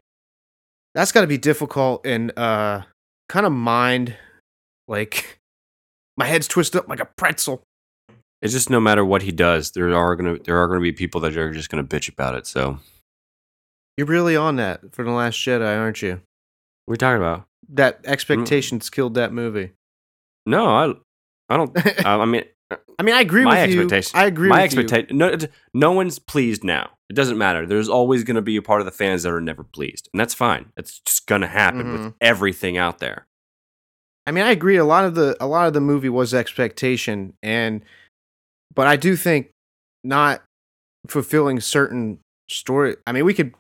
that's 0.95 1.13
got 1.13 1.21
to 1.21 1.27
be 1.27 1.37
difficult 1.39 2.07
and 2.07 2.37
uh 2.39 2.83
kind 3.29 3.45
of 3.45 3.53
mind 3.53 4.17
like 4.89 5.39
my 6.17 6.25
head's 6.27 6.49
twisted 6.49 6.81
up 6.81 6.89
like 6.89 7.01
a 7.01 7.09
pretzel 7.17 7.63
It's 8.41 8.53
just 8.53 8.71
no 8.71 8.81
matter 8.81 9.05
what 9.05 9.23
he 9.23 9.33
does, 9.33 9.73
there 9.73 9.95
are 9.95 10.17
gonna 10.17 10.39
there 10.39 10.57
are 10.57 10.69
gonna 10.69 10.81
be 10.81 10.93
people 10.93 11.21
that 11.23 11.37
are 11.37 11.53
just 11.53 11.69
gonna 11.69 11.85
bitch 11.85 12.09
about 12.09 12.35
it. 12.35 12.47
So 12.47 12.79
you're 13.97 14.07
really 14.07 14.37
on 14.37 14.57
that 14.57 14.95
for 14.95 15.05
the 15.05 15.11
last 15.11 15.37
jedi 15.39 15.77
aren't 15.77 16.01
you 16.03 16.21
what 16.85 16.93
are 16.93 16.95
we 16.95 16.97
talking 16.97 17.23
about? 17.23 17.45
That 17.71 18.01
expectations 18.05 18.91
killed 18.91 19.15
that 19.15 19.33
movie 19.33 19.73
No, 20.47 20.67
I 20.67 20.95
I 21.49 21.57
don't. 21.57 22.05
I 22.07 22.25
mean, 22.25 22.43
I 22.99 23.03
mean, 23.03 23.15
I 23.15 23.21
agree 23.21 23.45
my 23.45 23.63
with 23.67 23.75
you. 23.75 23.81
expectation. 23.83 24.19
I 24.19 24.27
agree 24.27 24.49
my 24.49 24.63
with 24.63 24.75
you. 24.75 24.81
expectation. 24.81 25.17
No, 25.19 25.37
no 25.75 25.93
one's 25.93 26.19
pleased 26.19 26.65
now. 26.65 26.91
It 27.09 27.15
doesn't 27.15 27.39
matter. 27.39 27.67
There's 27.67 27.89
always 27.89 28.25
going 28.25 28.35
to 28.35 28.43
be 28.43 28.57
a 28.57 28.63
part 28.63 28.81
of 28.81 28.85
the 28.87 28.91
fans 28.91 29.23
that 29.23 29.31
are 29.33 29.41
never 29.41 29.63
pleased, 29.63 30.09
and 30.13 30.19
that's 30.21 30.35
fine. 30.35 30.67
It's 30.77 30.99
just 31.07 31.27
going 31.29 31.43
to 31.43 31.47
happen 31.47 31.93
with 31.93 32.01
Mhm. 32.01 32.15
everything 32.21 32.77
out 32.77 32.99
there. 32.99 33.27
I 34.27 34.33
mean, 34.33 34.43
I 34.43 34.51
agree. 34.51 34.77
A 34.77 34.85
lot 34.85 35.05
of 35.05 35.15
the 35.15 35.37
a 35.39 35.47
lot 35.47 35.69
of 35.69 35.73
the 35.73 35.81
movie 35.81 36.09
was 36.09 36.35
expectation, 36.35 37.35
and 37.45 37.83
but 38.75 38.89
I 38.89 38.97
do 38.97 39.15
think 39.15 39.51
not 40.03 40.43
fulfilling 41.07 41.61
certain 41.61 42.19
story. 42.51 42.97
I 43.07 43.13
mean, 43.13 43.25
we 43.25 43.35
could. 43.35 43.55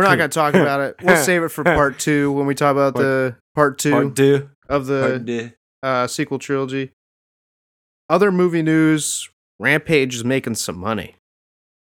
We're 0.00 0.08
not 0.08 0.16
going 0.16 0.30
to 0.30 0.34
talk 0.34 0.54
about 0.54 0.80
it. 0.80 0.96
We'll 1.02 1.22
save 1.22 1.42
it 1.42 1.48
for 1.50 1.62
part 1.64 1.98
two 1.98 2.32
when 2.32 2.46
we 2.46 2.54
talk 2.54 2.72
about 2.72 2.94
Part- 2.94 3.04
the 3.04 3.36
part 3.54 3.78
two 3.78 3.90
Part 3.90 4.16
two. 4.16 4.48
of 4.68 4.86
the 4.86 5.52
uh, 5.82 6.06
sequel 6.06 6.38
trilogy. 6.38 6.92
Other 8.08 8.32
movie 8.32 8.62
news: 8.62 9.28
Rampage 9.58 10.14
is 10.14 10.24
making 10.24 10.54
some 10.54 10.78
money. 10.78 11.16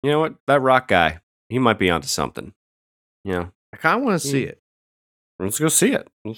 You 0.03 0.11
know 0.13 0.21
what? 0.21 0.35
That 0.47 0.63
rock 0.63 0.89
guy, 0.89 1.21
he 1.51 1.59
might 1.59 1.79
be 1.79 1.91
onto 1.91 2.09
something. 2.09 2.53
You 3.25 3.33
know, 3.33 3.51
I 3.75 3.77
kind 3.77 3.99
of 4.01 4.05
want 4.07 4.21
to 4.21 4.27
see 4.27 4.45
it. 4.45 4.59
let's 5.39 5.59
go 5.59 5.69
see 5.69 5.93
it. 5.93 6.09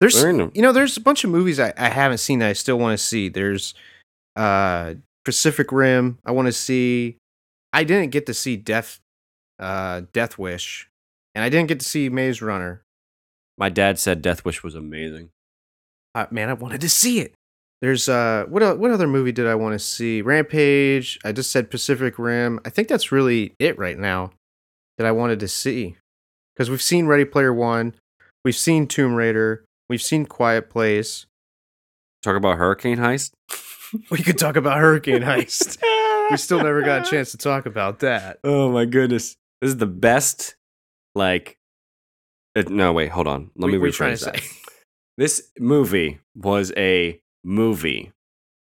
There's 0.00 0.22
We're 0.22 0.30
in 0.30 0.36
them. 0.38 0.52
you 0.54 0.62
know 0.62 0.72
there's 0.72 0.96
a 0.96 1.00
bunch 1.00 1.24
of 1.24 1.30
movies 1.30 1.58
I, 1.58 1.72
I 1.76 1.88
haven't 1.88 2.18
seen 2.18 2.38
that 2.40 2.50
I 2.50 2.52
still 2.52 2.78
want 2.78 2.96
to 2.98 3.02
see. 3.04 3.28
There's 3.28 3.74
uh 4.36 4.94
Pacific 5.24 5.72
Rim. 5.72 6.18
I 6.24 6.30
want 6.32 6.46
to 6.46 6.52
see. 6.52 7.16
I 7.72 7.82
didn't 7.84 8.10
get 8.12 8.26
to 8.26 8.34
see 8.34 8.56
Death 8.56 9.00
uh 9.64 10.02
Death 10.12 10.38
Wish, 10.38 10.88
and 11.34 11.42
I 11.42 11.48
didn't 11.48 11.68
get 11.68 11.80
to 11.80 11.88
see 11.88 12.08
Maze 12.08 12.42
Runner. 12.42 12.82
My 13.56 13.68
dad 13.68 13.98
said 13.98 14.22
Death 14.22 14.44
Wish 14.44 14.62
was 14.62 14.74
amazing. 14.74 15.30
Uh, 16.14 16.26
man, 16.30 16.48
I 16.48 16.54
wanted 16.54 16.80
to 16.82 16.88
see 16.88 17.20
it. 17.20 17.34
There's 17.80 18.08
uh 18.08 18.44
what 18.48 18.78
what 18.78 18.90
other 18.90 19.06
movie 19.06 19.32
did 19.32 19.46
I 19.46 19.54
want 19.54 19.74
to 19.74 19.78
see? 19.78 20.22
Rampage. 20.22 21.18
I 21.24 21.32
just 21.32 21.50
said 21.50 21.70
Pacific 21.70 22.18
Rim. 22.18 22.60
I 22.64 22.70
think 22.70 22.88
that's 22.88 23.12
really 23.12 23.54
it 23.58 23.78
right 23.78 23.98
now 23.98 24.30
that 24.98 25.06
I 25.06 25.12
wanted 25.12 25.40
to 25.40 25.48
see 25.48 25.96
because 26.54 26.70
we've 26.70 26.82
seen 26.82 27.06
Ready 27.06 27.24
Player 27.24 27.52
One, 27.52 27.94
we've 28.44 28.56
seen 28.56 28.86
Tomb 28.86 29.14
Raider, 29.14 29.64
we've 29.88 30.02
seen 30.02 30.26
Quiet 30.26 30.70
Place. 30.70 31.26
Talk 32.22 32.36
about 32.36 32.58
Hurricane 32.58 32.98
Heist. 32.98 33.32
We 34.10 34.18
could 34.18 34.38
talk 34.38 34.56
about 34.56 34.78
Hurricane 34.78 35.22
Heist. 35.22 35.78
we 36.30 36.36
still 36.36 36.60
never 36.60 36.82
got 36.82 37.06
a 37.06 37.10
chance 37.10 37.30
to 37.30 37.36
talk 37.36 37.64
about 37.64 38.00
that. 38.00 38.40
Oh 38.42 38.72
my 38.72 38.86
goodness. 38.86 39.36
This 39.64 39.70
is 39.72 39.78
the 39.78 39.86
best 39.86 40.56
like 41.14 41.56
it, 42.54 42.68
no 42.68 42.92
wait, 42.92 43.08
hold 43.10 43.26
on. 43.26 43.50
Let 43.56 43.70
We- 43.72 43.78
me 43.78 43.88
rephrase 43.88 44.22
that. 44.26 44.42
This 45.16 45.50
movie 45.58 46.20
was 46.36 46.70
a 46.76 47.18
movie 47.44 48.12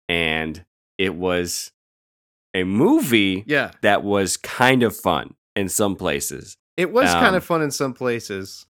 and 0.08 0.62
it 0.98 1.14
was 1.14 1.70
a 2.52 2.64
movie 2.64 3.44
Yeah, 3.46 3.70
that 3.80 4.02
was 4.04 4.36
kind 4.36 4.82
of 4.82 4.94
fun 4.94 5.34
in 5.56 5.70
some 5.70 5.96
places. 5.96 6.56
it 6.76 6.92
was 6.92 7.08
kind 7.10 7.28
Um, 7.28 7.34
of 7.36 7.44
fun 7.44 7.62
in 7.62 7.70
some 7.70 7.94
places. 7.94 8.66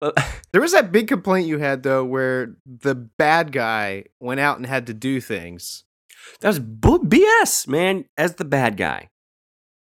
There 0.52 0.62
was 0.62 0.72
that 0.72 0.92
big 0.92 1.08
complaint 1.08 1.48
you 1.48 1.58
had 1.58 1.82
though, 1.82 2.04
where 2.04 2.54
the 2.64 2.94
bad 2.94 3.52
guy 3.52 4.04
went 4.20 4.38
out 4.40 4.56
and 4.56 4.64
had 4.66 4.86
to 4.86 4.94
do 4.94 5.20
things. 5.20 5.84
That 6.40 6.48
was 6.48 6.60
bu- 6.60 7.04
BS, 7.04 7.66
man. 7.68 8.04
As 8.16 8.36
the 8.36 8.44
bad 8.44 8.76
guy, 8.76 9.08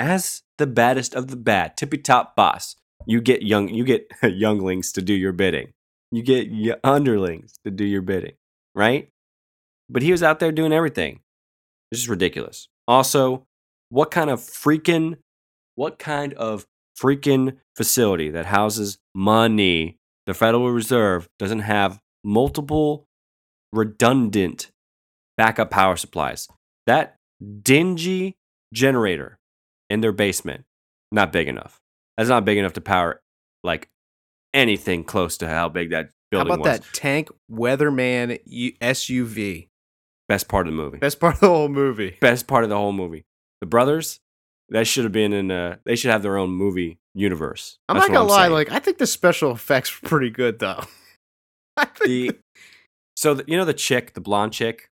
as 0.01 0.41
the 0.57 0.65
baddest 0.65 1.13
of 1.13 1.27
the 1.27 1.35
bad, 1.35 1.77
tippy 1.77 1.99
top 1.99 2.35
boss, 2.35 2.75
you 3.05 3.21
get 3.21 3.43
young, 3.43 3.69
you 3.69 3.83
get 3.83 4.07
younglings 4.23 4.91
to 4.93 5.01
do 5.01 5.13
your 5.13 5.31
bidding. 5.31 5.73
You 6.11 6.23
get 6.23 6.79
underlings 6.83 7.53
to 7.63 7.71
do 7.71 7.85
your 7.85 8.01
bidding, 8.01 8.33
right? 8.75 9.09
But 9.89 10.01
he 10.01 10.11
was 10.11 10.23
out 10.23 10.39
there 10.39 10.51
doing 10.51 10.73
everything. 10.73 11.19
It's 11.91 12.01
just 12.01 12.09
ridiculous. 12.09 12.67
Also, 12.87 13.45
what 13.89 14.11
kind 14.11 14.29
of 14.29 14.39
freaking, 14.39 15.17
what 15.75 15.99
kind 15.99 16.33
of 16.33 16.65
freaking 16.99 17.57
facility 17.75 18.29
that 18.31 18.47
houses 18.47 18.97
money, 19.13 19.97
the 20.25 20.33
Federal 20.33 20.71
Reserve, 20.71 21.29
doesn't 21.39 21.59
have 21.59 21.99
multiple 22.23 23.05
redundant 23.71 24.71
backup 25.37 25.69
power 25.69 25.95
supplies. 25.95 26.47
That 26.87 27.15
dingy 27.63 28.35
generator 28.73 29.37
in 29.91 29.99
their 29.99 30.13
basement, 30.13 30.63
not 31.11 31.33
big 31.33 31.49
enough. 31.49 31.81
That's 32.17 32.29
not 32.29 32.45
big 32.45 32.57
enough 32.57 32.73
to 32.73 32.81
power 32.81 33.21
like 33.63 33.89
anything 34.53 35.03
close 35.03 35.37
to 35.37 35.49
how 35.49 35.67
big 35.67 35.91
that 35.91 36.11
building 36.31 36.47
was. 36.47 36.57
How 36.57 36.61
about 36.63 36.79
was. 36.79 36.87
that 36.87 36.93
tank 36.93 37.29
weatherman 37.51 38.39
SUV? 38.79 39.67
Best 40.29 40.47
part 40.47 40.67
of 40.67 40.73
the 40.73 40.77
movie. 40.77 40.97
Best 40.97 41.19
part 41.19 41.35
of 41.35 41.39
the 41.41 41.49
whole 41.49 41.67
movie. 41.67 42.17
Best 42.21 42.47
part 42.47 42.63
of 42.63 42.69
the 42.69 42.77
whole 42.77 42.93
movie. 42.93 43.25
The 43.59 43.67
brothers, 43.67 44.21
that 44.69 44.87
should 44.87 45.03
have 45.03 45.11
been 45.11 45.33
in 45.33 45.51
a, 45.51 45.79
they 45.85 45.97
should 45.97 46.11
have 46.11 46.21
their 46.21 46.37
own 46.37 46.51
movie 46.51 46.99
universe. 47.13 47.77
I'm 47.89 47.97
That's 47.97 48.07
not 48.07 48.15
gonna 48.15 48.29
lie, 48.29 48.43
saying. 48.43 48.53
like 48.53 48.71
I 48.71 48.79
think 48.79 48.97
the 48.97 49.07
special 49.07 49.51
effects 49.51 50.01
were 50.01 50.07
pretty 50.07 50.29
good 50.29 50.59
though. 50.59 50.85
I 51.77 51.85
think 51.85 52.05
the 52.05 52.39
so 53.17 53.33
the, 53.33 53.43
you 53.45 53.57
know 53.57 53.65
the 53.65 53.73
chick, 53.73 54.13
the 54.13 54.21
blonde 54.21 54.53
chick. 54.53 54.89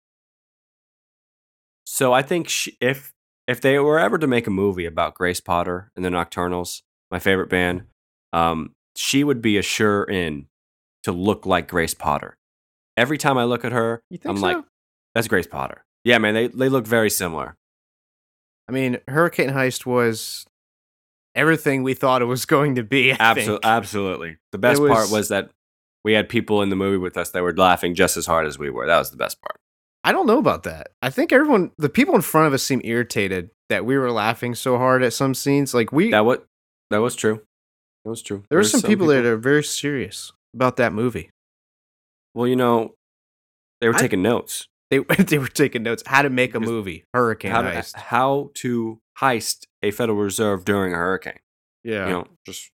So 1.86 2.12
I 2.12 2.22
think 2.22 2.48
she, 2.48 2.76
if 2.80 3.14
if 3.48 3.60
they 3.60 3.78
were 3.78 3.98
ever 3.98 4.18
to 4.18 4.26
make 4.26 4.46
a 4.46 4.50
movie 4.50 4.84
about 4.84 5.14
Grace 5.14 5.40
Potter 5.40 5.90
and 5.96 6.04
the 6.04 6.10
Nocturnals, 6.10 6.82
my 7.10 7.18
favorite 7.18 7.48
band, 7.48 7.84
um, 8.32 8.74
she 8.94 9.24
would 9.24 9.40
be 9.42 9.56
a 9.56 9.62
sure 9.62 10.04
in 10.04 10.46
to 11.02 11.10
look 11.12 11.46
like 11.46 11.66
Grace 11.66 11.94
Potter. 11.94 12.36
Every 12.96 13.16
time 13.16 13.38
I 13.38 13.44
look 13.44 13.64
at 13.64 13.72
her, 13.72 14.02
I'm 14.24 14.36
so? 14.36 14.42
like, 14.42 14.64
that's 15.14 15.28
Grace 15.28 15.46
Potter. 15.46 15.84
Yeah, 16.04 16.18
man, 16.18 16.34
they 16.34 16.46
they 16.48 16.68
look 16.68 16.86
very 16.86 17.10
similar. 17.10 17.56
I 18.68 18.72
mean, 18.72 18.98
Hurricane 19.08 19.50
Heist 19.50 19.86
was 19.86 20.44
everything 21.34 21.82
we 21.82 21.94
thought 21.94 22.20
it 22.22 22.26
was 22.26 22.44
going 22.44 22.74
to 22.74 22.82
be. 22.82 23.12
I 23.12 23.16
Absolutely, 23.18 23.52
think. 23.54 23.64
absolutely. 23.64 24.36
The 24.52 24.58
best 24.58 24.80
was- 24.80 24.90
part 24.92 25.10
was 25.10 25.28
that 25.30 25.50
we 26.04 26.12
had 26.12 26.28
people 26.28 26.62
in 26.62 26.68
the 26.68 26.76
movie 26.76 26.98
with 26.98 27.16
us 27.16 27.30
that 27.30 27.42
were 27.42 27.54
laughing 27.54 27.94
just 27.94 28.16
as 28.16 28.26
hard 28.26 28.46
as 28.46 28.58
we 28.58 28.68
were. 28.70 28.86
That 28.86 28.98
was 28.98 29.10
the 29.10 29.16
best 29.16 29.40
part. 29.40 29.58
I 30.08 30.12
don't 30.12 30.26
know 30.26 30.38
about 30.38 30.62
that. 30.62 30.88
I 31.02 31.10
think 31.10 31.32
everyone, 31.32 31.70
the 31.76 31.88
people 31.90 32.14
in 32.14 32.22
front 32.22 32.46
of 32.46 32.52
us, 32.54 32.62
seemed 32.62 32.84
irritated 32.84 33.50
that 33.68 33.84
we 33.84 33.98
were 33.98 34.10
laughing 34.10 34.54
so 34.54 34.78
hard 34.78 35.02
at 35.02 35.12
some 35.12 35.34
scenes. 35.34 35.74
Like 35.74 35.92
we, 35.92 36.10
That 36.10 36.24
what 36.24 36.46
that 36.90 36.98
was 37.02 37.14
true. 37.14 37.42
That 38.04 38.10
was 38.10 38.22
true. 38.22 38.44
there 38.48 38.56
were 38.58 38.62
There's 38.62 38.70
some, 38.72 38.82
people, 38.82 39.08
that 39.08 39.24
are 39.26 39.36
very 39.36 39.62
serious 39.62 40.32
about 40.54 40.76
that 40.78 40.92
movie. 40.94 41.28
Well, 42.34 42.46
you 42.46 42.56
know, 42.56 42.94
they 43.80 43.88
were 43.88 43.94
I- 43.94 43.98
taking 44.00 44.22
notes. 44.22 44.66
They 44.90 45.00
they 45.00 45.36
were 45.36 45.48
taking 45.48 45.82
notes 45.82 46.02
how 46.06 46.22
to 46.22 46.30
make 46.30 46.54
a 46.54 46.60
movie, 46.60 47.04
Hurricane 47.12 47.50
How 47.50 47.60
to, 47.60 47.68
Heist. 47.70 47.94
how 47.94 48.50
to 48.54 48.98
heist 49.20 49.66
a 49.82 49.90
Federal 49.90 50.16
Reserve 50.16 50.64
during 50.64 50.94
a 50.94 50.96
hurricane. 50.96 51.40
yeah, 51.84 52.06
You 52.06 52.12
know, 52.12 52.24
just. 52.46 52.70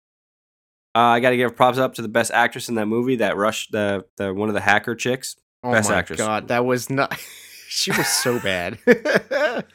Uh, 0.94 1.00
I 1.16 1.22
got 1.22 1.30
to 1.30 1.38
give 1.38 1.56
props 1.56 1.78
up 1.78 1.94
to 1.94 2.02
the 2.02 2.10
best 2.10 2.32
actress 2.32 2.68
in 2.68 2.76
that 2.76 2.88
movie. 2.88 3.16
That 3.16 3.38
rush, 3.38 3.70
the 3.70 4.04
the 4.18 4.34
one 4.34 4.50
of 4.50 4.56
the 4.56 4.60
hacker 4.60 4.94
chicks. 4.94 5.38
Oh 5.64 5.72
best 5.72 5.90
my 5.90 5.96
actress. 5.98 6.18
god, 6.20 6.48
that 6.50 6.66
was 6.66 6.90
not. 6.90 7.18
she 7.70 7.92
was 7.92 8.08
so 8.08 8.40
bad. 8.40 8.78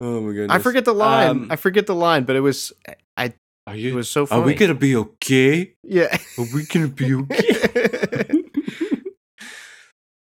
Oh 0.00 0.20
my 0.20 0.32
goodness! 0.32 0.50
I 0.54 0.58
forget 0.58 0.84
the 0.84 0.92
line. 0.92 1.28
Um, 1.30 1.46
I 1.50 1.56
forget 1.56 1.86
the 1.86 1.94
line, 1.94 2.24
but 2.24 2.34
it 2.34 2.40
was 2.40 2.72
I. 3.16 3.32
Are 3.66 3.74
It 3.74 3.78
you? 3.78 3.94
was 3.94 4.08
so 4.08 4.26
Are 4.30 4.40
we 4.42 4.52
gonna 4.54 4.74
be 4.74 4.96
okay? 4.96 5.72
Yeah. 5.84 6.14
Are 6.36 6.44
we 6.52 6.66
gonna 6.66 6.88
be 6.88 7.14
okay? 7.32 8.26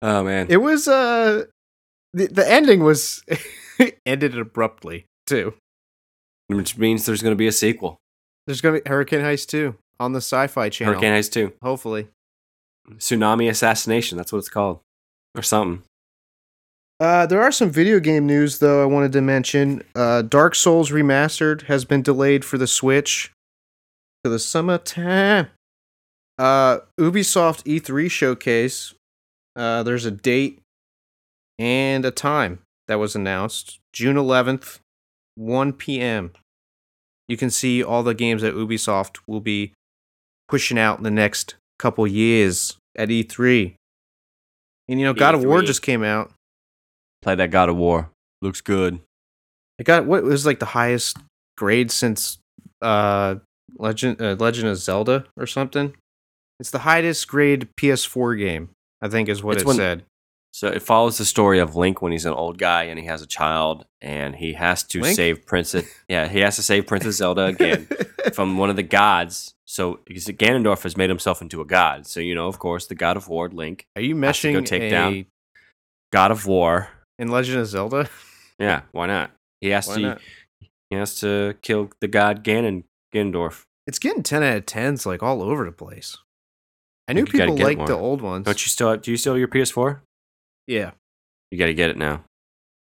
oh 0.02 0.24
man! 0.24 0.48
it 0.50 0.58
was 0.58 0.88
uh 0.88 1.46
the, 2.14 2.28
the 2.28 2.52
ending 2.52 2.84
was 2.84 3.24
ended 4.08 4.38
abruptly 4.38 5.06
too. 5.28 5.54
Which 6.48 6.78
means 6.78 7.06
there's 7.06 7.22
gonna 7.22 7.36
be 7.36 7.48
a 7.48 7.52
sequel. 7.52 7.98
There's 8.48 8.62
gonna 8.62 8.82
be 8.82 8.90
Hurricane 8.90 9.22
Heist 9.22 9.48
2 9.48 9.76
on 10.00 10.14
the 10.14 10.18
Sci-Fi 10.22 10.70
Channel. 10.70 10.96
Hurricane 10.96 11.14
Heist 11.14 11.32
Two. 11.32 11.54
Hopefully. 11.62 12.08
Tsunami 12.96 13.50
Assassination. 13.50 14.18
That's 14.18 14.34
what 14.34 14.40
it's 14.40 14.50
called, 14.50 14.80
or 15.40 15.44
something. 15.44 15.84
Uh, 17.00 17.26
there 17.26 17.42
are 17.42 17.52
some 17.52 17.70
video 17.70 18.00
game 18.00 18.28
news 18.28 18.60
though 18.60 18.84
I 18.84 18.86
wanted 18.86 19.14
to 19.14 19.22
mention. 19.22 19.84
Uh, 19.96 20.22
Dark 20.22 20.54
Souls 20.54 20.92
Remastered 20.92 21.64
has 21.64 21.86
been 21.86 22.02
delayed 22.02 22.44
for 22.44 22.58
the 22.58 22.68
Switch 22.68 23.32
to 24.24 24.30
the 24.30 24.40
summertime. 24.40 25.48
Uh, 26.38 26.80
Ubisoft 27.00 27.64
E3 27.64 28.12
showcase. 28.12 28.94
Uh, 29.56 29.82
there's 29.84 30.06
a 30.06 30.12
date 30.12 30.60
and 31.58 32.06
a 32.06 32.12
time 32.12 32.60
that 32.88 33.00
was 33.00 33.16
announced. 33.16 33.80
June 33.94 34.16
11th, 34.18 34.80
1 35.36 35.74
p.m. 35.74 36.32
You 37.28 37.38
can 37.38 37.50
see 37.50 37.84
all 37.84 38.04
the 38.04 38.14
games 38.14 38.42
that 38.42 38.56
Ubisoft 38.56 39.20
will 39.26 39.42
be 39.42 39.74
pushing 40.48 40.80
out 40.80 40.98
in 40.98 41.04
the 41.04 41.12
next 41.12 41.56
couple 41.78 42.06
years 42.08 42.78
at 42.98 43.10
E3. 43.10 43.76
And 44.90 45.00
you 45.00 45.06
know, 45.06 45.14
God 45.14 45.36
of 45.36 45.44
War 45.44 45.62
just 45.62 45.82
came 45.82 46.04
out. 46.04 46.32
Play 47.22 47.36
that 47.36 47.52
God 47.52 47.70
of 47.70 47.76
War. 47.78 48.10
Looks 48.42 48.62
good. 48.62 49.00
It 49.78 49.84
got 49.86 50.06
what 50.06 50.24
was 50.24 50.46
like 50.46 50.60
the 50.60 50.66
highest 50.66 51.18
grade 51.58 51.92
since 51.92 52.38
uh 52.82 53.36
Legend 53.78 54.22
uh, 54.22 54.36
Legend 54.40 54.68
of 54.70 54.78
Zelda 54.78 55.26
or 55.38 55.46
something. 55.46 55.94
It's 56.60 56.72
the 56.72 56.80
highest 56.80 57.28
grade 57.28 57.70
PS4 57.80 58.38
game, 58.38 58.70
I 59.02 59.08
think 59.08 59.30
is 59.30 59.44
what 59.44 59.54
It's 59.56 59.64
it 59.64 59.68
when- 59.68 59.76
said. 59.78 60.04
So 60.52 60.68
it 60.68 60.82
follows 60.82 61.20
the 61.20 61.26
story 61.26 61.60
of 61.60 61.76
Link 61.76 62.02
when 62.02 62.12
he's 62.12 62.26
an 62.26 62.34
old 62.34 62.58
guy 62.58 62.86
and 62.86 62.98
he 63.00 63.06
has 63.06 63.22
a 63.22 63.28
child 63.28 63.86
and 64.02 64.36
he 64.36 64.54
has 64.54 64.82
to 64.86 65.00
Link? 65.02 65.16
save 65.16 65.46
Princess. 65.46 65.86
Yeah, 66.10 66.28
he 66.28 66.40
has 66.40 66.56
to 66.56 66.64
save 66.64 66.88
Princess 66.88 67.18
Zelda 67.18 67.46
again 67.54 67.88
from 68.34 68.58
one 68.58 68.72
of 68.72 68.76
the 68.76 68.82
gods. 68.84 69.54
So 69.72 70.00
Ganondorf 70.10 70.82
has 70.82 70.98
made 70.98 71.12
himself 71.12 71.44
into 71.44 71.62
a 71.62 71.66
god. 71.66 72.08
So 72.08 72.20
you 72.20 72.34
know, 72.34 72.48
of 72.48 72.58
course, 72.58 72.88
the 72.88 72.96
God 72.96 73.18
of 73.18 73.28
War, 73.28 73.50
Link, 73.50 73.86
Are 73.96 74.02
you 74.02 74.16
meshing 74.16 74.54
go 74.54 74.62
take 74.62 74.82
a, 74.82 74.90
down- 74.90 75.26
God 76.12 76.32
of 76.32 76.48
War. 76.48 76.90
in 77.20 77.28
Legend 77.28 77.60
of 77.60 77.68
Zelda? 77.68 78.10
Yeah, 78.60 78.82
why 78.92 79.06
not? 79.08 79.32
He 79.62 79.70
has 79.70 79.88
Why 79.88 79.96
to. 79.96 80.02
not? 80.02 80.22
He 80.90 80.96
has 80.98 81.18
to 81.22 81.56
kill 81.62 81.92
the 82.02 82.10
god 82.10 82.44
Ganon 82.44 82.84
Ganondorf. 83.16 83.64
It's 83.88 84.00
getting 84.00 84.22
10 84.22 84.44
out 84.44 84.58
of 84.58 84.66
10s 84.66 85.06
like 85.06 85.24
all 85.24 85.42
over 85.42 85.64
the 85.64 85.72
place. 85.72 86.18
I 87.08 87.14
knew 87.14 87.22
think 87.22 87.34
you 87.34 87.40
gotta 87.40 87.52
people 87.54 87.66
liked 87.66 87.88
the 87.88 87.96
old 87.98 88.22
ones. 88.22 88.46
Don't 88.46 88.62
you 88.62 88.68
still? 88.70 88.98
Do 88.98 89.12
you 89.12 89.16
still 89.18 89.32
have 89.34 89.40
your 89.40 89.48
PS4? 89.48 90.02
yeah. 90.68 90.92
You 91.52 91.58
got 91.58 91.68
to 91.68 91.74
get 91.74 91.90
it 91.90 91.98
now. 91.98 92.26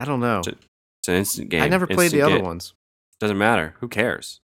I 0.00 0.04
don't 0.04 0.18
know. 0.20 0.40
It's 0.40 0.48
It's 0.48 1.08
an 1.08 1.14
instant 1.14 1.48
game. 1.50 1.62
I 1.62 1.68
never 1.68 1.86
played 1.86 2.10
the 2.10 2.22
other 2.22 2.38
get. 2.38 2.44
ones. 2.44 2.74
Doesn't 3.20 3.38
matter. 3.38 3.74
Who 3.78 3.86
cares? 3.88 4.40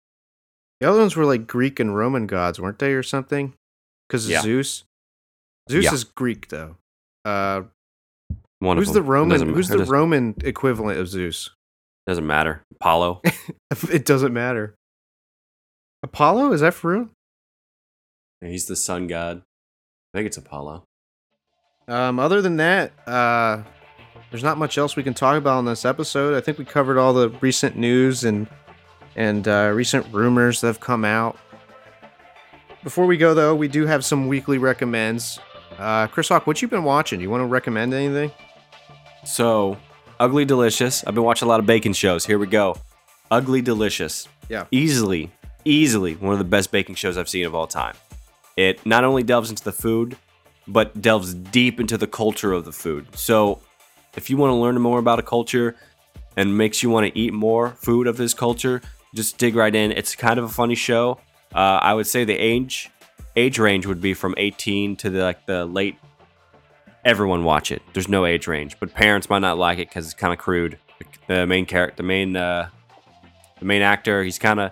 The 0.82 0.90
other 0.90 1.00
ones 1.00 1.16
were 1.16 1.26
like 1.26 1.48
Greek 1.48 1.80
and 1.80 1.96
Roman 1.96 2.28
gods, 2.28 2.60
weren't 2.60 2.80
they, 2.80 2.94
or 2.94 3.04
something? 3.04 3.54
Because 4.08 4.30
Yeah. 4.30 4.42
Zeus. 4.42 4.84
Zeus 5.70 5.86
Yeah. 5.86 5.94
is 5.94 6.04
Greek, 6.04 6.50
though. 6.50 6.78
Uh, 7.24 7.64
One 8.60 8.78
who's 8.78 8.90
of 8.90 8.94
the. 8.96 9.02
Roman? 9.02 9.54
Who's 9.54 9.68
the 9.70 9.84
Roman 9.86 10.36
equivalent 10.44 11.00
of 11.00 11.08
Zeus? 11.08 11.50
Doesn't 12.08 12.28
matter. 12.28 12.62
Apollo. 12.76 13.22
it 13.92 14.06
doesn't 14.06 14.34
matter. 14.34 14.76
Apollo 16.04 16.52
is 16.54 16.62
that 16.62 16.74
for 16.76 16.92
real? 16.94 17.10
He's 18.42 18.68
the 18.68 18.76
sun 18.76 19.08
god. 19.08 19.42
I 20.14 20.18
think 20.20 20.28
it's 20.28 20.38
Apollo. 20.38 20.84
Um, 21.88 22.20
other 22.20 22.42
than 22.42 22.58
that, 22.58 22.92
uh, 23.08 23.64
there's 24.30 24.44
not 24.44 24.58
much 24.58 24.78
else 24.78 24.96
we 24.96 25.04
can 25.04 25.14
talk 25.16 25.38
about 25.38 25.60
in 25.60 25.66
this 25.66 25.84
episode. 25.86 26.36
I 26.36 26.42
think 26.42 26.58
we 26.60 26.66
covered 26.66 26.98
all 27.00 27.14
the 27.14 27.30
recent 27.42 27.76
news 27.76 28.24
and 28.24 28.48
and 29.16 29.48
uh, 29.48 29.72
recent 29.74 30.06
rumors 30.14 30.62
that 30.62 30.68
have 30.68 30.80
come 30.80 31.06
out. 31.06 31.38
Before 32.84 33.06
we 33.06 33.18
go, 33.18 33.34
though, 33.34 33.56
we 33.56 33.68
do 33.68 33.86
have 33.86 34.06
some 34.06 34.28
weekly 34.28 34.58
recommends. 34.58 35.40
Uh, 35.78 36.08
Chris 36.08 36.30
Hawk, 36.30 36.46
what 36.46 36.62
you 36.62 36.68
been 36.68 36.84
watching? 36.84 37.20
Do 37.20 37.24
You 37.24 37.30
want 37.30 37.42
to 37.42 37.48
recommend 37.48 37.94
anything? 37.94 38.32
So, 39.26 39.78
Ugly 40.20 40.46
Delicious. 40.46 41.04
I've 41.06 41.16
been 41.16 41.24
watching 41.24 41.48
a 41.48 41.50
lot 41.50 41.60
of 41.60 41.66
bacon 41.66 41.94
shows. 41.94 42.26
Here 42.26 42.38
we 42.38 42.48
go. 42.48 42.78
Ugly 43.32 43.62
Delicious. 43.64 44.28
Yeah. 44.50 44.66
Easily, 44.72 45.32
easily 45.66 46.14
one 46.16 46.34
of 46.34 46.40
the 46.40 46.46
best 46.46 46.72
baking 46.72 46.96
shows 46.96 47.18
I've 47.18 47.28
seen 47.28 47.46
of 47.46 47.56
all 47.56 47.68
time. 47.68 47.96
It 48.56 48.86
not 48.86 49.04
only 49.04 49.24
delves 49.24 49.50
into 49.50 49.64
the 49.64 49.72
food, 49.72 50.16
but 50.68 51.02
delves 51.02 51.34
deep 51.34 51.80
into 51.80 51.98
the 51.98 52.08
culture 52.08 52.54
of 52.54 52.66
the 52.66 52.72
food. 52.72 53.08
So, 53.16 53.62
if 54.16 54.30
you 54.30 54.38
want 54.38 54.52
to 54.52 54.56
learn 54.56 54.80
more 54.80 55.00
about 55.00 55.20
a 55.20 55.24
culture 55.24 55.76
and 56.38 56.58
makes 56.58 56.84
you 56.84 56.90
want 56.90 57.12
to 57.12 57.20
eat 57.20 57.34
more 57.34 57.72
food 57.72 58.08
of 58.08 58.18
this 58.18 58.34
culture, 58.34 58.82
just 59.16 59.38
dig 59.38 59.56
right 59.56 59.74
in. 59.74 59.92
It's 59.92 60.16
kind 60.16 60.38
of 60.38 60.46
a 60.46 60.50
funny 60.50 60.76
show. 60.76 61.20
Uh, 61.54 61.80
I 61.82 61.94
would 61.94 62.08
say 62.08 62.24
the 62.24 62.38
age 62.38 62.92
age 63.36 63.58
range 63.60 63.86
would 63.86 64.02
be 64.02 64.14
from 64.14 64.36
18 64.38 64.96
to 64.98 65.10
the 65.10 65.24
like 65.24 65.46
the 65.46 65.66
late. 65.66 65.98
Everyone 67.04 67.44
watch 67.44 67.72
it. 67.72 67.82
There's 67.94 68.10
no 68.10 68.26
age 68.26 68.48
range, 68.48 68.80
but 68.80 68.94
parents 68.94 69.30
might 69.30 69.40
not 69.40 69.58
like 69.58 69.78
it 69.80 69.90
because 69.90 70.06
it's 70.06 70.16
kind 70.16 70.34
of 70.34 70.40
crude. 70.40 70.80
The 71.28 71.46
main 71.46 71.66
character, 71.66 71.98
the 71.98 72.04
main, 72.04 72.36
uh, 72.36 72.70
the 73.60 73.66
main 73.66 73.84
actor, 73.84 74.24
he's 74.24 74.40
kind 74.40 74.60
of, 74.60 74.72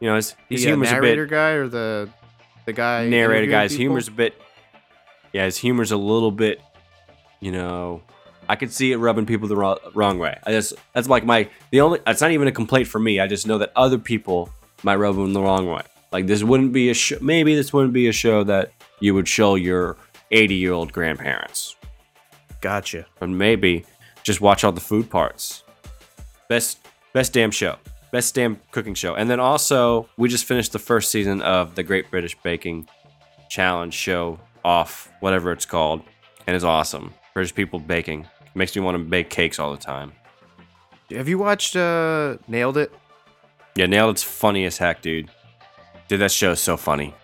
you 0.00 0.08
know, 0.08 0.16
his, 0.16 0.34
his 0.48 0.62
the 0.62 0.68
uh, 0.68 0.70
humor's 0.70 0.90
a 0.90 0.94
bit 0.94 1.00
narrator 1.02 1.26
guy 1.26 1.50
or 1.50 1.68
the 1.68 2.08
the 2.64 2.72
guy 2.72 3.08
narrator 3.08 3.50
guys 3.50 3.72
people? 3.72 3.82
humor's 3.82 4.08
a 4.08 4.12
bit 4.12 4.40
yeah 5.32 5.44
his 5.44 5.56
humor's 5.56 5.90
a 5.90 5.96
little 5.96 6.30
bit 6.30 6.60
you 7.40 7.52
know 7.52 8.02
i 8.52 8.56
could 8.56 8.72
see 8.72 8.92
it 8.92 8.98
rubbing 8.98 9.26
people 9.26 9.48
the 9.48 9.56
wrong, 9.56 9.78
wrong 9.94 10.18
way 10.18 10.38
i 10.44 10.50
just 10.50 10.74
that's 10.92 11.08
like 11.08 11.24
my 11.24 11.48
the 11.70 11.80
only 11.80 11.98
it's 12.06 12.20
not 12.20 12.30
even 12.30 12.46
a 12.48 12.52
complaint 12.52 12.86
for 12.86 12.98
me 12.98 13.18
i 13.20 13.26
just 13.26 13.46
know 13.46 13.58
that 13.58 13.72
other 13.74 13.98
people 13.98 14.50
might 14.82 14.96
rub 14.96 15.16
them 15.16 15.32
the 15.32 15.40
wrong 15.40 15.66
way 15.66 15.82
like 16.12 16.26
this 16.26 16.42
wouldn't 16.42 16.72
be 16.72 16.90
a 16.90 16.94
show 16.94 17.16
maybe 17.20 17.54
this 17.54 17.72
wouldn't 17.72 17.92
be 17.92 18.08
a 18.08 18.12
show 18.12 18.44
that 18.44 18.72
you 19.00 19.14
would 19.14 19.26
show 19.26 19.54
your 19.54 19.96
80 20.30 20.54
year 20.54 20.72
old 20.72 20.92
grandparents 20.92 21.76
Gotcha. 22.62 23.06
And 23.20 23.36
maybe 23.36 23.84
just 24.22 24.40
watch 24.40 24.64
all 24.64 24.72
the 24.72 24.80
food 24.80 25.10
parts. 25.10 25.64
Best 26.48 26.78
best 27.12 27.34
damn 27.34 27.50
show. 27.50 27.76
Best 28.12 28.34
damn 28.34 28.58
cooking 28.70 28.94
show. 28.94 29.14
And 29.14 29.28
then 29.28 29.40
also 29.40 30.08
we 30.16 30.28
just 30.28 30.46
finished 30.46 30.72
the 30.72 30.78
first 30.78 31.10
season 31.10 31.42
of 31.42 31.74
the 31.74 31.82
Great 31.82 32.10
British 32.10 32.38
Baking 32.42 32.88
Challenge 33.50 33.92
show 33.92 34.38
off, 34.64 35.10
whatever 35.20 35.52
it's 35.52 35.66
called. 35.66 36.02
And 36.46 36.56
it's 36.56 36.64
awesome. 36.64 37.12
British 37.34 37.54
people 37.54 37.78
baking. 37.78 38.26
Makes 38.54 38.74
me 38.76 38.82
want 38.82 38.96
to 38.96 39.04
bake 39.04 39.30
cakes 39.30 39.58
all 39.58 39.70
the 39.72 39.78
time. 39.78 40.12
Have 41.10 41.28
you 41.28 41.38
watched 41.38 41.76
uh 41.76 42.36
Nailed 42.48 42.76
It? 42.76 42.92
Yeah, 43.74 43.86
nailed 43.86 44.14
it's 44.16 44.22
funny 44.22 44.64
as 44.66 44.78
heck, 44.78 45.00
dude. 45.00 45.30
Dude, 46.08 46.20
that 46.20 46.30
show 46.30 46.50
is 46.52 46.60
so 46.60 46.76
funny. 46.76 47.14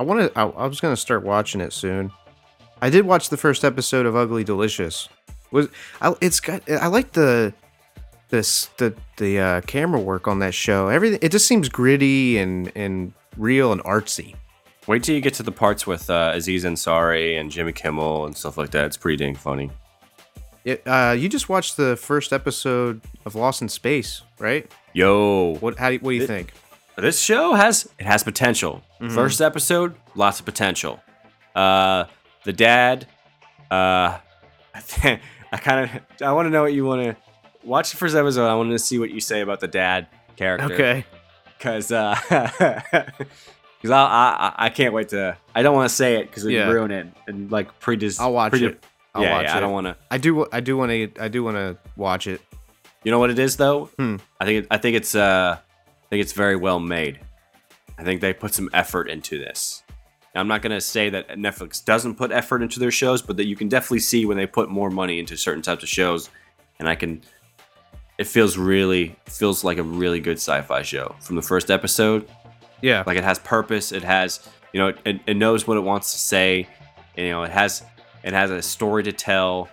I 0.00 0.02
want 0.02 0.20
to. 0.20 0.38
I, 0.38 0.44
I 0.46 0.66
was 0.66 0.80
gonna 0.80 0.96
start 0.96 1.22
watching 1.22 1.60
it 1.60 1.72
soon. 1.72 2.10
I 2.80 2.90
did 2.90 3.06
watch 3.06 3.28
the 3.28 3.36
first 3.36 3.64
episode 3.64 4.06
of 4.06 4.16
Ugly 4.16 4.42
Delicious. 4.42 5.08
Was 5.52 5.68
I, 6.00 6.14
it's 6.20 6.40
got. 6.40 6.68
I 6.68 6.88
like 6.88 7.12
the 7.12 7.54
this 8.30 8.66
the 8.78 8.94
the 9.18 9.38
uh, 9.38 9.60
camera 9.62 10.00
work 10.00 10.26
on 10.26 10.40
that 10.40 10.54
show. 10.54 10.88
Everything. 10.88 11.20
It 11.22 11.30
just 11.30 11.46
seems 11.46 11.68
gritty 11.68 12.38
and 12.38 12.72
and 12.74 13.12
real 13.36 13.70
and 13.70 13.80
artsy. 13.84 14.34
Wait 14.88 15.04
till 15.04 15.14
you 15.14 15.20
get 15.20 15.34
to 15.34 15.44
the 15.44 15.52
parts 15.52 15.86
with 15.86 16.10
uh, 16.10 16.32
Aziz 16.34 16.64
Ansari 16.64 17.38
and 17.38 17.52
Jimmy 17.52 17.72
Kimmel 17.72 18.26
and 18.26 18.36
stuff 18.36 18.58
like 18.58 18.72
that. 18.72 18.86
It's 18.86 18.96
pretty 18.96 19.16
dang 19.24 19.36
funny. 19.36 19.70
It, 20.64 20.82
uh, 20.86 21.14
you 21.18 21.28
just 21.28 21.48
watched 21.48 21.76
the 21.76 21.96
first 21.96 22.32
episode 22.32 23.00
of 23.24 23.34
Lost 23.34 23.62
in 23.62 23.68
Space, 23.68 24.22
right? 24.38 24.70
Yo, 24.92 25.56
What? 25.60 25.78
How? 25.78 25.88
do 25.88 25.94
you- 25.94 26.00
What 26.00 26.10
do 26.12 26.16
you 26.16 26.22
It- 26.24 26.26
think? 26.28 26.52
this 26.96 27.20
show 27.20 27.54
has 27.54 27.88
it 27.98 28.04
has 28.06 28.22
potential. 28.22 28.82
First 29.10 29.40
episode, 29.40 29.96
lots 30.14 30.38
of 30.38 30.44
potential. 30.46 31.00
Uh, 31.56 32.04
the 32.44 32.52
dad, 32.52 33.06
uh, 33.70 34.18
I, 34.74 35.20
I 35.52 35.56
kind 35.56 35.90
of 35.90 36.22
I 36.22 36.32
want 36.32 36.46
to 36.46 36.50
know 36.50 36.62
what 36.62 36.72
you 36.74 36.84
want 36.84 37.02
to 37.02 37.16
watch 37.64 37.90
the 37.90 37.96
first 37.96 38.14
episode. 38.14 38.46
I 38.46 38.54
want 38.54 38.70
to 38.70 38.78
see 38.78 38.98
what 39.00 39.10
you 39.10 39.20
say 39.20 39.40
about 39.40 39.58
the 39.60 39.66
dad 39.68 40.06
character. 40.36 40.72
Okay. 40.72 41.04
because 41.58 41.90
uh, 41.90 42.14
because 43.80 43.90
I, 43.90 43.98
I 43.98 44.52
I 44.66 44.68
can't 44.68 44.92
wait 44.94 45.08
to. 45.08 45.36
I 45.54 45.62
don't 45.62 45.74
want 45.74 45.88
to 45.88 45.94
say 45.94 46.16
it 46.20 46.28
because 46.28 46.44
we 46.44 46.54
Yeah. 46.56 46.70
ruin 46.70 46.90
it 46.92 47.06
and 47.26 47.50
like 47.50 47.80
predis. 47.80 48.20
I'll 48.20 48.32
watch 48.32 48.52
predi- 48.52 48.68
it. 48.70 48.84
I'll 49.14 49.22
yeah, 49.22 49.32
watch 49.32 49.44
yeah, 49.44 49.54
it. 49.54 49.56
I 49.56 49.60
don't 49.60 49.72
want 49.72 49.86
to. 49.86 49.96
I 50.10 50.18
do. 50.18 50.46
I 50.52 50.60
do 50.60 50.76
want 50.76 50.90
to. 50.90 51.12
I 51.20 51.28
do 51.28 51.44
want 51.44 51.56
to 51.56 51.76
watch 51.96 52.26
it. 52.26 52.40
You 53.04 53.10
know 53.10 53.18
what 53.18 53.30
it 53.30 53.38
is 53.38 53.56
though? 53.56 53.86
Hmm. 53.98 54.16
I 54.40 54.44
think 54.44 54.64
it, 54.64 54.66
I 54.70 54.78
think 54.78 54.96
it's 54.96 55.14
uh 55.14 55.58
I 55.58 56.08
think 56.08 56.22
it's 56.22 56.32
very 56.32 56.56
well 56.56 56.78
made. 56.78 57.20
I 57.98 58.04
think 58.04 58.20
they 58.20 58.32
put 58.32 58.54
some 58.54 58.70
effort 58.72 59.08
into 59.08 59.38
this. 59.38 59.82
Now, 60.34 60.40
I'm 60.40 60.48
not 60.48 60.62
gonna 60.62 60.80
say 60.80 61.10
that 61.10 61.28
Netflix 61.30 61.84
doesn't 61.84 62.14
put 62.14 62.32
effort 62.32 62.62
into 62.62 62.80
their 62.80 62.90
shows, 62.90 63.20
but 63.20 63.36
that 63.36 63.46
you 63.46 63.56
can 63.56 63.68
definitely 63.68 64.00
see 64.00 64.24
when 64.24 64.36
they 64.36 64.46
put 64.46 64.70
more 64.70 64.90
money 64.90 65.18
into 65.18 65.36
certain 65.36 65.62
types 65.62 65.82
of 65.82 65.88
shows, 65.88 66.30
and 66.78 66.88
I 66.88 66.94
can. 66.94 67.22
It 68.18 68.26
feels 68.26 68.56
really 68.56 69.16
feels 69.26 69.64
like 69.64 69.78
a 69.78 69.82
really 69.82 70.20
good 70.20 70.36
sci-fi 70.36 70.82
show 70.82 71.14
from 71.20 71.36
the 71.36 71.42
first 71.42 71.70
episode. 71.70 72.28
Yeah. 72.82 73.02
Like 73.06 73.16
it 73.16 73.24
has 73.24 73.38
purpose. 73.38 73.90
It 73.92 74.04
has 74.04 74.48
you 74.72 74.80
know 74.80 74.94
it, 75.04 75.20
it 75.26 75.36
knows 75.36 75.66
what 75.66 75.76
it 75.76 75.80
wants 75.80 76.12
to 76.12 76.18
say. 76.18 76.68
You 77.16 77.30
know 77.30 77.42
it 77.42 77.50
has 77.50 77.82
it 78.24 78.32
has 78.32 78.50
a 78.50 78.62
story 78.62 79.02
to 79.04 79.12
tell, 79.12 79.68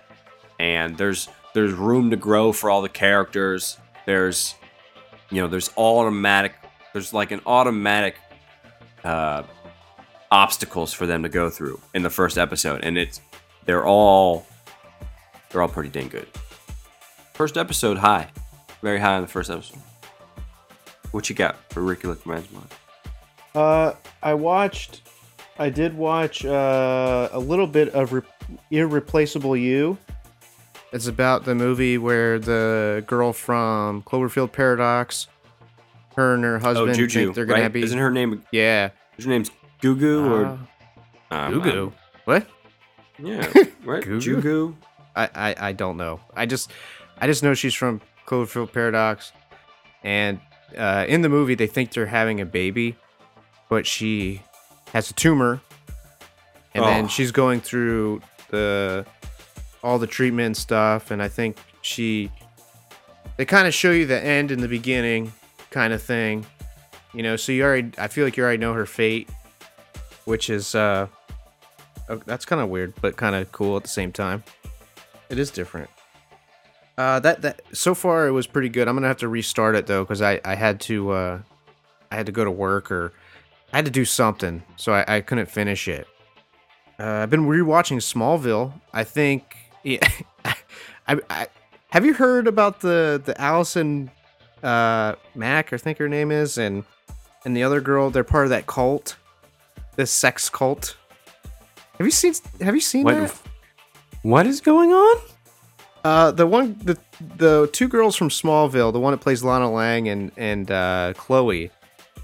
and 0.58 0.96
there's 0.96 1.28
there's 1.54 1.72
room 1.72 2.10
to 2.10 2.16
grow 2.16 2.52
for 2.52 2.70
all 2.70 2.82
the 2.82 2.88
characters. 2.88 3.78
There's 4.06 4.54
you 5.30 5.40
know 5.40 5.48
there's 5.48 5.70
automatic 5.76 6.54
there's 6.92 7.12
like 7.12 7.30
an 7.30 7.40
automatic 7.46 8.16
uh, 9.04 9.42
obstacles 10.30 10.92
for 10.92 11.06
them 11.06 11.22
to 11.22 11.28
go 11.28 11.50
through 11.50 11.80
in 11.94 12.02
the 12.02 12.10
first 12.10 12.38
episode, 12.38 12.82
and 12.82 12.98
it's 12.98 13.20
they're 13.64 13.86
all 13.86 14.46
they're 15.50 15.62
all 15.62 15.68
pretty 15.68 15.90
dang 15.90 16.08
good. 16.08 16.28
First 17.34 17.56
episode 17.56 17.98
high, 17.98 18.28
very 18.82 18.98
high 18.98 19.16
on 19.16 19.22
the 19.22 19.28
first 19.28 19.50
episode. 19.50 19.78
What 21.12 21.28
you 21.28 21.34
got 21.34 21.56
for 21.72 21.82
Ricky 21.82 22.06
Lickman's 22.06 22.50
mind? 22.52 22.68
Uh, 23.54 23.94
I 24.22 24.34
watched. 24.34 25.02
I 25.58 25.68
did 25.68 25.96
watch 25.96 26.44
uh, 26.44 27.28
a 27.32 27.38
little 27.38 27.66
bit 27.66 27.88
of 27.90 28.12
Re- 28.12 28.22
Irreplaceable 28.70 29.56
You. 29.56 29.98
It's 30.92 31.06
about 31.06 31.44
the 31.44 31.54
movie 31.54 31.98
where 31.98 32.38
the 32.38 33.04
girl 33.06 33.32
from 33.32 34.02
Cloverfield 34.02 34.52
Paradox, 34.52 35.28
her 36.16 36.34
and 36.34 36.42
her 36.42 36.58
husband, 36.58 36.76
Oh, 36.78 36.86
husband 36.88 37.10
Juju, 37.10 37.24
think 37.26 37.34
they're 37.36 37.44
gonna 37.44 37.62
right? 37.62 37.72
be. 37.72 37.82
Isn't 37.82 37.98
her 37.98 38.10
name? 38.10 38.42
yeah. 38.50 38.90
Is 39.16 39.24
her 39.24 39.30
name's 39.30 39.50
Gugu 39.82 40.28
or 40.30 40.44
Uh, 40.46 40.56
um, 41.34 41.54
Gugu. 41.54 41.92
What? 42.24 42.46
Yeah, 43.18 43.46
right. 43.84 44.02
Gugu? 44.02 44.20
Jugu. 44.42 44.74
I, 45.14 45.28
I 45.34 45.68
I 45.68 45.72
don't 45.72 45.96
know. 45.96 46.20
I 46.34 46.46
just 46.46 46.70
I 47.20 47.26
just 47.26 47.42
know 47.42 47.54
she's 47.54 47.74
from 47.74 48.00
Cloverfield 48.26 48.72
Paradox, 48.72 49.32
and 50.02 50.40
uh, 50.76 51.04
in 51.08 51.22
the 51.22 51.28
movie 51.28 51.54
they 51.54 51.66
think 51.68 51.92
they're 51.92 52.06
having 52.06 52.40
a 52.40 52.46
baby, 52.46 52.96
but 53.68 53.86
she 53.86 54.42
has 54.92 55.08
a 55.10 55.14
tumor, 55.14 55.60
and 56.74 56.84
Oh. 56.84 56.86
then 56.88 57.08
she's 57.08 57.30
going 57.30 57.60
through 57.60 58.22
the 58.50 59.06
all 59.82 59.98
the 59.98 60.06
treatment 60.06 60.56
stuff, 60.56 61.10
and 61.10 61.22
I 61.22 61.28
think 61.28 61.56
she 61.82 62.30
they 63.36 63.44
kind 63.44 63.66
of 63.66 63.74
show 63.74 63.90
you 63.90 64.06
the 64.06 64.22
end 64.22 64.50
in 64.50 64.60
the 64.60 64.68
beginning, 64.68 65.32
kind 65.70 65.92
of 65.92 66.02
thing, 66.02 66.44
you 67.14 67.22
know. 67.22 67.36
So 67.36 67.52
you 67.52 67.64
already 67.64 67.92
I 67.98 68.08
feel 68.08 68.24
like 68.24 68.36
you 68.36 68.42
already 68.42 68.58
know 68.58 68.74
her 68.74 68.86
fate, 68.86 69.28
which 70.24 70.50
is 70.50 70.74
uh 70.74 71.06
uh, 72.08 72.18
that's 72.26 72.44
kind 72.44 72.60
of 72.60 72.68
weird, 72.68 72.92
but 73.00 73.16
kind 73.16 73.34
of 73.36 73.50
cool 73.52 73.76
at 73.76 73.82
the 73.82 73.88
same 73.88 74.12
time. 74.12 74.42
It 75.28 75.38
is 75.38 75.50
different. 75.50 75.88
Uh, 76.98 77.20
that 77.20 77.40
that 77.42 77.62
so 77.72 77.94
far 77.94 78.26
it 78.26 78.32
was 78.32 78.46
pretty 78.46 78.68
good. 78.68 78.88
I'm 78.88 78.94
gonna 78.94 79.08
have 79.08 79.18
to 79.18 79.28
restart 79.28 79.74
it 79.74 79.86
though 79.86 80.04
because 80.04 80.20
I 80.20 80.40
I 80.44 80.54
had 80.54 80.80
to 80.82 81.10
uh 81.10 81.38
I 82.10 82.16
had 82.16 82.26
to 82.26 82.32
go 82.32 82.44
to 82.44 82.50
work 82.50 82.90
or 82.90 83.12
I 83.72 83.76
had 83.76 83.84
to 83.84 83.90
do 83.90 84.04
something, 84.04 84.62
so 84.76 84.92
I, 84.92 85.04
I 85.16 85.20
couldn't 85.20 85.46
finish 85.46 85.86
it. 85.86 86.06
Uh, 87.00 87.22
I've 87.22 87.30
been 87.30 87.46
rewatching 87.46 87.96
Smallville. 87.96 88.72
I 88.92 89.04
think 89.04 89.56
yeah. 89.82 90.06
I, 91.08 91.18
I 91.30 91.46
have 91.90 92.04
you 92.04 92.12
heard 92.12 92.46
about 92.46 92.80
the 92.80 93.20
the 93.24 93.40
Allison 93.40 94.10
uh 94.62 95.14
Mack 95.34 95.72
I 95.72 95.78
think 95.78 95.96
her 95.96 96.08
name 96.08 96.30
is 96.30 96.58
and 96.58 96.84
and 97.46 97.56
the 97.56 97.62
other 97.62 97.80
girl 97.80 98.10
they're 98.10 98.22
part 98.22 98.44
of 98.44 98.50
that 98.50 98.66
cult, 98.66 99.16
this 99.96 100.10
sex 100.10 100.50
cult. 100.50 100.96
Have 101.96 102.06
you 102.06 102.10
seen 102.10 102.34
Have 102.60 102.74
you 102.74 102.80
seen 102.82 103.04
What? 103.04 103.14
that? 103.14 103.34
What 104.22 104.46
is 104.46 104.60
going 104.60 104.92
on? 104.92 105.16
Uh, 106.04 106.30
the 106.30 106.46
one, 106.46 106.78
the 106.82 106.98
the 107.36 107.68
two 107.72 107.88
girls 107.88 108.16
from 108.16 108.28
Smallville, 108.28 108.92
the 108.92 109.00
one 109.00 109.12
that 109.12 109.20
plays 109.20 109.42
Lana 109.42 109.70
Lang 109.70 110.08
and 110.08 110.32
and 110.36 110.70
uh, 110.70 111.14
Chloe, 111.16 111.70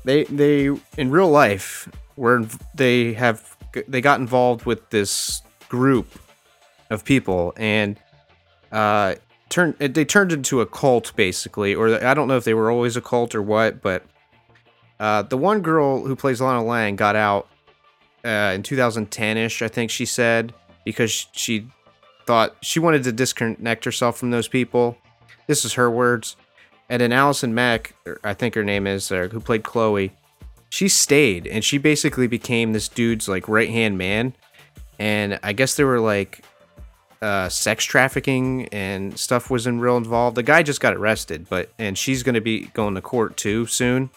they 0.05 0.25
they 0.25 0.71
in 0.99 1.11
real 1.11 1.31
life 1.31 1.89
were 2.17 2.47
they 2.75 3.15
have 3.15 3.56
they 3.89 4.01
got 4.01 4.21
involved 4.21 4.65
with 4.67 4.91
this 4.91 5.43
group 5.69 6.19
of 6.91 7.05
people 7.05 7.53
and 7.57 7.99
uh 8.71 9.15
turned 9.49 9.77
they 9.79 10.05
turned 10.05 10.33
into 10.33 10.61
a 10.61 10.67
cult 10.67 11.15
basically, 11.17 11.75
or 11.75 12.05
I 12.05 12.15
don't 12.15 12.29
know 12.29 12.37
if 12.37 12.45
they 12.45 12.55
were 12.55 12.71
always 12.71 12.97
a 12.97 13.01
cult 13.01 13.35
or 13.35 13.43
what, 13.43 13.81
but 13.81 14.05
uh, 14.99 15.23
the 15.23 15.37
one 15.37 15.61
girl 15.61 16.07
who 16.07 16.17
plays 16.17 16.41
Lana 16.41 16.65
Lang 16.65 16.97
got 16.97 17.17
out 17.17 17.49
uh, 18.25 18.53
in 18.55 18.63
2010ish, 18.63 19.63
I 19.63 19.69
think 19.69 19.91
she 19.91 20.07
said, 20.07 20.55
because 20.85 21.27
she 21.33 21.69
thought 22.27 22.57
she 22.63 22.81
wanted 22.81 23.05
to 23.05 23.13
disconnect 23.13 23.85
herself 23.85 24.17
from 24.19 24.31
those 24.31 24.49
people. 24.49 24.97
This 25.47 25.65
is 25.65 25.75
her 25.75 25.91
words. 25.91 26.37
And 26.89 27.03
then 27.03 27.13
Allison 27.13 27.55
Mack, 27.55 27.95
I 28.25 28.33
think 28.33 28.55
her 28.55 28.65
name 28.65 28.87
is, 28.87 29.11
uh, 29.11 29.29
who 29.31 29.41
played 29.41 29.65
Chloe, 29.65 30.13
she 30.77 30.89
stayed 30.91 31.47
and 31.47 31.65
she 31.65 31.79
basically 31.79 32.27
became 32.27 32.75
this 32.75 32.87
dude's 32.87 33.31
like 33.31 33.49
right 33.49 33.71
hand 33.71 33.97
man. 33.97 34.35
And 34.99 35.41
I 35.43 35.55
guess 35.55 35.75
there 35.75 35.87
were 35.87 36.01
like 36.01 36.45
uh, 37.23 37.49
sex 37.49 37.83
trafficking 37.83 38.69
and 38.69 39.19
stuff 39.19 39.49
was 39.51 39.67
in 39.67 39.81
real 39.81 39.97
involved. 39.97 40.37
The 40.37 40.43
guy 40.43 40.63
just 40.63 40.83
got 40.83 40.93
arrested, 40.93 41.47
but 41.49 41.71
and 41.79 41.97
she's 41.97 42.23
gonna 42.23 42.43
be 42.43 42.67
going 42.75 42.95
to 42.95 43.01
court 43.01 43.39
too 43.39 43.65
soon. 43.65 44.11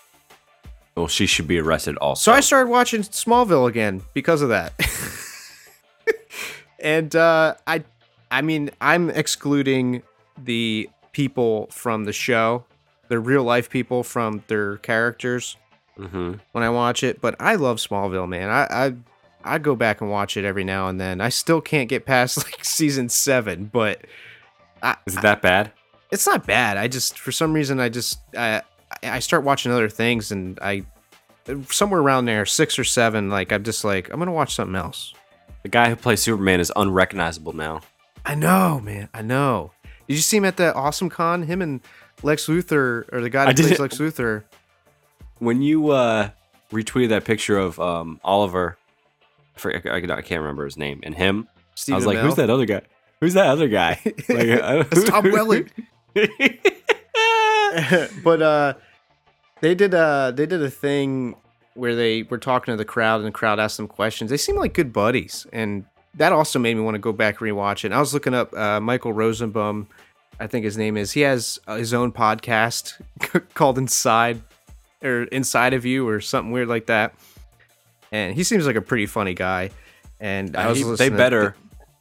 Well, 0.95 1.07
she 1.07 1.27
should 1.27 1.47
be 1.47 1.59
arrested 1.59 1.95
also. 1.95 2.29
So 2.29 2.35
I 2.35 2.41
started 2.41 2.69
watching 2.69 3.03
Smallville 3.03 3.69
again 3.69 4.01
because 4.13 4.41
of 4.41 4.49
that. 4.49 4.73
and 6.79 7.15
uh, 7.15 7.55
I, 7.67 7.85
I 8.31 8.41
mean, 8.41 8.69
I'm 8.81 9.09
excluding 9.09 10.03
the 10.37 10.89
people 11.13 11.67
from 11.67 12.03
the 12.03 12.11
show, 12.11 12.65
the 13.07 13.17
real 13.17 13.45
life 13.45 13.69
people 13.69 14.03
from 14.03 14.43
their 14.47 14.75
characters 14.79 15.55
hmm 16.07 16.33
when 16.51 16.63
I 16.63 16.69
watch 16.69 17.03
it. 17.03 17.21
But 17.21 17.35
I 17.39 17.55
love 17.55 17.77
Smallville, 17.77 18.27
man. 18.27 18.49
I, 18.49 18.87
I, 18.87 18.93
I 19.55 19.57
go 19.57 19.75
back 19.75 20.01
and 20.01 20.09
watch 20.09 20.37
it 20.37 20.45
every 20.45 20.63
now 20.63 20.87
and 20.87 20.99
then. 20.99 21.21
I 21.21 21.29
still 21.29 21.61
can't 21.61 21.89
get 21.89 22.05
past 22.05 22.37
like 22.45 22.63
season 22.63 23.09
seven, 23.09 23.65
but 23.65 24.01
Is 25.05 25.15
it 25.17 25.21
that 25.21 25.41
bad? 25.41 25.71
it's 26.11 26.25
not 26.25 26.45
bad. 26.47 26.77
I 26.77 26.87
just 26.87 27.19
for 27.19 27.31
some 27.31 27.53
reason 27.53 27.79
I 27.79 27.89
just 27.89 28.19
I 28.35 28.61
I 29.03 29.19
start 29.19 29.43
watching 29.43 29.71
other 29.71 29.89
things 29.89 30.31
and 30.31 30.57
I 30.61 30.83
somewhere 31.69 32.01
around 32.01 32.25
there 32.25 32.45
six 32.45 32.77
or 32.79 32.83
seven 32.83 33.29
like 33.29 33.51
I'm 33.51 33.63
just 33.63 33.83
like 33.83 34.09
I'm 34.11 34.19
gonna 34.19 34.31
watch 34.31 34.55
something 34.55 34.75
else. 34.75 35.13
The 35.63 35.69
guy 35.69 35.89
who 35.89 35.95
plays 35.95 36.21
Superman 36.21 36.59
is 36.59 36.71
unrecognizable 36.75 37.53
now. 37.53 37.81
I 38.25 38.35
know, 38.35 38.79
man. 38.79 39.09
I 39.13 39.21
know. 39.21 39.71
Did 40.07 40.15
you 40.15 40.21
see 40.21 40.37
him 40.37 40.45
at 40.45 40.57
that 40.57 40.75
Awesome 40.75 41.09
Con? 41.09 41.43
Him 41.43 41.61
and 41.61 41.81
Lex 42.23 42.47
Luthor 42.47 43.11
or 43.13 43.21
the 43.21 43.29
guy 43.29 43.43
I 43.43 43.53
that 43.53 43.57
plays 43.57 43.79
Lex 43.79 43.97
Luthor. 43.97 44.43
When 45.39 45.61
you 45.61 45.89
uh, 45.89 46.29
retweeted 46.71 47.09
that 47.09 47.25
picture 47.25 47.57
of 47.57 47.79
um, 47.79 48.19
Oliver, 48.23 48.77
I, 49.55 49.59
forget, 49.59 49.91
I, 49.91 50.21
can't 50.21 50.41
remember 50.41 50.65
his 50.65 50.77
name, 50.77 50.99
and 51.03 51.15
him, 51.15 51.47
Stephen 51.75 51.95
I 51.95 51.97
was 51.97 52.05
like. 52.05 52.17
"Who's 52.19 52.35
that 52.35 52.49
other 52.49 52.65
guy? 52.65 52.81
Who's 53.19 53.33
that 53.33 53.47
other 53.47 53.67
guy?" 53.67 53.99
Like, 54.29 54.29
I 54.29 54.75
don't- 54.75 54.89
That's 54.89 55.09
Tom 55.09 55.23
Welling. 55.31 55.69
but 58.23 58.41
uh 58.41 58.73
they 59.61 59.75
did 59.75 59.93
uh 59.93 60.31
they 60.31 60.45
did 60.45 60.61
a 60.61 60.69
thing 60.69 61.35
where 61.75 61.95
they 61.95 62.23
were 62.23 62.37
talking 62.37 62.73
to 62.73 62.77
the 62.77 62.85
crowd 62.85 63.17
and 63.17 63.27
the 63.27 63.31
crowd 63.31 63.59
asked 63.59 63.77
them 63.77 63.87
questions. 63.87 64.31
They 64.31 64.37
seem 64.37 64.55
like 64.55 64.73
good 64.73 64.91
buddies 64.91 65.45
and 65.53 65.85
that 66.15 66.33
also 66.33 66.59
made 66.59 66.75
me 66.75 66.81
want 66.81 66.95
to 66.95 66.99
go 66.99 67.13
back 67.13 67.39
and 67.39 67.49
rewatch 67.49 67.85
it. 67.85 67.91
I 67.91 67.99
was 67.99 68.13
looking 68.13 68.33
up 68.33 68.53
uh, 68.53 68.79
Michael 68.79 69.13
Rosenbaum, 69.13 69.87
I 70.39 70.47
think 70.47 70.65
his 70.65 70.77
name 70.77 70.97
is. 70.97 71.11
He 71.11 71.21
has 71.21 71.59
uh, 71.67 71.75
his 71.75 71.93
own 71.93 72.11
podcast 72.11 72.99
called 73.53 73.77
Inside 73.77 74.41
or 75.03 75.23
Inside 75.23 75.73
of 75.73 75.85
You 75.85 76.07
or 76.07 76.19
something 76.21 76.51
weird 76.51 76.67
like 76.67 76.87
that. 76.87 77.13
And 78.11 78.33
he 78.33 78.43
seems 78.43 78.65
like 78.65 78.75
a 78.75 78.81
pretty 78.81 79.05
funny 79.05 79.33
guy. 79.33 79.69
And 80.19 80.55
I 80.57 80.67
was 80.67 80.79
He- 80.79 80.83
they 80.95 81.09
better, 81.09 81.55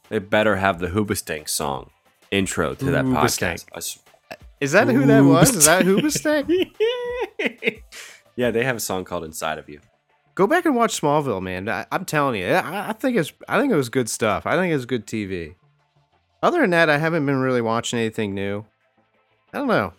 they 0.09 0.19
better 0.19 0.55
have 0.55 0.79
the 0.79 0.87
Hoobastank 0.87 1.47
song 1.49 1.89
intro 2.31 2.73
to 2.75 2.85
that 2.91 3.05
Hoobastank. 3.05 3.65
podcast. 3.65 3.65
I 3.73 3.77
s- 3.77 3.99
that 4.73 4.87
who 4.89 5.05
that 5.05 5.21
was? 5.21 5.55
Is 5.55 5.65
that 5.65 5.85
Hoobastank? 5.85 6.71
yeah, 8.35 8.51
they 8.51 8.63
have 8.63 8.75
a 8.75 8.79
song 8.79 9.05
called 9.05 9.23
"Inside 9.23 9.57
of 9.57 9.69
You." 9.69 9.79
Go 10.35 10.47
back 10.47 10.65
and 10.65 10.75
watch 10.75 10.99
Smallville, 10.99 11.41
man. 11.41 11.67
I, 11.69 11.85
I'm 11.91 12.05
telling 12.05 12.41
you, 12.41 12.47
I, 12.47 12.89
I 12.89 12.93
think 12.93 13.17
it's 13.17 13.31
I 13.47 13.59
think 13.59 13.71
it 13.71 13.75
was 13.75 13.89
good 13.89 14.09
stuff. 14.09 14.45
I 14.45 14.55
think 14.55 14.71
it 14.71 14.75
was 14.75 14.85
good 14.85 15.05
TV. 15.05 15.55
Other 16.41 16.61
than 16.61 16.69
that, 16.71 16.89
I 16.89 16.97
haven't 16.97 17.25
been 17.25 17.37
really 17.37 17.61
watching 17.61 17.99
anything 17.99 18.33
new. 18.33 18.65
I 19.53 19.57
don't 19.57 19.67
know. 19.67 19.93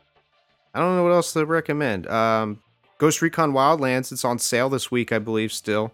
I 0.75 0.79
don't 0.81 0.97
know 0.97 1.03
what 1.05 1.13
else 1.13 1.33
to 1.35 1.45
recommend. 1.45 2.07
Um, 2.07 2.61
Ghost 3.01 3.23
Recon 3.23 3.53
Wildlands. 3.53 4.13
It's 4.13 4.27
on 4.27 4.39
sale 4.39 4.69
this 4.69 4.91
week, 4.91 5.11
I 5.11 5.19
believe. 5.19 5.55
Still, 5.55 5.91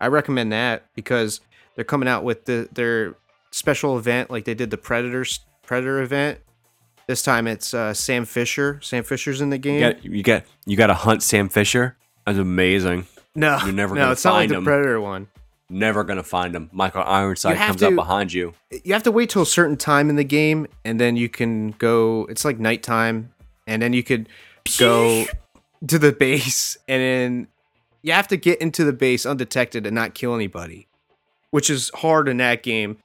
I 0.00 0.08
recommend 0.08 0.52
that 0.52 0.82
because 0.96 1.40
they're 1.76 1.84
coming 1.84 2.08
out 2.08 2.24
with 2.24 2.46
the 2.46 2.68
their 2.72 3.14
special 3.52 3.96
event, 3.96 4.28
like 4.28 4.44
they 4.44 4.54
did 4.54 4.70
the 4.70 4.76
Predators 4.76 5.38
Predator 5.64 6.02
event. 6.02 6.40
This 7.06 7.22
time 7.22 7.46
it's 7.46 7.72
uh, 7.72 7.94
Sam 7.94 8.24
Fisher. 8.24 8.80
Sam 8.82 9.04
Fisher's 9.04 9.40
in 9.40 9.50
the 9.50 9.58
game. 9.58 9.74
You 9.74 9.80
got 9.80 10.04
you 10.04 10.22
got 10.24 10.44
you 10.66 10.76
got 10.76 10.88
to 10.88 10.94
hunt 10.94 11.22
Sam 11.22 11.48
Fisher. 11.48 11.96
That's 12.26 12.38
amazing. 12.38 13.06
no, 13.36 13.58
You're 13.64 13.72
never 13.72 13.94
no, 13.94 14.10
it's 14.10 14.24
not 14.24 14.34
like 14.34 14.50
find 14.50 14.60
the. 14.62 14.64
Predator 14.68 15.00
one. 15.00 15.28
Never 15.70 16.02
gonna 16.02 16.24
find 16.24 16.56
him. 16.56 16.70
Michael 16.72 17.04
Ironside 17.04 17.56
comes 17.56 17.84
up 17.84 17.94
behind 17.94 18.32
you. 18.32 18.52
you 18.84 18.92
have 18.92 19.04
to 19.04 19.12
wait 19.12 19.30
till 19.30 19.42
a 19.42 19.46
certain 19.46 19.76
time 19.76 20.10
in 20.10 20.16
the 20.16 20.24
game 20.24 20.66
and 20.84 20.98
then 20.98 21.16
you 21.16 21.28
can 21.28 21.70
go 21.78 22.26
it's 22.28 22.44
like 22.44 22.58
nighttime 22.58 23.32
and 23.66 23.80
then 23.80 23.92
you 23.92 24.02
could 24.02 24.28
go 24.78 25.24
to 25.88 25.98
the 25.98 26.12
base 26.26 26.76
and 26.88 27.00
then 27.02 27.48
you 28.02 28.12
have 28.12 28.28
to 28.28 28.36
get 28.36 28.60
into 28.60 28.84
the 28.84 28.92
base 28.92 29.24
undetected 29.26 29.86
and 29.86 29.94
not 29.94 30.14
kill 30.14 30.34
anybody 30.34 30.88
which 31.50 31.68
is 31.68 31.90
hard 31.96 32.28
in 32.28 32.38
that 32.38 32.62
game. 32.62 32.96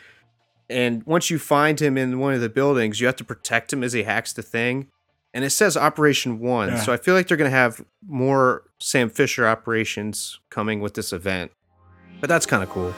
And 0.70 1.04
once 1.06 1.30
you 1.30 1.38
find 1.38 1.82
him 1.82 1.98
in 1.98 2.18
one 2.18 2.34
of 2.34 2.40
the 2.42 2.50
buildings 2.50 3.00
you 3.02 3.08
have 3.08 3.16
to 3.18 3.24
protect 3.26 3.72
him 3.74 3.84
as 3.84 3.94
he 3.94 4.04
hacks 4.04 4.32
the 4.34 4.42
thing. 4.42 4.88
And 5.34 5.44
it 5.44 5.50
says 5.52 5.76
operation 5.78 6.40
one 6.40 6.70
Yeah. 6.70 6.80
so 6.80 6.94
i 6.94 6.98
feel 6.98 7.14
like 7.14 7.28
they're 7.28 7.38
going 7.38 7.52
to 7.52 7.58
have 7.58 7.84
more 8.08 8.64
sam 8.80 9.10
fisher 9.10 9.48
operations 9.48 10.40
coming 10.50 10.80
with 10.82 10.94
this 10.94 11.12
event. 11.14 11.52
But 12.22 12.30
that's 12.30 12.46
kind 12.46 12.64
of 12.64 12.70
cool 12.70 12.94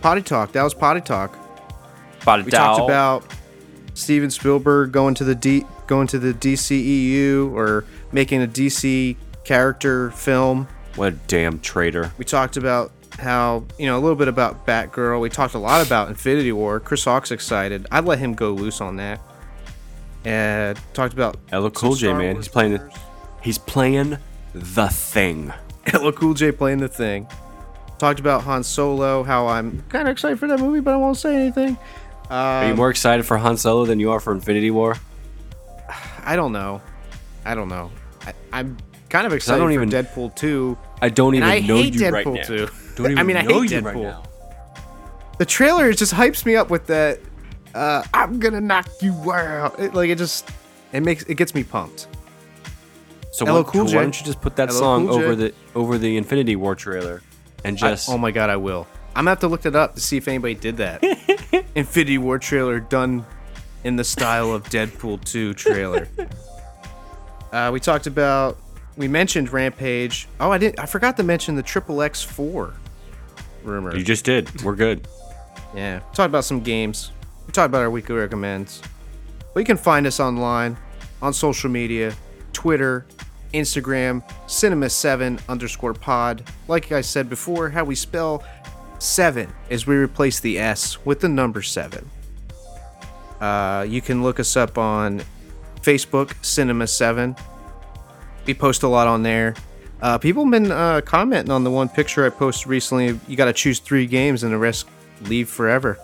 potty 0.00 0.22
talk 0.22 0.52
that 0.52 0.62
was 0.62 0.74
potty 0.74 1.00
talk 1.00 1.36
Bada 2.20 2.44
we 2.44 2.50
talked 2.50 2.80
about 2.80 3.24
Steven 3.94 4.30
Spielberg 4.30 4.92
going 4.92 5.14
to 5.14 5.24
the 5.24 5.34
D 5.34 5.64
going 5.88 6.06
to 6.08 6.18
the 6.18 6.32
DCEU 6.32 7.52
or 7.52 7.84
making 8.12 8.42
a 8.42 8.46
DC 8.46 9.16
character 9.44 10.10
film. 10.12 10.68
What 10.94 11.14
a 11.14 11.16
damn 11.26 11.58
traitor. 11.58 12.12
We 12.16 12.24
talked 12.24 12.56
about 12.56 12.92
how 13.18 13.64
you 13.78 13.86
know 13.86 13.98
a 13.98 14.00
little 14.00 14.16
bit 14.16 14.28
about 14.28 14.66
Batgirl. 14.66 15.20
We 15.20 15.30
talked 15.30 15.54
a 15.54 15.58
lot 15.58 15.84
about 15.84 16.08
Infinity 16.08 16.52
War. 16.52 16.78
Chris 16.78 17.04
Hawk's 17.04 17.32
excited. 17.32 17.86
I'd 17.90 18.04
let 18.04 18.18
him 18.20 18.34
go 18.34 18.52
loose 18.52 18.80
on 18.80 18.96
that. 18.96 19.20
And 20.24 20.78
talked 20.92 21.14
about 21.14 21.36
LL 21.52 21.62
some 21.62 21.70
Cool 21.70 21.94
J, 21.94 22.12
man. 22.12 22.34
Wars 22.34 22.46
He's 22.46 22.52
playing 22.52 22.72
the, 22.72 22.98
he's 23.42 23.58
playing 23.58 24.18
the 24.52 24.88
thing. 24.88 25.52
LL 25.94 26.12
Cool 26.12 26.34
J 26.34 26.52
playing 26.52 26.78
the 26.78 26.88
thing. 26.88 27.26
Talked 27.98 28.20
about 28.20 28.42
Han 28.44 28.62
Solo. 28.62 29.22
How 29.24 29.46
I'm 29.48 29.82
kind 29.88 30.06
of 30.08 30.12
excited 30.12 30.38
for 30.38 30.46
that 30.48 30.60
movie, 30.60 30.80
but 30.80 30.94
I 30.94 30.96
won't 30.96 31.16
say 31.16 31.34
anything. 31.34 31.76
Are 32.30 32.64
you 32.66 32.70
Um, 32.72 32.76
more 32.76 32.90
excited 32.90 33.24
for 33.26 33.36
Han 33.38 33.56
Solo 33.56 33.84
than 33.86 33.98
you 33.98 34.10
are 34.12 34.20
for 34.20 34.32
Infinity 34.32 34.70
War? 34.70 34.96
I 36.24 36.36
don't 36.36 36.52
know. 36.52 36.80
I 37.44 37.54
don't 37.54 37.68
know. 37.68 37.90
I, 38.26 38.34
I'm 38.52 38.76
kind 39.08 39.26
of 39.26 39.32
excited 39.32 39.56
I 39.56 39.58
don't 39.58 39.68
for 39.74 39.82
even- 39.82 39.90
Deadpool 39.90 40.34
2. 40.36 40.76
I 41.00 41.08
don't 41.08 41.34
even 41.34 41.48
I 41.48 41.60
know 41.60 41.76
hate 41.76 41.94
you 41.94 42.00
Deadpool 42.00 42.12
right 42.12 42.26
now. 42.26 42.42
2. 42.42 42.68
Don't 42.96 43.06
even 43.12 43.18
I 43.18 43.22
mean, 43.22 43.36
I 43.36 43.42
hate 43.42 43.70
Deadpool. 43.70 43.84
right 43.84 43.96
now. 43.96 44.22
The 45.38 45.46
trailer 45.46 45.92
just 45.92 46.12
hypes 46.12 46.44
me 46.44 46.56
up 46.56 46.68
with 46.68 46.86
that. 46.88 47.20
Uh, 47.72 48.02
I'm 48.12 48.40
gonna 48.40 48.60
knock 48.60 48.88
you 49.00 49.12
out. 49.32 49.78
It, 49.78 49.94
like 49.94 50.10
it 50.10 50.18
just, 50.18 50.50
it 50.92 51.04
makes 51.04 51.22
it 51.24 51.36
gets 51.36 51.54
me 51.54 51.62
pumped. 51.62 52.08
So 53.30 53.62
Cool 53.62 53.84
why 53.84 53.92
don't 53.92 54.18
you 54.18 54.26
just 54.26 54.40
put 54.40 54.56
that 54.56 54.72
song 54.72 55.06
Cool 55.06 55.16
over 55.16 55.36
the 55.36 55.54
over 55.76 55.96
the 55.96 56.16
Infinity 56.16 56.56
War 56.56 56.74
trailer 56.74 57.22
and 57.64 57.76
I- 57.76 57.90
just 57.90 58.08
oh 58.08 58.18
my 58.18 58.30
god, 58.30 58.50
I 58.50 58.56
will. 58.56 58.86
I'm 59.14 59.24
gonna 59.24 59.30
have 59.30 59.40
to 59.40 59.48
look 59.48 59.66
it 59.66 59.74
up 59.74 59.94
to 59.94 60.00
see 60.00 60.16
if 60.16 60.28
anybody 60.28 60.54
did 60.54 60.76
that. 60.76 61.02
Infinity 61.74 62.18
War 62.18 62.38
trailer 62.38 62.78
done 62.78 63.24
in 63.84 63.96
the 63.96 64.04
style 64.04 64.52
of 64.52 64.64
Deadpool 64.64 65.24
2 65.24 65.54
trailer. 65.54 66.08
uh, 67.52 67.70
we 67.72 67.80
talked 67.80 68.06
about, 68.06 68.58
we 68.96 69.08
mentioned 69.08 69.52
Rampage. 69.52 70.28
Oh, 70.38 70.50
I 70.50 70.58
didn't. 70.58 70.78
I 70.78 70.86
forgot 70.86 71.16
to 71.16 71.22
mention 71.22 71.56
the 71.56 71.62
Triple 71.62 72.02
X 72.02 72.22
4 72.22 72.74
rumor. 73.64 73.96
you 73.96 74.04
just 74.04 74.24
did. 74.24 74.62
We're 74.62 74.76
good. 74.76 75.06
Yeah, 75.74 75.98
talked 76.14 76.28
about 76.28 76.44
some 76.44 76.60
games. 76.60 77.10
We 77.46 77.52
talked 77.52 77.66
about 77.66 77.82
our 77.82 77.90
weekly 77.90 78.14
recommends. 78.14 78.82
But 79.52 79.60
you 79.60 79.66
can 79.66 79.76
find 79.76 80.06
us 80.06 80.20
online, 80.20 80.76
on 81.22 81.32
social 81.32 81.70
media, 81.70 82.14
Twitter, 82.52 83.06
Instagram, 83.52 84.22
Cinema7 84.46 85.40
underscore 85.48 85.94
pod. 85.94 86.44
Like 86.66 86.92
I 86.92 87.00
said 87.00 87.28
before, 87.28 87.70
how 87.70 87.84
we 87.84 87.94
spell 87.94 88.42
seven 88.98 89.52
is 89.68 89.86
we 89.86 89.96
replace 89.96 90.40
the 90.40 90.58
S 90.58 91.04
with 91.04 91.20
the 91.20 91.28
number 91.28 91.62
seven. 91.62 92.08
Uh, 93.40 93.86
you 93.88 94.00
can 94.00 94.22
look 94.22 94.40
us 94.40 94.56
up 94.56 94.78
on 94.78 95.22
Facebook, 95.82 96.34
Cinema7. 96.42 97.38
We 98.46 98.54
post 98.54 98.82
a 98.82 98.88
lot 98.88 99.06
on 99.06 99.22
there. 99.22 99.54
Uh, 100.00 100.18
people 100.18 100.44
have 100.44 100.50
been 100.50 100.70
uh, 100.70 101.00
commenting 101.02 101.50
on 101.50 101.64
the 101.64 101.70
one 101.70 101.88
picture 101.88 102.24
I 102.24 102.30
posted 102.30 102.68
recently. 102.68 103.18
You 103.26 103.36
got 103.36 103.46
to 103.46 103.52
choose 103.52 103.78
three 103.78 104.06
games 104.06 104.42
and 104.42 104.52
the 104.52 104.58
rest 104.58 104.86
leave 105.22 105.48
forever. 105.48 105.98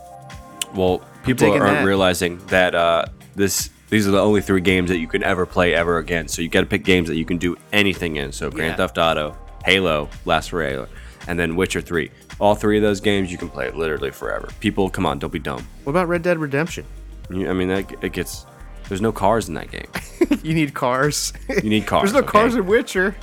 Well, 0.75 1.03
people 1.25 1.51
aren't 1.53 1.63
that. 1.63 1.85
realizing 1.85 2.39
that 2.47 2.75
uh, 2.75 3.07
this 3.35 3.71
these 3.95 4.09
are 4.09 4.11
the 4.11 4.21
only 4.21 4.41
three 4.41 4.61
games 4.61 4.91
that 4.91 4.99
you 4.99 5.07
can 5.07 5.23
ever 5.23 5.47
play 5.47 5.73
ever 5.73 5.99
again. 5.99 6.27
So 6.27 6.43
you 6.43 6.49
got 6.49 6.63
to 6.63 6.67
pick 6.67 6.83
games 6.83 7.07
that 7.09 7.15
you 7.15 7.25
can 7.25 7.39
do 7.39 7.57
anything 7.73 8.17
in. 8.17 8.33
So 8.33 8.51
Grand 8.51 8.71
Yeah. 8.73 8.77
Theft 8.77 8.99
Auto, 8.99 9.39
Halo, 9.65 10.09
Last 10.25 10.51
Halo, 10.51 10.89
and 11.29 11.39
then 11.39 11.55
Witcher 11.55 11.81
Three. 11.81 12.11
All 12.41 12.57
three 12.57 12.77
of 12.77 12.83
those 12.83 13.01
games 13.01 13.31
you 13.31 13.39
can 13.39 13.49
play 13.49 13.71
literally 13.71 14.11
forever. 14.11 14.49
People, 14.59 14.91
come 14.91 15.07
on, 15.07 15.21
don't 15.21 15.33
be 15.33 15.39
dumb. 15.39 15.65
What 15.85 15.93
about 15.93 16.09
Red 16.09 16.23
Dead 16.23 16.39
Redemption? 16.39 16.85
You- 17.31 17.49
I 17.49 17.53
mean, 17.53 17.69
that, 17.69 17.93
it 18.03 18.13
gets. 18.13 18.45
There's 18.89 19.01
no 19.01 19.13
cars 19.13 19.47
in 19.49 19.55
that 19.55 19.71
game. 19.71 19.87
you 20.43 20.55
need 20.55 20.75
cars. 20.75 21.33
You 21.49 21.71
need 21.71 21.87
cars. 21.87 22.03
There's 22.13 22.13
no 22.15 22.19
okay? 22.29 22.39
cars 22.39 22.57
in 22.57 22.67
Witcher. 22.67 23.15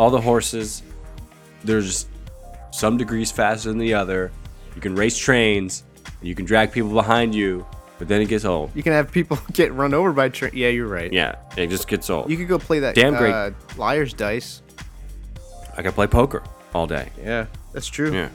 all 0.00 0.10
the 0.10 0.20
horses 0.20 0.82
there's 1.62 2.06
some 2.72 2.96
degrees 2.96 3.30
faster 3.30 3.68
than 3.68 3.78
the 3.78 3.94
other 3.94 4.32
You 4.74 4.80
can 4.80 4.94
race 4.94 5.16
trains. 5.16 5.84
You 6.22 6.34
can 6.34 6.44
drag 6.46 6.72
people 6.72 6.90
behind 6.92 7.34
you. 7.34 7.64
But 7.98 8.08
then 8.08 8.20
it 8.20 8.26
gets 8.26 8.44
old. 8.44 8.70
You 8.74 8.82
can 8.82 8.92
have 8.92 9.12
people 9.12 9.38
get 9.52 9.72
run 9.72 9.94
over 9.94 10.12
by 10.12 10.28
train. 10.28 10.52
Yeah, 10.54 10.68
you're 10.68 10.88
right. 10.88 11.12
Yeah, 11.12 11.36
it 11.56 11.68
just 11.68 11.86
gets 11.88 12.10
old. 12.10 12.28
You 12.30 12.36
could 12.36 12.48
go 12.48 12.58
play 12.58 12.80
that 12.80 12.94
Damn 12.94 13.14
great. 13.16 13.32
uh, 13.32 13.50
liar's 13.76 14.12
dice. 14.12 14.62
I 15.76 15.82
can 15.82 15.92
play 15.92 16.06
poker 16.06 16.42
all 16.74 16.86
day. 16.86 17.10
Yeah, 17.22 17.46
that's 17.72 17.86
true. 17.86 18.12
Yeah. 18.12 18.28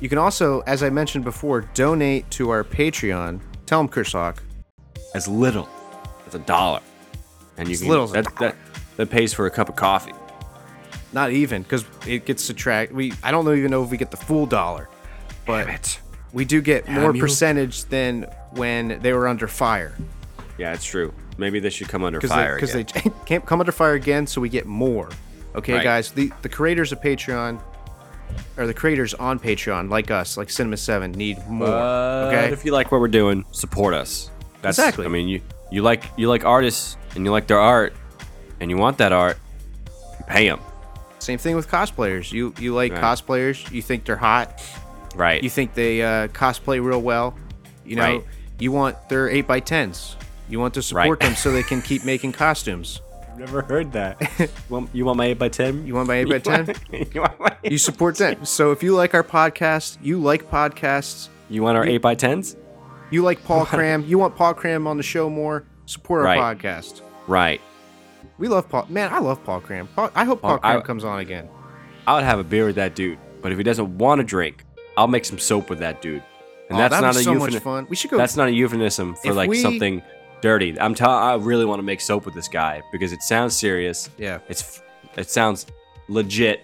You 0.00 0.08
can 0.08 0.18
also, 0.18 0.60
as 0.60 0.82
I 0.82 0.90
mentioned 0.90 1.24
before, 1.24 1.62
donate 1.74 2.30
to 2.32 2.50
our 2.50 2.62
Patreon. 2.64 3.40
Tell 3.66 3.80
them, 3.80 3.88
Kursak. 3.88 4.38
As 5.14 5.26
little 5.26 5.68
as 6.26 6.34
a 6.34 6.38
dollar, 6.40 6.80
and 7.56 7.68
you 7.68 7.72
As 7.72 7.80
can 7.80 7.88
little 7.88 8.04
as 8.04 8.10
a 8.10 8.12
that, 8.14 8.24
dollar. 8.36 8.50
that 8.52 8.56
that 8.96 9.10
pays 9.10 9.32
for 9.34 9.46
a 9.46 9.50
cup 9.50 9.68
of 9.68 9.76
coffee. 9.76 10.12
Not 11.12 11.30
even, 11.32 11.62
because 11.62 11.84
it 12.06 12.26
gets 12.26 12.42
subtract. 12.44 12.92
We 12.92 13.12
I 13.22 13.30
don't 13.30 13.44
know 13.44 13.54
even 13.54 13.70
know 13.70 13.82
if 13.82 13.90
we 13.90 13.96
get 13.96 14.10
the 14.10 14.16
full 14.18 14.46
dollar, 14.46 14.88
but 15.46 15.64
Damn 15.64 15.74
it. 15.74 16.00
We 16.32 16.44
do 16.44 16.60
get 16.60 16.88
more 16.88 17.14
you. 17.14 17.20
percentage 17.20 17.84
than 17.86 18.22
when 18.52 19.00
they 19.02 19.12
were 19.12 19.28
under 19.28 19.48
fire. 19.48 19.94
Yeah, 20.58 20.72
it's 20.74 20.84
true. 20.84 21.12
Maybe 21.36 21.60
they 21.60 21.70
should 21.70 21.88
come 21.88 22.02
under 22.04 22.18
because 22.18 22.30
fire 22.32 22.56
again. 22.56 22.82
because 22.84 22.92
they 23.04 23.10
can't 23.26 23.46
come 23.46 23.60
under 23.60 23.72
fire 23.72 23.94
again, 23.94 24.26
so 24.26 24.40
we 24.40 24.48
get 24.48 24.66
more. 24.66 25.08
Okay, 25.54 25.74
Right. 25.74 25.84
guys, 25.84 26.10
the 26.12 26.32
the 26.42 26.48
creators 26.48 26.92
of 26.92 27.00
Patreon, 27.00 27.60
or 28.56 28.66
the 28.66 28.74
creators 28.74 29.14
on 29.14 29.38
Patreon, 29.38 29.88
like 29.88 30.10
us, 30.10 30.36
like 30.36 30.50
Cinema 30.50 30.76
Seven, 30.76 31.12
need 31.12 31.38
more. 31.48 31.68
But 31.68 32.28
okay, 32.34 32.52
if 32.52 32.64
you 32.64 32.72
like 32.72 32.90
what 32.92 33.00
we're 33.00 33.08
doing, 33.08 33.44
support 33.52 33.94
us. 33.94 34.30
That's, 34.62 34.78
Exactly. 34.78 35.04
I 35.06 35.08
mean, 35.08 35.28
you 35.28 35.40
you 35.70 35.82
like 35.82 36.04
you 36.16 36.28
like 36.28 36.44
artists 36.44 36.96
and 37.14 37.24
you 37.24 37.30
like 37.30 37.46
their 37.46 37.60
art, 37.60 37.94
and 38.60 38.70
you 38.70 38.76
want 38.76 38.98
that 38.98 39.12
art. 39.12 39.38
You 40.18 40.24
pay 40.26 40.48
them, 40.48 40.60
same 41.20 41.38
thing 41.38 41.54
with 41.56 41.68
cosplayers. 41.68 42.32
You 42.32 42.52
you 42.58 42.74
like 42.74 42.92
Right. 42.92 43.00
cosplayers, 43.00 43.70
you 43.70 43.80
think 43.80 44.04
they're 44.04 44.16
hot, 44.16 44.60
right? 45.18 45.42
you 45.42 45.50
think 45.50 45.74
they 45.74 46.02
uh, 46.02 46.28
cosplay 46.28 46.82
real 46.82 47.02
well. 47.02 47.34
You 47.84 47.96
know, 47.96 48.02
Right. 48.02 48.24
you 48.58 48.72
want 48.72 49.08
their 49.08 49.28
eight 49.28 49.46
by 49.46 49.60
tens. 49.60 50.16
You 50.48 50.58
want 50.60 50.74
to 50.74 50.82
support 50.82 51.20
Right. 51.20 51.20
them 51.20 51.34
so 51.36 51.50
they 51.52 51.62
can 51.62 51.82
keep 51.82 52.04
making 52.04 52.32
costumes. 52.32 53.00
never 53.38 53.62
heard 53.62 53.92
that. 53.92 54.20
you, 54.38 54.48
want, 54.68 54.90
you 54.92 55.04
want 55.04 55.16
my 55.18 55.26
eight 55.26 55.38
by 55.38 55.48
ten? 55.48 55.86
You 55.86 55.94
want 55.94 56.08
my 56.08 56.16
eight 56.16 56.28
by 56.28 56.38
ten? 56.50 56.74
you 57.12 57.20
want 57.20 57.38
my 57.38 57.56
You 57.62 57.78
support 57.78 58.16
them. 58.16 58.44
So 58.44 58.72
if 58.72 58.82
you 58.82 58.94
like 58.94 59.14
our 59.14 59.22
podcast, 59.22 59.98
you 60.02 60.18
like 60.20 60.50
podcasts, 60.50 61.28
You 61.48 61.62
want 61.62 61.76
our 61.78 61.86
eight 61.86 61.98
by 62.02 62.14
tens? 62.14 62.56
you 63.10 63.22
like 63.22 63.42
Paul 63.44 63.64
Cram, 63.64 64.04
you 64.06 64.18
want 64.18 64.36
Paul 64.36 64.52
Cram 64.54 64.86
on 64.86 64.96
the 64.98 65.02
show 65.02 65.30
more, 65.30 65.64
support 65.86 66.20
our 66.20 66.24
Right. 66.26 66.58
podcast. 66.58 67.00
Right. 67.26 67.60
We 68.38 68.48
love 68.48 68.68
Paul. 68.68 68.86
Man, 68.90 69.12
I 69.12 69.18
love 69.18 69.42
Paul 69.44 69.60
Cram. 69.60 69.88
Paul, 69.96 70.10
I 70.14 70.24
hope 70.24 70.42
Paul 70.42 70.58
Paul- 70.58 70.60
I- 70.70 70.72
Cram 70.74 70.82
comes 70.82 71.04
on 71.04 71.18
again. 71.20 71.48
I 72.06 72.14
would 72.14 72.24
have 72.24 72.38
a 72.38 72.44
beer 72.44 72.66
with 72.66 72.76
that 72.76 72.94
dude, 72.94 73.18
but 73.42 73.50
if 73.52 73.58
he 73.58 73.64
doesn't 73.64 73.98
want 73.98 74.18
to 74.20 74.24
drink, 74.24 74.64
I'll 74.98 75.08
make 75.08 75.24
some 75.24 75.38
soap 75.38 75.70
with 75.70 75.78
that 75.78 76.02
dude. 76.02 76.22
And 76.68 76.76
Oh, 76.76 76.78
that's 76.78 77.00
not 77.00 77.16
a 77.16 77.22
so 77.22 77.32
euphemism. 77.32 77.86
We 77.88 77.96
should 77.96 78.10
go. 78.10 78.18
That's 78.18 78.36
not 78.36 78.48
a 78.48 78.52
euphemism 78.52 79.14
for 79.14 79.30
If 79.30 79.36
like 79.36 79.48
we- 79.48 79.62
something 79.62 80.02
dirty. 80.42 80.78
I'm 80.78 80.94
telling. 80.94 81.16
I 81.16 81.34
really 81.36 81.64
want 81.64 81.78
to 81.78 81.82
make 81.84 82.00
soap 82.00 82.24
with 82.26 82.34
this 82.34 82.48
guy 82.48 82.82
because 82.92 83.12
it 83.12 83.22
sounds 83.22 83.56
serious. 83.56 84.10
yeah. 84.18 84.38
It's 84.48 84.82
it 85.16 85.30
sounds 85.30 85.66
legit, 86.08 86.60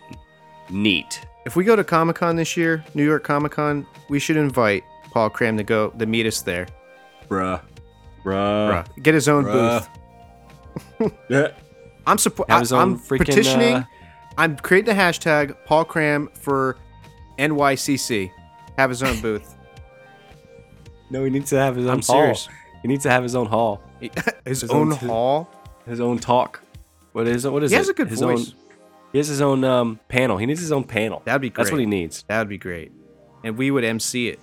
neat. 0.71 1.21
If 1.47 1.57
we 1.57 1.65
go 1.65 1.77
to 1.77 1.85
Comic 1.85 2.17
Con 2.17 2.37
this 2.37 2.57
year, 2.57 2.85
New 2.95 3.05
York 3.05 3.23
Comic 3.25 3.53
Con, 3.53 3.87
we 4.09 4.19
should 4.19 4.37
invite 4.37 4.83
Paul 5.11 5.31
Cram 5.31 5.57
to 5.59 5.63
go 5.65 5.91
to 5.91 6.07
meet 6.07 6.27
us 6.27 6.43
there. 6.43 6.67
Bruh. 7.29 7.61
Bruh. 8.25 8.85
Bruh. 8.87 9.03
Get 9.03 9.15
his 9.15 9.29
own 9.29 9.45
Bruh. 9.45 9.87
booth. 10.99 11.13
Yeah. 11.29 11.49
I'm 12.07 12.19
support. 12.19 12.51
Have 12.51 12.61
his 12.61 12.73
own 12.73 12.81
I'm 12.83 12.99
freaking, 12.99 13.19
petitioning. 13.27 13.75
uh, 13.77 13.85
I'm 14.37 14.57
creating 14.57 14.95
the 14.95 15.01
hashtag 15.01 15.57
Paul 15.67 15.85
Cram 15.85 16.29
for 16.35 16.77
NYCC. 17.39 18.31
Have 18.79 18.91
his 18.91 19.03
own 19.03 19.21
booth. 19.21 19.55
No, 21.11 21.23
he 21.23 21.31
needs 21.31 21.51
to 21.51 21.57
have 21.57 21.77
his 21.77 21.85
own 21.87 21.93
I'm 21.93 22.03
hall. 22.03 22.23
serious. 22.35 22.49
He 22.83 22.89
needs 22.89 23.03
to 23.05 23.11
have 23.11 23.23
his 23.23 23.37
own 23.37 23.47
hall. 23.47 23.83
his, 24.45 24.63
His 24.63 24.71
own 24.71 24.91
own- 24.93 24.99
hall. 24.99 25.51
His 25.87 26.01
own 26.01 26.19
talk. 26.19 26.61
What 27.13 27.29
is 27.29 27.45
it? 27.45 27.53
What 27.53 27.63
is 27.63 27.71
He 27.71 27.77
it? 27.77 27.79
has 27.81 27.89
a 27.91 27.93
good 27.95 28.09
his 28.09 28.21
voice. 28.21 28.49
Own, 28.49 28.55
he 29.13 29.19
has 29.19 29.29
his 29.29 29.41
own 29.41 29.63
um, 29.65 30.01
panel. 30.09 30.39
He 30.39 30.47
needs 30.47 30.61
his 30.61 30.73
own 30.73 30.83
panel. 30.83 31.23
That'd 31.27 31.43
be 31.43 31.51
great. 31.51 31.65
That's 31.65 31.71
what 31.73 31.79
he 31.79 31.87
needs. 31.87 32.25
That'd 32.27 32.49
be 32.49 32.59
great. 32.59 32.91
And 33.45 33.57
we 33.57 33.71
would 33.71 33.85
MC 33.85 34.29
it. 34.29 34.41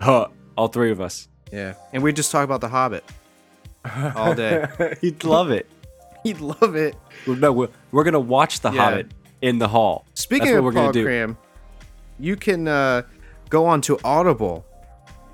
Huh. 0.00 0.26
All 0.58 0.68
three 0.68 0.90
of 0.90 1.00
us. 1.00 1.28
Yeah. 1.52 1.74
And 1.92 2.02
we'd 2.02 2.16
just 2.16 2.30
talk 2.32 2.44
about 2.44 2.60
The 2.60 2.68
Hobbit 2.68 3.04
all 4.16 4.34
day. 4.34 4.66
He'd 5.00 5.22
love 5.24 5.50
it. 5.52 5.70
He'd 6.24 6.40
love 6.40 6.74
it. 6.74 6.96
No, 7.26 7.52
we're, 7.52 7.68
we're 7.92 8.04
gonna 8.04 8.18
watch 8.20 8.60
The 8.60 8.72
Yeah. 8.72 8.82
Hobbit 8.90 9.12
in 9.40 9.58
the 9.58 9.68
hall. 9.68 10.04
Speaking 10.14 10.46
That's 10.46 10.52
what 10.54 10.58
of 10.58 10.64
we're 10.64 10.72
Paul 10.72 10.82
gonna 10.82 10.92
do. 10.92 11.04
Cram, 11.04 11.38
you 12.18 12.36
can 12.36 12.68
uh, 12.68 13.02
go 13.48 13.66
on 13.66 13.80
to 13.82 13.98
Audible, 14.04 14.64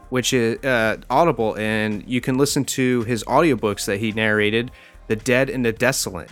which 0.08 0.32
is 0.32 0.62
uh, 0.64 0.96
Audible, 1.08 1.56
and 1.56 2.06
you 2.06 2.20
can 2.20 2.38
listen 2.38 2.64
to 2.64 3.02
his 3.04 3.24
audiobooks 3.24 3.86
that 3.86 3.98
he 3.98 4.12
narrated, 4.12 4.70
The 5.06 5.16
Dead 5.16 5.50
and 5.50 5.64
the 5.64 5.72
Desolate. 5.72 6.30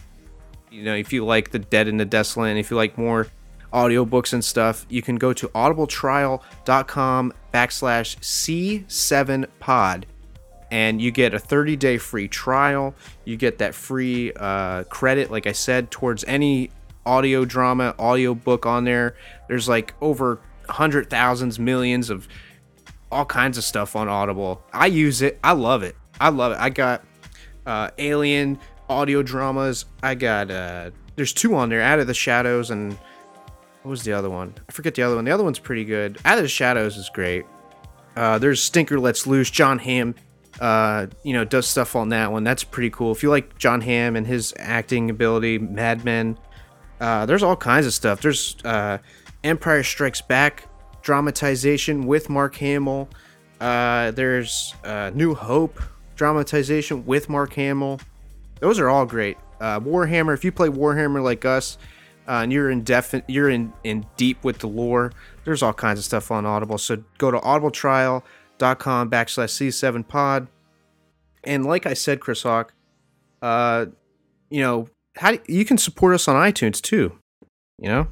You 0.70 0.82
know, 0.82 0.94
if 0.94 1.12
you 1.12 1.24
like 1.24 1.50
The 1.50 1.58
Dead 1.58 1.88
and 1.88 1.98
the 1.98 2.04
Desolate, 2.04 2.50
and 2.50 2.58
if 2.58 2.70
you 2.70 2.76
like 2.76 2.98
more 2.98 3.28
audiobooks 3.72 4.32
and 4.32 4.44
stuff, 4.44 4.86
you 4.88 5.02
can 5.02 5.16
go 5.16 5.32
to 5.32 5.48
audibletrial.com 5.48 7.32
backslash 7.52 8.88
C7pod 8.88 10.04
and 10.70 11.00
you 11.00 11.10
get 11.10 11.34
a 11.34 11.38
30 11.38 11.76
day 11.76 11.98
free 11.98 12.28
trial. 12.28 12.94
You 13.24 13.36
get 13.36 13.58
that 13.58 13.74
free 13.74 14.32
uh, 14.34 14.84
credit, 14.84 15.30
like 15.30 15.46
I 15.46 15.52
said, 15.52 15.90
towards 15.90 16.24
any 16.24 16.70
audio 17.06 17.44
drama, 17.44 17.94
audio 17.98 18.34
book 18.34 18.66
on 18.66 18.84
there. 18.84 19.16
There's 19.48 19.68
like 19.68 19.94
over 20.00 20.40
hundred 20.68 21.08
thousands, 21.10 21.58
millions 21.58 22.10
of 22.10 22.28
all 23.10 23.24
kinds 23.24 23.56
of 23.58 23.64
stuff 23.64 23.96
on 23.96 24.08
Audible. 24.08 24.62
I 24.72 24.86
use 24.86 25.22
it. 25.22 25.38
I 25.42 25.52
love 25.52 25.82
it. 25.82 25.96
I 26.20 26.28
love 26.28 26.52
it. 26.52 26.58
I 26.58 26.68
got 26.68 27.04
uh, 27.66 27.90
Alien 27.98 28.58
audio 28.88 29.22
dramas. 29.22 29.84
I 30.02 30.14
got 30.14 30.50
uh, 30.50 30.90
there's 31.16 31.32
two 31.32 31.54
on 31.54 31.68
there, 31.68 31.80
Out 31.80 31.98
of 31.98 32.06
the 32.06 32.14
Shadows, 32.14 32.70
and 32.70 32.92
what 33.82 33.90
was 33.90 34.02
the 34.02 34.12
other 34.12 34.30
one? 34.30 34.54
I 34.68 34.72
forget 34.72 34.94
the 34.94 35.02
other 35.02 35.16
one. 35.16 35.24
The 35.24 35.30
other 35.30 35.44
one's 35.44 35.58
pretty 35.58 35.84
good. 35.84 36.18
Out 36.24 36.38
of 36.38 36.44
the 36.44 36.48
Shadows 36.48 36.96
is 36.96 37.08
great. 37.08 37.44
Uh, 38.16 38.38
there's 38.38 38.62
Stinker 38.62 38.98
Let's 38.98 39.26
Loose. 39.26 39.50
Jon 39.50 39.78
Hamm, 39.78 40.14
uh, 40.60 41.06
you 41.22 41.32
know, 41.32 41.44
does 41.44 41.66
stuff 41.66 41.96
on 41.96 42.08
that 42.10 42.32
one. 42.32 42.44
That's 42.44 42.64
pretty 42.64 42.90
cool. 42.90 43.12
If 43.12 43.22
you 43.22 43.30
like 43.30 43.56
Jon 43.58 43.80
Hamm 43.80 44.16
and 44.16 44.26
his 44.26 44.52
acting 44.58 45.08
ability, 45.08 45.58
Mad 45.58 46.04
Men, 46.04 46.36
uh, 47.00 47.26
there's 47.26 47.42
all 47.42 47.56
kinds 47.56 47.86
of 47.86 47.94
stuff. 47.94 48.20
There's 48.20 48.56
uh, 48.64 48.98
Empire 49.44 49.82
Strikes 49.82 50.20
Back 50.20 50.68
dramatization 51.02 52.06
with 52.06 52.28
Mark 52.28 52.56
Hamill. 52.56 53.08
Uh, 53.60 54.10
there's 54.10 54.74
uh, 54.84 55.10
New 55.14 55.34
Hope 55.34 55.80
dramatization 56.16 57.06
with 57.06 57.28
Mark 57.28 57.52
Hamill. 57.54 58.00
Those 58.60 58.78
are 58.78 58.88
all 58.88 59.06
great. 59.06 59.36
Uh, 59.60 59.80
Warhammer. 59.80 60.34
If 60.34 60.44
you 60.44 60.52
play 60.52 60.68
Warhammer 60.68 61.22
like 61.22 61.44
us, 61.44 61.78
and 62.26 62.52
you're 62.52 62.70
in 62.70 62.84
def- 62.84 63.22
you're 63.26 63.48
in 63.48 63.72
in 63.84 64.04
deep 64.16 64.44
with 64.44 64.58
the 64.58 64.66
lore. 64.66 65.12
There's 65.44 65.62
all 65.62 65.72
kinds 65.72 65.98
of 65.98 66.04
stuff 66.04 66.30
on 66.30 66.44
Audible. 66.44 66.76
So 66.76 67.02
go 67.16 67.30
to 67.30 67.38
audibletrial.com 67.38 69.10
backslash 69.10 69.70
C7 69.70 70.06
pod. 70.06 70.48
And 71.42 71.64
like 71.64 71.86
I 71.86 71.94
said, 71.94 72.20
Chris 72.20 72.42
Hawk, 72.42 72.74
you 74.50 74.60
know, 74.60 74.88
how 75.18 75.32
do, 75.32 75.40
you 75.48 75.64
can 75.64 75.78
support 75.78 76.14
us 76.14 76.28
on 76.28 76.36
iTunes 76.36 76.80
too. 76.80 77.18
You 77.78 77.88
know, 77.88 78.08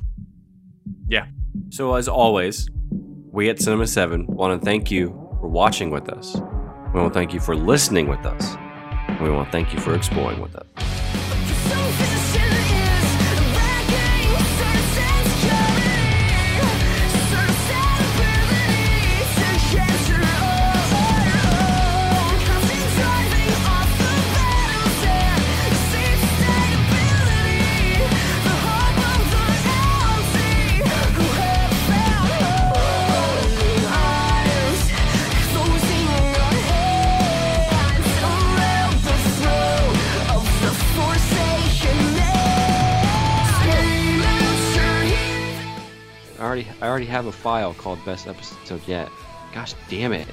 Yeah. 1.08 1.26
So 1.70 1.94
as 1.94 2.08
always, 2.08 2.68
we 3.32 3.48
at 3.48 3.60
Cinema 3.60 3.86
Seven 3.86 4.26
want 4.26 4.60
to 4.60 4.64
thank 4.64 4.90
you 4.90 5.08
for 5.40 5.48
watching 5.48 5.90
with 5.90 6.08
us. 6.08 6.36
We 6.92 7.00
want 7.00 7.12
to 7.12 7.18
thank 7.18 7.32
you 7.32 7.40
for 7.40 7.56
listening 7.56 8.08
with 8.08 8.24
us. 8.24 8.56
We 9.20 9.30
want 9.30 9.48
to 9.48 9.52
thank 9.52 9.72
you 9.72 9.80
for 9.80 9.94
exploring 9.94 10.40
with 10.40 10.54
us. 10.56 11.05
already 46.56 46.80
I 46.80 46.88
already 46.88 47.06
have 47.06 47.26
a 47.26 47.32
file 47.32 47.74
called 47.74 48.04
best 48.04 48.26
episode 48.26 48.80
yet. 48.86 49.10
Gosh 49.52 49.74
damn 49.88 50.12
it. 50.12 50.26